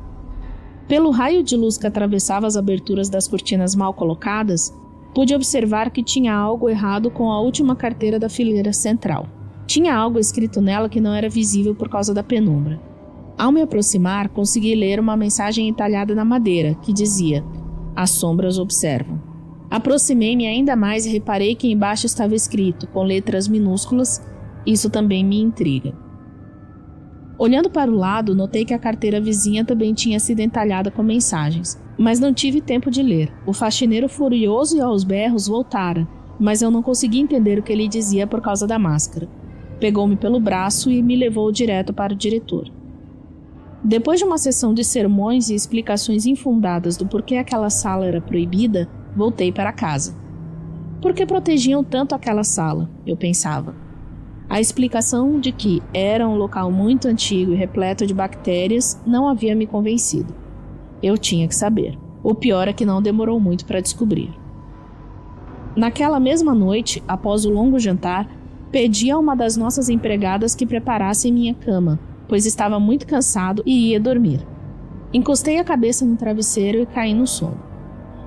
Pelo 0.86 1.10
raio 1.10 1.42
de 1.42 1.56
luz 1.56 1.78
que 1.78 1.86
atravessava 1.86 2.46
as 2.46 2.56
aberturas 2.56 3.08
das 3.08 3.26
cortinas 3.26 3.74
mal 3.74 3.94
colocadas, 3.94 4.72
pude 5.14 5.34
observar 5.34 5.90
que 5.90 6.02
tinha 6.02 6.34
algo 6.34 6.68
errado 6.68 7.10
com 7.10 7.30
a 7.30 7.40
última 7.40 7.74
carteira 7.74 8.18
da 8.18 8.28
fileira 8.28 8.72
central. 8.72 9.26
Tinha 9.66 9.96
algo 9.96 10.18
escrito 10.18 10.60
nela 10.60 10.88
que 10.88 11.00
não 11.00 11.14
era 11.14 11.28
visível 11.28 11.74
por 11.74 11.88
causa 11.88 12.12
da 12.12 12.22
penumbra. 12.22 12.80
Ao 13.38 13.50
me 13.50 13.62
aproximar, 13.62 14.28
consegui 14.28 14.74
ler 14.74 15.00
uma 15.00 15.16
mensagem 15.16 15.68
entalhada 15.68 16.14
na 16.14 16.24
madeira 16.24 16.74
que 16.74 16.92
dizia: 16.92 17.42
As 17.96 18.10
sombras 18.10 18.58
observam. 18.58 19.20
Aproximei-me 19.70 20.46
ainda 20.46 20.76
mais 20.76 21.06
e 21.06 21.10
reparei 21.10 21.54
que 21.54 21.72
embaixo 21.72 22.06
estava 22.06 22.34
escrito, 22.34 22.86
com 22.88 23.02
letras 23.02 23.48
minúsculas, 23.48 24.22
isso 24.66 24.90
também 24.90 25.24
me 25.24 25.40
intriga. 25.40 26.03
Olhando 27.36 27.68
para 27.68 27.90
o 27.90 27.96
lado, 27.96 28.34
notei 28.34 28.64
que 28.64 28.72
a 28.72 28.78
carteira 28.78 29.20
vizinha 29.20 29.64
também 29.64 29.92
tinha 29.92 30.20
sido 30.20 30.40
entalhada 30.40 30.90
com 30.90 31.02
mensagens, 31.02 31.80
mas 31.98 32.20
não 32.20 32.32
tive 32.32 32.60
tempo 32.60 32.90
de 32.90 33.02
ler. 33.02 33.32
O 33.44 33.52
faxineiro, 33.52 34.08
furioso 34.08 34.76
e 34.76 34.80
aos 34.80 35.02
berros, 35.02 35.48
voltara, 35.48 36.06
mas 36.38 36.62
eu 36.62 36.70
não 36.70 36.82
consegui 36.82 37.18
entender 37.18 37.58
o 37.58 37.62
que 37.62 37.72
ele 37.72 37.88
dizia 37.88 38.26
por 38.26 38.40
causa 38.40 38.66
da 38.66 38.78
máscara. 38.78 39.28
Pegou-me 39.80 40.16
pelo 40.16 40.38
braço 40.38 40.90
e 40.90 41.02
me 41.02 41.16
levou 41.16 41.50
direto 41.50 41.92
para 41.92 42.12
o 42.12 42.16
diretor. 42.16 42.70
Depois 43.82 44.18
de 44.18 44.24
uma 44.24 44.38
sessão 44.38 44.72
de 44.72 44.84
sermões 44.84 45.50
e 45.50 45.54
explicações 45.54 46.26
infundadas 46.26 46.96
do 46.96 47.06
porquê 47.06 47.36
aquela 47.36 47.68
sala 47.68 48.06
era 48.06 48.20
proibida, 48.20 48.88
voltei 49.14 49.52
para 49.52 49.72
casa. 49.72 50.16
Por 51.02 51.12
que 51.12 51.26
protegiam 51.26 51.84
tanto 51.84 52.14
aquela 52.14 52.44
sala? 52.44 52.88
Eu 53.06 53.16
pensava. 53.16 53.83
A 54.48 54.60
explicação 54.60 55.40
de 55.40 55.50
que 55.52 55.82
era 55.92 56.28
um 56.28 56.36
local 56.36 56.70
muito 56.70 57.08
antigo 57.08 57.52
e 57.52 57.56
repleto 57.56 58.06
de 58.06 58.14
bactérias 58.14 59.00
não 59.06 59.28
havia 59.28 59.54
me 59.54 59.66
convencido. 59.66 60.34
Eu 61.02 61.16
tinha 61.16 61.48
que 61.48 61.54
saber. 61.54 61.98
O 62.22 62.34
pior 62.34 62.68
é 62.68 62.72
que 62.72 62.84
não 62.84 63.02
demorou 63.02 63.40
muito 63.40 63.64
para 63.64 63.80
descobrir. 63.80 64.30
Naquela 65.76 66.20
mesma 66.20 66.54
noite, 66.54 67.02
após 67.08 67.44
o 67.44 67.50
longo 67.50 67.78
jantar, 67.78 68.28
pedi 68.70 69.10
a 69.10 69.18
uma 69.18 69.34
das 69.34 69.56
nossas 69.56 69.88
empregadas 69.88 70.54
que 70.54 70.66
preparasse 70.66 71.32
minha 71.32 71.54
cama, 71.54 71.98
pois 72.28 72.46
estava 72.46 72.78
muito 72.78 73.06
cansado 73.06 73.62
e 73.66 73.90
ia 73.90 74.00
dormir. 74.00 74.46
Encostei 75.12 75.58
a 75.58 75.64
cabeça 75.64 76.04
no 76.04 76.16
travesseiro 76.16 76.82
e 76.82 76.86
caí 76.86 77.14
no 77.14 77.26
sono. 77.26 77.60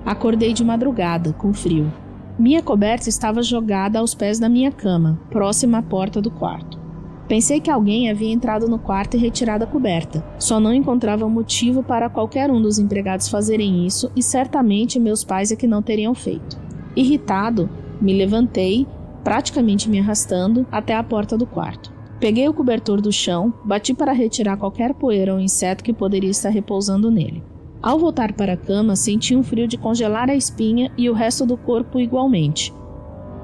Acordei 0.06 0.54
de 0.54 0.64
madrugada, 0.64 1.34
com 1.34 1.54
frio. 1.54 1.92
Minha 2.40 2.62
coberta 2.62 3.10
estava 3.10 3.42
jogada 3.42 3.98
aos 3.98 4.14
pés 4.14 4.38
da 4.38 4.48
minha 4.48 4.72
cama, 4.72 5.20
próxima 5.32 5.80
à 5.80 5.82
porta 5.82 6.22
do 6.22 6.30
quarto. 6.30 6.80
Pensei 7.28 7.60
que 7.60 7.72
alguém 7.72 8.12
havia 8.12 8.32
entrado 8.32 8.68
no 8.68 8.78
quarto 8.78 9.18
e 9.18 9.20
retirado 9.20 9.64
a 9.64 9.68
coberta. 9.68 10.24
Só 10.38 10.60
não 10.60 10.72
encontrava 10.72 11.28
motivo 11.28 11.82
para 11.82 12.12
qualquer 12.12 12.52
um 12.52 12.62
dos 12.62 12.78
empregados 12.78 13.28
fazerem 13.28 13.88
isso 13.88 14.12
e 14.16 14.22
certamente 14.22 15.00
meus 15.00 15.24
pais 15.24 15.52
é 15.52 15.56
que 15.56 15.66
não 15.66 15.82
teriam 15.82 16.14
feito. 16.14 16.60
Irritado, 16.96 17.68
me 18.00 18.14
levantei, 18.14 18.86
praticamente 19.24 19.90
me 19.90 20.00
arrastando, 20.00 20.66
até 20.72 20.96
a 20.96 21.04
porta 21.04 21.36
do 21.36 21.48
quarto. 21.48 21.92
Peguei 22.20 22.48
o 22.48 22.54
cobertor 22.54 23.02
do 23.02 23.12
chão, 23.12 23.52
bati 23.66 23.96
para 23.96 24.12
retirar 24.12 24.58
qualquer 24.58 24.94
poeira 24.94 25.34
ou 25.34 25.40
inseto 25.40 25.84
que 25.84 25.92
poderia 25.92 26.30
estar 26.30 26.50
repousando 26.50 27.10
nele. 27.10 27.44
Ao 27.82 28.00
voltar 28.00 28.34
para 28.34 28.54
a 28.54 28.58
cama, 28.58 28.96
senti 28.96 29.36
um 29.36 29.44
frio 29.44 29.68
de 29.68 29.78
congelar 29.78 30.30
a 30.30 30.36
espinha 30.36 30.92
e 30.98 31.10
o 31.10 31.14
resto 31.14 31.46
do 31.46 31.56
corpo 31.56 32.00
igualmente. 32.00 32.74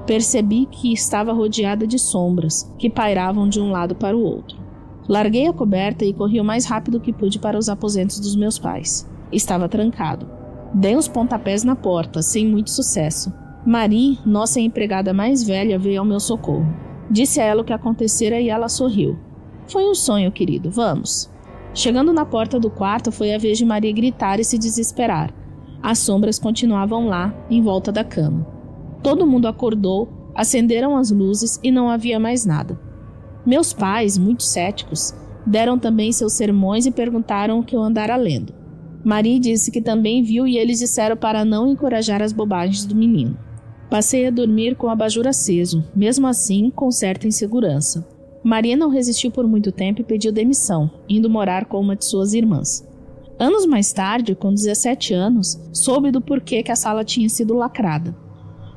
Percebi 0.06 0.66
que 0.66 0.92
estava 0.92 1.32
rodeada 1.32 1.86
de 1.86 1.98
sombras, 1.98 2.70
que 2.78 2.90
pairavam 2.90 3.48
de 3.48 3.60
um 3.60 3.70
lado 3.70 3.94
para 3.94 4.16
o 4.16 4.22
outro. 4.22 4.58
Larguei 5.08 5.46
a 5.46 5.52
coberta 5.52 6.04
e 6.04 6.12
corri 6.12 6.40
o 6.40 6.44
mais 6.44 6.64
rápido 6.64 7.00
que 7.00 7.12
pude 7.12 7.38
para 7.38 7.58
os 7.58 7.68
aposentos 7.68 8.18
dos 8.18 8.34
meus 8.34 8.58
pais. 8.58 9.08
Estava 9.30 9.68
trancado. 9.68 10.28
Dei 10.74 10.96
uns 10.96 11.06
pontapés 11.06 11.62
na 11.62 11.76
porta, 11.76 12.20
sem 12.20 12.46
muito 12.46 12.70
sucesso. 12.70 13.32
Marie, 13.64 14.18
nossa 14.26 14.60
empregada 14.60 15.12
mais 15.12 15.42
velha, 15.42 15.78
veio 15.78 16.00
ao 16.00 16.06
meu 16.06 16.20
socorro. 16.20 16.66
Disse 17.10 17.40
a 17.40 17.44
ela 17.44 17.62
o 17.62 17.64
que 17.64 17.72
acontecera 17.72 18.40
e 18.40 18.48
ela 18.48 18.68
sorriu. 18.68 19.16
Foi 19.68 19.84
um 19.84 19.94
sonho, 19.94 20.32
querido, 20.32 20.70
vamos. 20.70 21.30
Chegando 21.74 22.12
na 22.12 22.24
porta 22.24 22.60
do 22.60 22.70
quarto, 22.70 23.10
foi 23.10 23.34
a 23.34 23.38
vez 23.38 23.58
de 23.58 23.64
Maria 23.64 23.92
gritar 23.92 24.38
e 24.38 24.44
se 24.44 24.56
desesperar. 24.56 25.34
As 25.82 25.98
sombras 25.98 26.38
continuavam 26.38 27.08
lá, 27.08 27.34
em 27.50 27.60
volta 27.60 27.90
da 27.90 28.04
cama. 28.04 28.46
Todo 29.02 29.26
mundo 29.26 29.48
acordou, 29.48 30.08
acenderam 30.34 30.96
as 30.96 31.10
luzes 31.10 31.58
e 31.62 31.72
não 31.72 31.90
havia 31.90 32.18
mais 32.20 32.46
nada. 32.46 32.78
Meus 33.44 33.72
pais, 33.72 34.16
muito 34.16 34.44
céticos, 34.44 35.12
deram 35.44 35.78
também 35.78 36.12
seus 36.12 36.34
sermões 36.34 36.86
e 36.86 36.92
perguntaram 36.92 37.58
o 37.58 37.64
que 37.64 37.74
eu 37.74 37.82
andara 37.82 38.16
lendo. 38.16 38.54
Maria 39.04 39.38
disse 39.38 39.70
que 39.70 39.82
também 39.82 40.22
viu 40.22 40.46
e 40.46 40.56
eles 40.56 40.78
disseram 40.78 41.16
para 41.16 41.44
não 41.44 41.68
encorajar 41.68 42.22
as 42.22 42.32
bobagens 42.32 42.86
do 42.86 42.94
menino. 42.94 43.36
Passei 43.90 44.26
a 44.26 44.30
dormir 44.30 44.76
com 44.76 44.86
o 44.86 44.90
abajur 44.90 45.26
aceso, 45.26 45.84
mesmo 45.94 46.26
assim 46.26 46.70
com 46.70 46.90
certa 46.90 47.26
insegurança. 47.26 48.13
Maria 48.44 48.76
não 48.76 48.90
resistiu 48.90 49.30
por 49.30 49.46
muito 49.46 49.72
tempo 49.72 50.02
e 50.02 50.04
pediu 50.04 50.30
demissão, 50.30 50.90
indo 51.08 51.30
morar 51.30 51.64
com 51.64 51.80
uma 51.80 51.96
de 51.96 52.04
suas 52.04 52.34
irmãs. 52.34 52.86
Anos 53.38 53.64
mais 53.64 53.90
tarde, 53.90 54.34
com 54.34 54.52
17 54.52 55.14
anos, 55.14 55.58
soube 55.72 56.10
do 56.10 56.20
porquê 56.20 56.62
que 56.62 56.70
a 56.70 56.76
sala 56.76 57.02
tinha 57.02 57.28
sido 57.30 57.54
lacrada. 57.54 58.14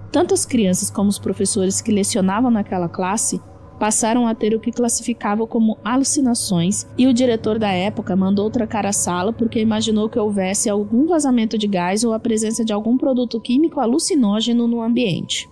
Tanto 0.09 0.33
as 0.33 0.45
crianças 0.45 0.89
como 0.89 1.09
os 1.09 1.19
professores 1.19 1.81
que 1.81 1.91
lecionavam 1.91 2.49
naquela 2.49 2.87
classe 2.87 3.41
passaram 3.77 4.25
a 4.25 4.33
ter 4.33 4.55
o 4.55 4.59
que 4.59 4.71
classificavam 4.71 5.45
como 5.45 5.77
alucinações, 5.83 6.87
e 6.97 7.05
o 7.05 7.13
diretor 7.13 7.59
da 7.59 7.69
época 7.69 8.15
mandou 8.15 8.49
trancar 8.49 8.85
a 8.85 8.93
sala 8.93 9.33
porque 9.33 9.59
imaginou 9.59 10.09
que 10.09 10.17
houvesse 10.17 10.69
algum 10.69 11.05
vazamento 11.05 11.57
de 11.57 11.67
gás 11.67 12.05
ou 12.05 12.13
a 12.13 12.19
presença 12.19 12.63
de 12.63 12.71
algum 12.71 12.97
produto 12.97 13.39
químico 13.39 13.81
alucinógeno 13.81 14.65
no 14.65 14.81
ambiente. 14.81 15.47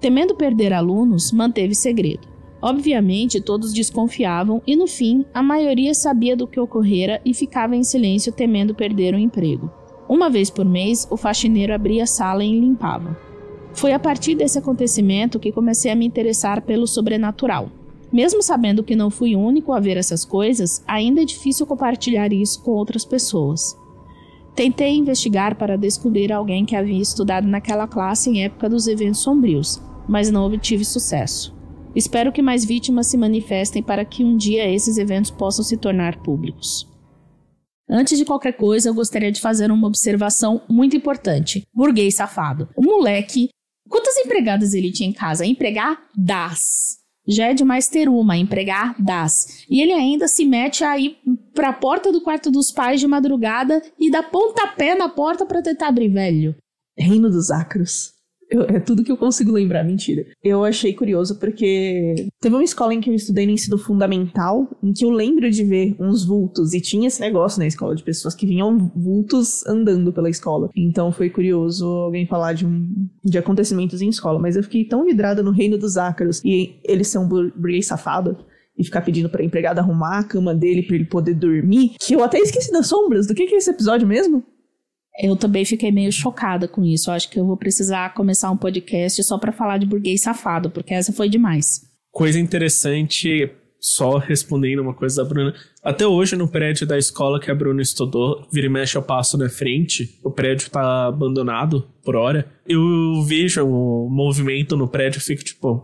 Temendo 0.00 0.34
perder 0.34 0.72
alunos, 0.72 1.30
manteve 1.30 1.74
segredo. 1.74 2.29
Obviamente, 2.62 3.40
todos 3.40 3.72
desconfiavam 3.72 4.60
e, 4.66 4.76
no 4.76 4.86
fim, 4.86 5.24
a 5.32 5.42
maioria 5.42 5.94
sabia 5.94 6.36
do 6.36 6.46
que 6.46 6.60
ocorrera 6.60 7.20
e 7.24 7.32
ficava 7.32 7.74
em 7.74 7.82
silêncio 7.82 8.32
temendo 8.32 8.74
perder 8.74 9.14
o 9.14 9.18
emprego. 9.18 9.70
Uma 10.08 10.28
vez 10.28 10.50
por 10.50 10.64
mês, 10.64 11.06
o 11.10 11.16
faxineiro 11.16 11.72
abria 11.72 12.02
a 12.02 12.06
sala 12.06 12.44
e 12.44 12.58
limpava. 12.58 13.16
Foi 13.72 13.92
a 13.92 13.98
partir 13.98 14.34
desse 14.34 14.58
acontecimento 14.58 15.38
que 15.38 15.52
comecei 15.52 15.90
a 15.90 15.94
me 15.94 16.04
interessar 16.04 16.62
pelo 16.62 16.86
sobrenatural. 16.86 17.70
Mesmo 18.12 18.42
sabendo 18.42 18.82
que 18.82 18.96
não 18.96 19.08
fui 19.08 19.36
o 19.36 19.40
único 19.40 19.72
a 19.72 19.78
ver 19.78 19.96
essas 19.96 20.24
coisas, 20.24 20.82
ainda 20.86 21.22
é 21.22 21.24
difícil 21.24 21.64
compartilhar 21.64 22.32
isso 22.32 22.60
com 22.62 22.72
outras 22.72 23.04
pessoas. 23.04 23.76
Tentei 24.54 24.96
investigar 24.96 25.54
para 25.54 25.78
descobrir 25.78 26.32
alguém 26.32 26.66
que 26.66 26.74
havia 26.74 27.00
estudado 27.00 27.46
naquela 27.46 27.86
classe 27.86 28.28
em 28.28 28.44
época 28.44 28.68
dos 28.68 28.88
eventos 28.88 29.20
sombrios, 29.20 29.80
mas 30.08 30.30
não 30.30 30.44
obtive 30.44 30.84
sucesso. 30.84 31.59
Espero 31.94 32.32
que 32.32 32.42
mais 32.42 32.64
vítimas 32.64 33.08
se 33.08 33.16
manifestem 33.16 33.82
para 33.82 34.04
que 34.04 34.24
um 34.24 34.36
dia 34.36 34.68
esses 34.68 34.96
eventos 34.96 35.30
possam 35.30 35.64
se 35.64 35.76
tornar 35.76 36.22
públicos. 36.22 36.88
Antes 37.88 38.16
de 38.16 38.24
qualquer 38.24 38.52
coisa, 38.52 38.88
eu 38.88 38.94
gostaria 38.94 39.32
de 39.32 39.40
fazer 39.40 39.72
uma 39.72 39.88
observação 39.88 40.62
muito 40.68 40.96
importante. 40.96 41.62
Burguês 41.74 42.14
safado. 42.14 42.68
O 42.76 42.82
moleque. 42.82 43.48
Quantas 43.88 44.16
empregadas 44.16 44.72
ele 44.72 44.92
tinha 44.92 45.08
em 45.08 45.12
casa? 45.12 45.44
Empregadas. 45.44 46.98
Já 47.26 47.48
é 47.48 47.54
demais 47.54 47.88
ter 47.88 48.08
uma, 48.08 48.36
empregadas. 48.36 49.64
E 49.68 49.82
ele 49.82 49.92
ainda 49.92 50.28
se 50.28 50.44
mete 50.44 50.84
aí 50.84 51.16
pra 51.52 51.72
porta 51.72 52.12
do 52.12 52.20
quarto 52.20 52.50
dos 52.50 52.70
pais 52.70 53.00
de 53.00 53.08
madrugada 53.08 53.82
e 53.98 54.08
dá 54.08 54.22
pontapé 54.22 54.94
na 54.94 55.08
porta 55.08 55.44
para 55.44 55.60
tentar 55.60 55.88
abrir, 55.88 56.08
velho. 56.08 56.54
Reino 56.96 57.28
dos 57.28 57.50
Acros. 57.50 58.19
Eu, 58.50 58.62
é 58.62 58.80
tudo 58.80 59.04
que 59.04 59.12
eu 59.12 59.16
consigo 59.16 59.52
lembrar, 59.52 59.84
mentira. 59.84 60.26
Eu 60.42 60.64
achei 60.64 60.92
curioso 60.92 61.38
porque 61.38 62.28
teve 62.40 62.54
uma 62.54 62.64
escola 62.64 62.92
em 62.92 63.00
que 63.00 63.08
eu 63.08 63.14
estudei 63.14 63.46
no 63.46 63.52
ensino 63.52 63.78
fundamental, 63.78 64.68
em 64.82 64.92
que 64.92 65.04
eu 65.04 65.10
lembro 65.10 65.48
de 65.50 65.64
ver 65.64 65.94
uns 66.00 66.24
vultos, 66.24 66.74
e 66.74 66.80
tinha 66.80 67.06
esse 67.06 67.20
negócio 67.20 67.60
na 67.60 67.66
escola 67.66 67.94
de 67.94 68.02
pessoas 68.02 68.34
que 68.34 68.46
vinham 68.46 68.90
vultos 68.94 69.64
andando 69.66 70.12
pela 70.12 70.28
escola. 70.28 70.68
Então 70.76 71.12
foi 71.12 71.30
curioso 71.30 71.86
alguém 71.86 72.26
falar 72.26 72.54
de, 72.54 72.66
um, 72.66 73.08
de 73.24 73.38
acontecimentos 73.38 74.02
em 74.02 74.08
escola, 74.08 74.38
mas 74.38 74.56
eu 74.56 74.62
fiquei 74.62 74.84
tão 74.84 75.04
vidrada 75.04 75.42
no 75.42 75.52
reino 75.52 75.78
dos 75.78 75.96
ácaros 75.96 76.42
e 76.44 76.80
eles 76.84 77.08
são 77.08 77.28
burguês 77.28 77.86
safado 77.86 78.36
e 78.80 78.84
ficar 78.84 79.02
pedindo 79.02 79.28
pra 79.28 79.44
empregada 79.44 79.80
arrumar 79.80 80.18
a 80.18 80.24
cama 80.24 80.54
dele 80.54 80.82
pra 80.82 80.96
ele 80.96 81.04
poder 81.04 81.34
dormir. 81.34 81.92
Que 82.00 82.14
eu 82.14 82.24
até 82.24 82.38
esqueci 82.38 82.72
das 82.72 82.86
sombras. 82.86 83.26
Do 83.26 83.34
que, 83.34 83.46
que 83.46 83.54
é 83.54 83.58
esse 83.58 83.70
episódio 83.70 84.08
mesmo? 84.08 84.42
Eu 85.22 85.36
também 85.36 85.66
fiquei 85.66 85.92
meio 85.92 86.10
chocada 86.10 86.66
com 86.66 86.82
isso. 86.82 87.10
Eu 87.10 87.14
acho 87.14 87.28
que 87.28 87.38
eu 87.38 87.46
vou 87.46 87.56
precisar 87.56 88.14
começar 88.14 88.50
um 88.50 88.56
podcast 88.56 89.22
só 89.22 89.36
para 89.36 89.52
falar 89.52 89.76
de 89.76 89.84
burguês 89.84 90.22
safado, 90.22 90.70
porque 90.70 90.94
essa 90.94 91.12
foi 91.12 91.28
demais. 91.28 91.82
Coisa 92.10 92.40
interessante, 92.40 93.50
só 93.78 94.16
respondendo 94.16 94.80
uma 94.80 94.94
coisa 94.94 95.22
da 95.22 95.28
Bruna. 95.28 95.54
Até 95.84 96.06
hoje, 96.06 96.36
no 96.36 96.48
prédio 96.48 96.86
da 96.86 96.96
escola 96.96 97.38
que 97.38 97.50
a 97.50 97.54
Bruna 97.54 97.82
estudou, 97.82 98.46
vira 98.50 98.66
e 98.66 98.70
mexe 98.70 98.96
eu 98.96 99.02
passo 99.02 99.36
na 99.36 99.50
frente, 99.50 100.18
o 100.24 100.30
prédio 100.30 100.70
tá 100.70 101.08
abandonado 101.08 101.86
por 102.02 102.16
hora. 102.16 102.50
Eu 102.66 103.22
vejo 103.26 103.62
o 103.66 104.08
movimento 104.08 104.74
no 104.74 104.88
prédio 104.88 105.18
e 105.18 105.22
fico 105.22 105.44
tipo, 105.44 105.82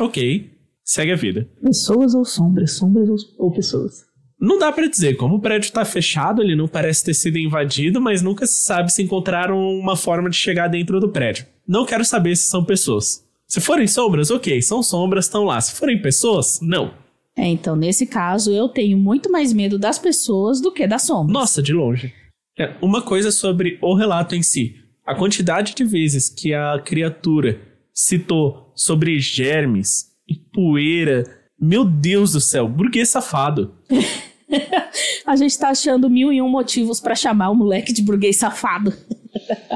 ok, 0.00 0.48
segue 0.84 1.10
a 1.10 1.16
vida. 1.16 1.48
Pessoas 1.60 2.14
ou 2.14 2.24
sombras? 2.24 2.72
Sombras 2.76 3.08
ou, 3.08 3.46
ou 3.46 3.52
pessoas? 3.52 4.09
Não 4.40 4.58
dá 4.58 4.72
pra 4.72 4.88
dizer, 4.88 5.16
como 5.16 5.34
o 5.34 5.40
prédio 5.40 5.70
tá 5.70 5.84
fechado, 5.84 6.40
ele 6.40 6.56
não 6.56 6.66
parece 6.66 7.04
ter 7.04 7.12
sido 7.12 7.36
invadido, 7.36 8.00
mas 8.00 8.22
nunca 8.22 8.46
se 8.46 8.64
sabe 8.64 8.90
se 8.90 9.02
encontraram 9.02 9.58
uma 9.58 9.96
forma 9.96 10.30
de 10.30 10.36
chegar 10.36 10.68
dentro 10.68 10.98
do 10.98 11.10
prédio. 11.10 11.46
Não 11.68 11.84
quero 11.84 12.04
saber 12.06 12.34
se 12.36 12.48
são 12.48 12.64
pessoas. 12.64 13.22
Se 13.46 13.60
forem 13.60 13.86
sombras, 13.86 14.30
ok, 14.30 14.62
são 14.62 14.82
sombras, 14.82 15.26
estão 15.26 15.44
lá. 15.44 15.60
Se 15.60 15.74
forem 15.74 16.00
pessoas, 16.00 16.58
não. 16.62 16.94
É, 17.36 17.46
então, 17.46 17.76
nesse 17.76 18.06
caso, 18.06 18.50
eu 18.50 18.68
tenho 18.68 18.96
muito 18.96 19.30
mais 19.30 19.52
medo 19.52 19.78
das 19.78 19.98
pessoas 19.98 20.60
do 20.60 20.72
que 20.72 20.86
das 20.86 21.02
sombras. 21.02 21.32
Nossa, 21.32 21.62
de 21.62 21.74
longe. 21.74 22.14
É, 22.58 22.74
uma 22.80 23.02
coisa 23.02 23.30
sobre 23.30 23.78
o 23.82 23.94
relato 23.94 24.34
em 24.34 24.42
si. 24.42 24.76
A 25.04 25.14
quantidade 25.14 25.74
de 25.74 25.84
vezes 25.84 26.28
que 26.30 26.54
a 26.54 26.80
criatura 26.82 27.60
citou 27.92 28.72
sobre 28.74 29.18
germes 29.18 30.06
e 30.26 30.34
poeira. 30.34 31.24
Meu 31.60 31.84
Deus 31.84 32.32
do 32.32 32.40
céu, 32.40 32.66
burguês 32.66 33.10
safado. 33.10 33.74
a 35.26 35.36
gente 35.36 35.58
tá 35.58 35.68
achando 35.68 36.10
mil 36.10 36.32
e 36.32 36.40
um 36.40 36.48
motivos 36.48 37.00
para 37.00 37.14
chamar 37.14 37.50
o 37.50 37.54
moleque 37.54 37.92
de 37.92 38.02
burguês 38.02 38.36
safado. 38.36 38.92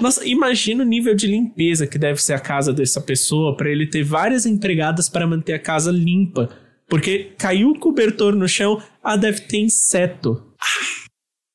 Nossa, 0.00 0.26
imagina 0.26 0.82
o 0.82 0.86
nível 0.86 1.14
de 1.14 1.26
limpeza 1.26 1.86
que 1.86 1.98
deve 1.98 2.22
ser 2.22 2.34
a 2.34 2.40
casa 2.40 2.72
dessa 2.72 3.00
pessoa 3.00 3.56
para 3.56 3.70
ele 3.70 3.86
ter 3.86 4.02
várias 4.02 4.46
empregadas 4.46 5.08
para 5.08 5.26
manter 5.26 5.54
a 5.54 5.58
casa 5.58 5.90
limpa. 5.90 6.50
Porque 6.88 7.32
caiu 7.38 7.70
o 7.70 7.78
cobertor 7.78 8.34
no 8.34 8.48
chão, 8.48 8.82
ah, 9.02 9.16
deve 9.16 9.40
ter 9.40 9.58
inseto. 9.58 10.42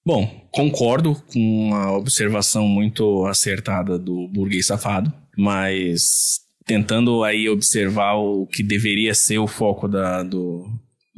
Bom, 0.05 0.47
concordo 0.51 1.15
com 1.31 1.71
a 1.73 1.95
observação 1.95 2.67
muito 2.67 3.25
acertada 3.25 3.99
do 3.99 4.27
burguês 4.29 4.65
safado, 4.65 5.13
mas 5.37 6.39
tentando 6.65 7.23
aí 7.23 7.47
observar 7.47 8.15
o 8.15 8.47
que 8.47 8.63
deveria 8.63 9.13
ser 9.13 9.37
o 9.37 9.47
foco 9.47 9.87
da, 9.87 10.23
do, 10.23 10.67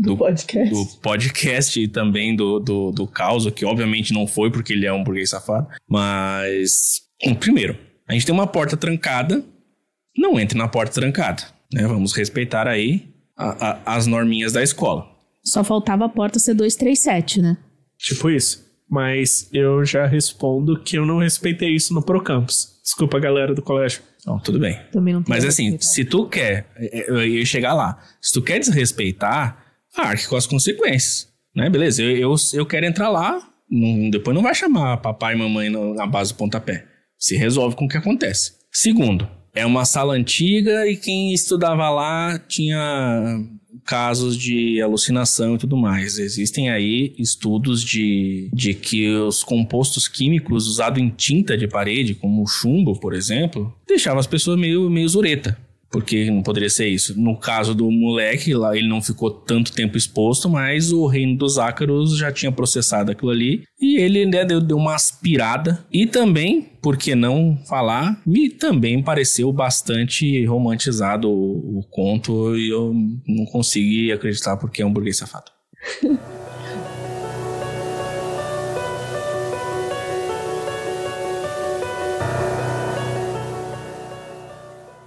do, 0.01 0.11
do, 0.11 0.17
podcast. 0.17 0.73
do 0.73 0.85
podcast 0.99 1.79
e 1.79 1.87
também 1.87 2.35
do, 2.35 2.59
do, 2.59 2.91
do 2.91 3.07
caos, 3.07 3.49
que 3.51 3.63
obviamente 3.63 4.13
não 4.13 4.25
foi 4.25 4.51
porque 4.51 4.73
ele 4.73 4.85
é 4.85 4.91
um 4.93 5.03
burguês 5.03 5.29
safado. 5.29 5.67
Mas, 5.87 7.01
primeiro, 7.39 7.77
a 8.07 8.13
gente 8.13 8.25
tem 8.25 8.33
uma 8.33 8.47
porta 8.47 8.75
trancada, 8.75 9.43
não 10.17 10.39
entre 10.39 10.57
na 10.57 10.67
porta 10.67 10.99
trancada. 10.99 11.43
Né? 11.71 11.87
Vamos 11.87 12.13
respeitar 12.13 12.67
aí 12.67 13.07
a, 13.37 13.69
a, 13.69 13.95
as 13.95 14.07
norminhas 14.07 14.53
da 14.53 14.63
escola. 14.63 15.07
Só 15.43 15.63
faltava 15.63 16.05
a 16.05 16.09
porta 16.09 16.39
ser 16.39 16.53
237, 16.53 17.41
né? 17.41 17.57
Tipo 17.97 18.29
isso. 18.29 18.69
Mas 18.89 19.47
eu 19.53 19.85
já 19.85 20.05
respondo 20.05 20.81
que 20.81 20.97
eu 20.97 21.05
não 21.05 21.19
respeitei 21.19 21.73
isso 21.73 21.93
no 21.93 22.03
Procampus. 22.03 22.79
Desculpa, 22.83 23.19
galera 23.19 23.55
do 23.55 23.61
colégio. 23.61 24.01
Não, 24.25 24.37
tudo 24.37 24.59
bem. 24.59 24.79
Também 24.91 25.13
não 25.13 25.23
Mas 25.27 25.45
assim, 25.45 25.79
se 25.79 26.03
tu 26.03 26.27
quer, 26.27 26.67
é, 26.75 27.09
eu 27.09 27.25
ia 27.25 27.45
chegar 27.45 27.73
lá. 27.73 27.99
Se 28.21 28.33
tu 28.33 28.41
quer 28.41 28.59
desrespeitar, 28.59 29.70
arque 29.97 30.27
com 30.27 30.35
as 30.35 30.47
consequências. 30.47 31.27
Né? 31.55 31.69
Beleza, 31.69 32.01
eu, 32.01 32.17
eu, 32.17 32.35
eu 32.53 32.65
quero 32.65 32.85
entrar 32.85 33.09
lá, 33.09 33.39
não, 33.69 34.09
depois 34.09 34.35
não 34.35 34.43
vai 34.43 34.55
chamar 34.55 34.97
papai 34.97 35.33
e 35.33 35.37
mamãe 35.37 35.69
na 35.69 36.05
base 36.05 36.33
do 36.33 36.37
pontapé. 36.37 36.85
Se 37.17 37.35
resolve 37.35 37.75
com 37.75 37.85
o 37.85 37.89
que 37.89 37.97
acontece. 37.97 38.53
Segundo, 38.71 39.27
é 39.53 39.65
uma 39.65 39.85
sala 39.85 40.13
antiga 40.13 40.87
e 40.87 40.95
quem 40.95 41.33
estudava 41.33 41.89
lá 41.89 42.39
tinha 42.39 43.39
casos 43.85 44.37
de 44.37 44.81
alucinação 44.81 45.55
e 45.55 45.57
tudo 45.57 45.77
mais. 45.77 46.17
Existem 46.17 46.69
aí 46.69 47.13
estudos 47.17 47.83
de, 47.83 48.49
de 48.53 48.73
que 48.73 49.09
os 49.09 49.43
compostos 49.43 50.07
químicos 50.07 50.67
usados 50.67 51.01
em 51.01 51.09
tinta 51.09 51.57
de 51.57 51.67
parede, 51.67 52.15
como 52.15 52.43
o 52.43 52.47
chumbo, 52.47 52.99
por 52.99 53.13
exemplo, 53.13 53.73
deixavam 53.87 54.19
as 54.19 54.27
pessoas 54.27 54.57
meio, 54.57 54.89
meio 54.89 55.07
zureta 55.07 55.57
porque 55.91 56.31
não 56.31 56.41
poderia 56.41 56.69
ser 56.69 56.87
isso. 56.87 57.19
No 57.19 57.37
caso 57.37 57.75
do 57.75 57.91
moleque, 57.91 58.53
lá 58.53 58.75
ele 58.75 58.87
não 58.87 59.01
ficou 59.01 59.29
tanto 59.29 59.73
tempo 59.73 59.97
exposto, 59.97 60.49
mas 60.49 60.91
o 60.91 61.05
reino 61.05 61.37
dos 61.37 61.57
ácaros 61.59 62.17
já 62.17 62.31
tinha 62.31 62.51
processado 62.51 63.11
aquilo 63.11 63.31
ali 63.31 63.63
e 63.79 63.97
ele 63.99 64.25
né, 64.25 64.45
deu, 64.45 64.61
deu 64.61 64.77
uma 64.77 64.95
aspirada. 64.95 65.85
E 65.91 66.05
também, 66.05 66.71
por 66.81 66.97
que 66.97 67.13
não 67.13 67.57
falar, 67.67 68.21
me 68.25 68.49
também 68.49 69.03
pareceu 69.03 69.51
bastante 69.51 70.45
romantizado 70.45 71.29
o, 71.29 71.79
o 71.79 71.83
conto 71.89 72.55
e 72.55 72.69
eu 72.69 72.93
não 73.27 73.45
consegui 73.45 74.11
acreditar 74.11 74.55
porque 74.57 74.81
é 74.81 74.85
um 74.85 74.93
burguês 74.93 75.17
safado. 75.17 75.51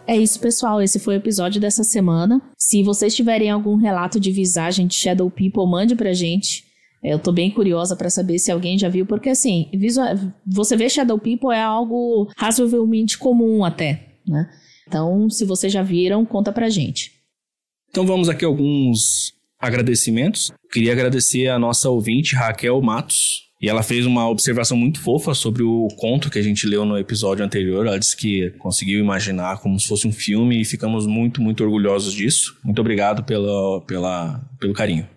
É 0.07 0.17
isso, 0.17 0.39
pessoal. 0.39 0.83
Esse 0.83 0.99
foi 0.99 1.15
o 1.15 1.19
episódio 1.19 1.61
dessa 1.61 1.83
semana. 1.83 2.43
Se 2.59 2.83
vocês 2.83 3.15
tiverem 3.15 3.51
algum 3.51 3.77
relato 3.77 4.21
de 4.21 4.31
visagem 4.31 4.87
de 4.87 4.95
Shadow 4.95 5.31
People, 5.31 5.67
mande 5.67 5.95
pra 5.95 6.13
gente. 6.13 6.65
Eu 7.03 7.19
tô 7.19 7.33
bem 7.33 7.51
curiosa 7.51 7.97
para 7.97 8.09
saber 8.09 8.39
se 8.39 8.51
alguém 8.51 8.79
já 8.79 8.89
viu, 8.89 9.05
porque 9.05 9.29
assim, 9.29 9.71
você 10.47 10.75
vê 10.77 10.89
Shadow 10.89 11.19
People 11.19 11.55
é 11.55 11.63
algo 11.63 12.31
razoavelmente 12.37 13.19
comum 13.19 13.63
até, 13.63 14.15
né? 14.27 14.49
Então, 14.87 15.29
se 15.29 15.45
vocês 15.45 15.73
já 15.73 15.83
viram, 15.83 16.25
conta 16.25 16.51
pra 16.53 16.71
gente. 16.71 17.13
Então 17.91 18.07
vamos 18.07 18.29
aqui 18.29 18.45
alguns 18.45 19.35
agradecimentos. 19.59 20.51
Queria 20.73 20.93
agradecer 20.93 21.49
a 21.49 21.59
nossa 21.59 21.89
ouvinte, 21.91 22.35
Raquel 22.35 22.81
Matos, 22.81 23.51
e 23.65 23.69
ela 23.71 23.83
fez 23.83 24.05
uma 24.05 24.29
observação 24.29 24.77
muito 24.77 25.01
fofa 25.01 25.33
sobre 25.33 25.63
o 25.63 25.89
conto 25.97 26.31
que 26.31 26.39
a 26.39 26.43
gente 26.43 26.67
leu 26.67 26.85
no 26.85 26.99
episódio 26.99 27.43
anterior. 27.43 27.87
Ela 27.87 27.99
disse 27.99 28.15
que 28.15 28.51
conseguiu 28.59 29.01
imaginar 29.01 29.59
como 29.63 29.81
se 29.81 29.89
fosse 29.89 30.07
um 30.07 30.13
filme 30.13 30.61
e 30.61 30.67
ficamos 30.67 31.07
muito, 31.07 31.41
muito 31.41 31.65
orgulhosos 31.65 32.13
disso. 32.13 32.55
Muito 32.63 32.79
obrigado 32.79 33.25
pela, 33.25 33.81
pela, 33.87 34.47
pelo 34.61 34.75
carinho. 34.75 35.09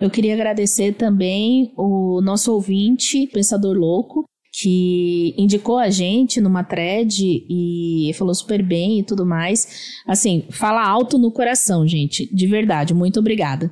Eu 0.00 0.10
queria 0.10 0.34
agradecer 0.34 0.94
também 0.94 1.72
o 1.76 2.20
nosso 2.20 2.52
ouvinte, 2.52 3.28
Pensador 3.28 3.76
Louco, 3.76 4.24
que 4.60 5.32
indicou 5.38 5.78
a 5.78 5.90
gente 5.90 6.40
numa 6.40 6.64
thread 6.64 7.22
e 7.48 8.10
falou 8.14 8.34
super 8.34 8.64
bem 8.64 8.98
e 8.98 9.04
tudo 9.04 9.24
mais. 9.24 9.92
Assim, 10.08 10.42
fala 10.50 10.84
alto 10.84 11.18
no 11.18 11.30
coração, 11.30 11.86
gente. 11.86 12.28
De 12.34 12.48
verdade, 12.48 12.92
muito 12.92 13.20
obrigada. 13.20 13.70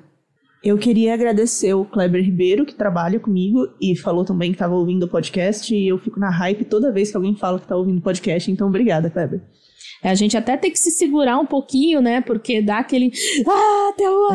Eu 0.62 0.78
queria 0.78 1.12
agradecer 1.12 1.74
o 1.74 1.84
Kleber 1.84 2.24
Ribeiro, 2.24 2.64
que 2.64 2.74
trabalha 2.74 3.18
comigo 3.18 3.66
e 3.80 3.96
falou 3.96 4.24
também 4.24 4.50
que 4.50 4.54
estava 4.54 4.74
ouvindo 4.74 5.04
o 5.04 5.08
podcast. 5.08 5.74
E 5.74 5.88
eu 5.88 5.98
fico 5.98 6.20
na 6.20 6.30
hype 6.30 6.64
toda 6.64 6.92
vez 6.92 7.10
que 7.10 7.16
alguém 7.16 7.34
fala 7.34 7.58
que 7.58 7.64
está 7.64 7.76
ouvindo 7.76 7.98
o 7.98 8.02
podcast. 8.02 8.48
Então, 8.48 8.68
obrigada, 8.68 9.10
Kleber. 9.10 9.40
É, 10.04 10.10
a 10.10 10.14
gente 10.14 10.36
até 10.36 10.56
tem 10.56 10.70
que 10.70 10.78
se 10.78 10.92
segurar 10.92 11.38
um 11.38 11.46
pouquinho, 11.46 12.00
né? 12.00 12.20
Porque 12.20 12.62
dá 12.62 12.78
aquele. 12.78 13.12
Ah, 13.46 13.92
tem 13.96 14.08
uma. 14.08 14.34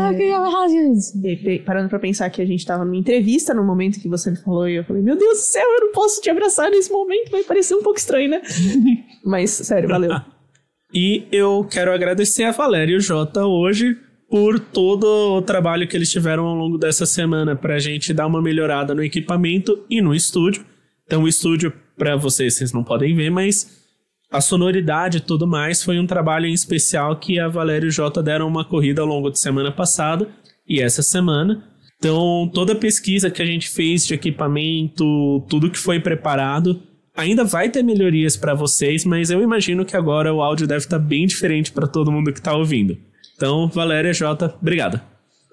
É. 1.24 1.60
Parando 1.60 1.90
pra 1.90 2.00
pensar 2.00 2.30
que 2.30 2.42
a 2.42 2.46
gente 2.46 2.66
tava 2.66 2.84
numa 2.84 2.96
entrevista 2.98 3.54
no 3.54 3.64
momento 3.64 4.00
que 4.00 4.10
você 4.10 4.34
falou, 4.36 4.68
e 4.68 4.76
eu 4.76 4.84
falei, 4.84 5.02
meu 5.02 5.18
Deus 5.18 5.40
do 5.40 5.44
céu, 5.44 5.66
eu 5.66 5.88
não 5.88 5.92
posso 5.94 6.22
te 6.22 6.30
abraçar 6.30 6.70
nesse 6.70 6.92
momento, 6.92 7.32
vai 7.32 7.44
parecer 7.44 7.76
um 7.76 7.84
pouco 7.84 8.00
estranho, 8.00 8.30
né? 8.30 8.42
Mas, 9.26 9.52
sério, 9.52 9.90
valeu. 9.90 10.12
e 10.94 11.26
eu 11.32 11.68
quero 11.70 11.92
agradecer 11.92 12.44
a 12.44 12.52
Valéria 12.52 12.94
e 12.94 12.98
o 12.98 13.02
Jota 13.02 13.46
hoje 13.46 13.98
por 14.30 14.60
todo 14.60 15.38
o 15.38 15.42
trabalho 15.42 15.88
que 15.88 15.96
eles 15.96 16.12
tiveram 16.12 16.46
ao 16.46 16.56
longo 16.56 16.78
dessa 16.78 17.06
semana 17.06 17.56
para 17.56 17.76
a 17.76 17.80
gente 17.80 18.14
dar 18.14 18.28
uma 18.28 18.42
melhorada 18.42 18.94
no 18.94 19.04
equipamento 19.04 19.86
e 19.90 20.02
no 20.02 20.14
estúdio. 20.14 20.66
Então, 21.06 21.24
o 21.24 21.28
estúdio, 21.28 21.72
para 21.98 22.16
vocês, 22.16 22.56
vocês 22.56 22.74
não 22.74 22.84
podem 22.84 23.16
ver, 23.16 23.30
mas 23.30 23.86
a 24.30 24.42
sonoridade 24.42 25.18
e 25.18 25.22
tudo 25.22 25.48
mais 25.48 25.82
foi 25.82 25.98
um 25.98 26.06
trabalho 26.06 26.46
em 26.46 26.54
especial 26.54 27.16
que 27.16 27.40
a 27.40 27.48
Valéria 27.48 27.86
e 27.86 27.90
o 27.90 27.92
Jota 27.92 28.22
deram 28.22 28.48
uma 28.48 28.66
corrida 28.66 29.02
ao 29.02 29.08
longo 29.08 29.30
de 29.30 29.40
semana 29.40 29.72
passada 29.72 30.28
e 30.68 30.82
essa 30.82 31.02
semana. 31.02 31.64
Então, 31.98 32.52
toda 32.54 32.74
a 32.74 32.76
pesquisa 32.76 33.32
que 33.32 33.42
a 33.42 33.46
gente 33.46 33.70
fez 33.70 34.06
de 34.06 34.14
equipamento, 34.14 35.46
tudo 35.50 35.72
que 35.72 35.80
foi 35.80 36.00
preparado, 36.00 36.84
ainda 37.16 37.44
vai 37.44 37.70
ter 37.70 37.82
melhorias 37.82 38.36
para 38.36 38.54
vocês, 38.54 39.06
mas 39.06 39.32
eu 39.32 39.42
imagino 39.42 39.86
que 39.86 39.96
agora 39.96 40.34
o 40.34 40.42
áudio 40.42 40.68
deve 40.68 40.84
estar 40.86 41.00
tá 41.00 41.04
bem 41.04 41.26
diferente 41.26 41.72
para 41.72 41.88
todo 41.88 42.12
mundo 42.12 42.32
que 42.32 42.40
está 42.40 42.54
ouvindo. 42.54 42.98
Então, 43.38 43.70
Valéria 43.70 44.12
J, 44.12 44.58
obrigada. 44.60 45.02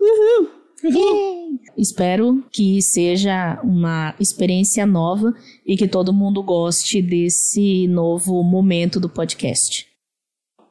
Uhul. 0.01 0.49
Uhul. 0.83 1.61
Espero 1.77 2.43
que 2.51 2.81
seja 2.81 3.61
uma 3.63 4.15
experiência 4.19 4.87
nova 4.87 5.35
e 5.67 5.77
que 5.77 5.87
todo 5.87 6.11
mundo 6.13 6.43
goste 6.43 7.03
desse 7.03 7.87
novo 7.87 8.43
momento 8.43 8.99
do 8.99 9.09
podcast. 9.09 9.87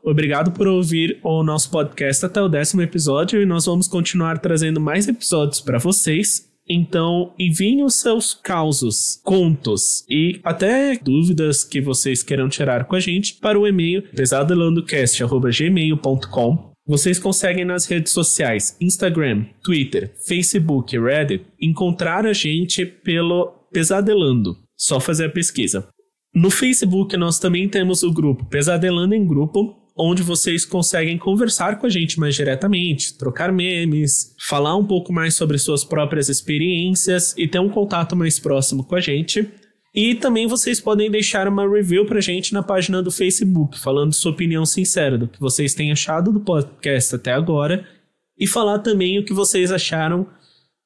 Obrigado 0.04 0.52
por 0.52 0.68
ouvir 0.68 1.20
o 1.24 1.42
nosso 1.44 1.70
podcast 1.70 2.26
até 2.26 2.42
o 2.42 2.50
décimo 2.50 2.82
episódio 2.82 3.42
e 3.42 3.46
nós 3.46 3.66
vamos 3.66 3.88
continuar 3.88 4.40
trazendo 4.40 4.82
mais 4.82 5.08
episódios 5.08 5.62
para 5.62 5.78
vocês. 5.78 6.52
Então, 6.68 7.32
enviem 7.38 7.84
os 7.84 7.94
seus 7.96 8.34
causos, 8.34 9.22
contos 9.24 10.04
e 10.10 10.42
até 10.44 10.98
dúvidas 10.98 11.64
que 11.64 11.80
vocês 11.80 12.24
queiram 12.24 12.50
tirar 12.50 12.86
com 12.86 12.96
a 12.96 13.00
gente 13.00 13.36
para 13.36 13.60
o 13.60 13.68
e-mail 13.68 14.02
pesadelandocast.gmail.com 14.14 16.73
vocês 16.86 17.18
conseguem 17.18 17.64
nas 17.64 17.86
redes 17.86 18.12
sociais, 18.12 18.76
Instagram, 18.82 19.46
Twitter, 19.64 20.14
Facebook, 20.28 20.98
Reddit, 21.00 21.46
encontrar 21.60 22.26
a 22.26 22.34
gente 22.34 22.86
pelo 22.86 23.68
Pesadelando. 23.72 24.58
Só 24.76 25.00
fazer 25.00 25.26
a 25.26 25.32
pesquisa. 25.32 25.88
No 26.36 26.50
Facebook 26.50 27.16
nós 27.16 27.40
também 27.40 27.70
temos 27.70 28.04
o 28.04 28.12
grupo 28.12 28.46
Pesadelando 28.46 29.16
em 29.16 29.26
Grupo, 29.26 29.76
onde 29.96 30.22
vocês 30.24 30.66
conseguem 30.66 31.18
conversar 31.18 31.80
com 31.80 31.86
a 31.86 31.90
gente 31.90 32.20
mais 32.20 32.36
diretamente, 32.36 33.18
trocar 33.18 33.52
memes, 33.52 34.36
falar 34.48 34.76
um 34.76 34.86
pouco 34.86 35.14
mais 35.14 35.36
sobre 35.36 35.58
suas 35.58 35.86
próprias 35.86 36.28
experiências 36.30 37.34
e 37.38 37.48
ter 37.48 37.60
um 37.60 37.70
contato 37.70 38.16
mais 38.16 38.40
próximo 38.40 38.84
com 38.84 38.96
a 38.96 39.00
gente. 39.00 39.48
E 39.94 40.16
também 40.16 40.48
vocês 40.48 40.82
podem 40.82 41.12
deixar 41.12 41.48
uma 41.48 41.70
review 41.70 42.06
pra 42.06 42.20
gente 42.20 42.52
na 42.52 42.64
página 42.64 43.02
do 43.04 43.12
Facebook, 43.12 43.80
falando 43.80 44.14
sua 44.14 44.32
opinião 44.32 44.66
sincera 44.66 45.18
do 45.18 45.28
que 45.28 45.40
vocês 45.40 45.76
têm 45.76 45.92
achado 45.92 46.32
do 46.32 46.40
podcast 46.40 47.16
até 47.16 47.32
agora 47.32 47.88
e 48.38 48.48
falar 48.48 48.80
também 48.80 49.20
o 49.20 49.26
que 49.26 49.34
vocês 49.34 49.72
acharam 49.72 50.28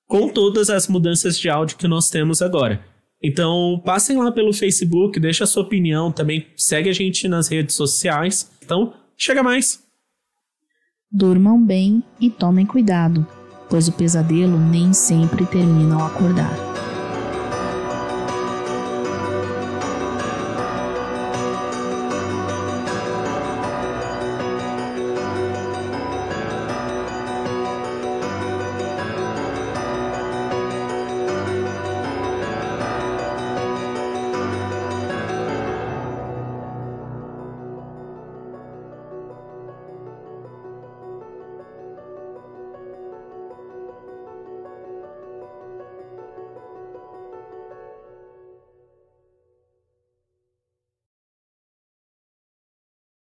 com 0.08 0.28
todas 0.28 0.70
as 0.70 0.88
mudanças 0.90 1.40
de 1.40 1.50
áudio 1.50 1.78
que 1.78 1.88
nós 1.88 2.10
temos 2.10 2.42
agora. 2.42 2.84
Então, 3.24 3.82
passem 3.84 4.18
lá 4.18 4.32
pelo 4.32 4.54
Facebook, 4.54 5.20
deixa 5.20 5.46
a 5.46 5.48
sua 5.48 5.64
opinião, 5.64 6.12
também 6.12 6.46
segue 6.56 6.90
a 6.90 6.94
gente 6.94 7.28
nas 7.28 7.48
redes 7.48 7.76
sociais. 7.76 8.52
Então, 8.64 8.94
chega 9.18 9.42
mais. 9.42 9.84
Durmam 11.12 11.66
bem 11.66 12.04
e 12.20 12.30
tomem 12.30 12.66
cuidado, 12.66 13.26
pois 13.70 13.88
o 13.88 13.94
pesadelo 13.94 14.60
nem 14.60 14.94
sempre 14.94 15.46
termina 15.46 15.96
ao 15.96 16.08
acordar. 16.08 16.67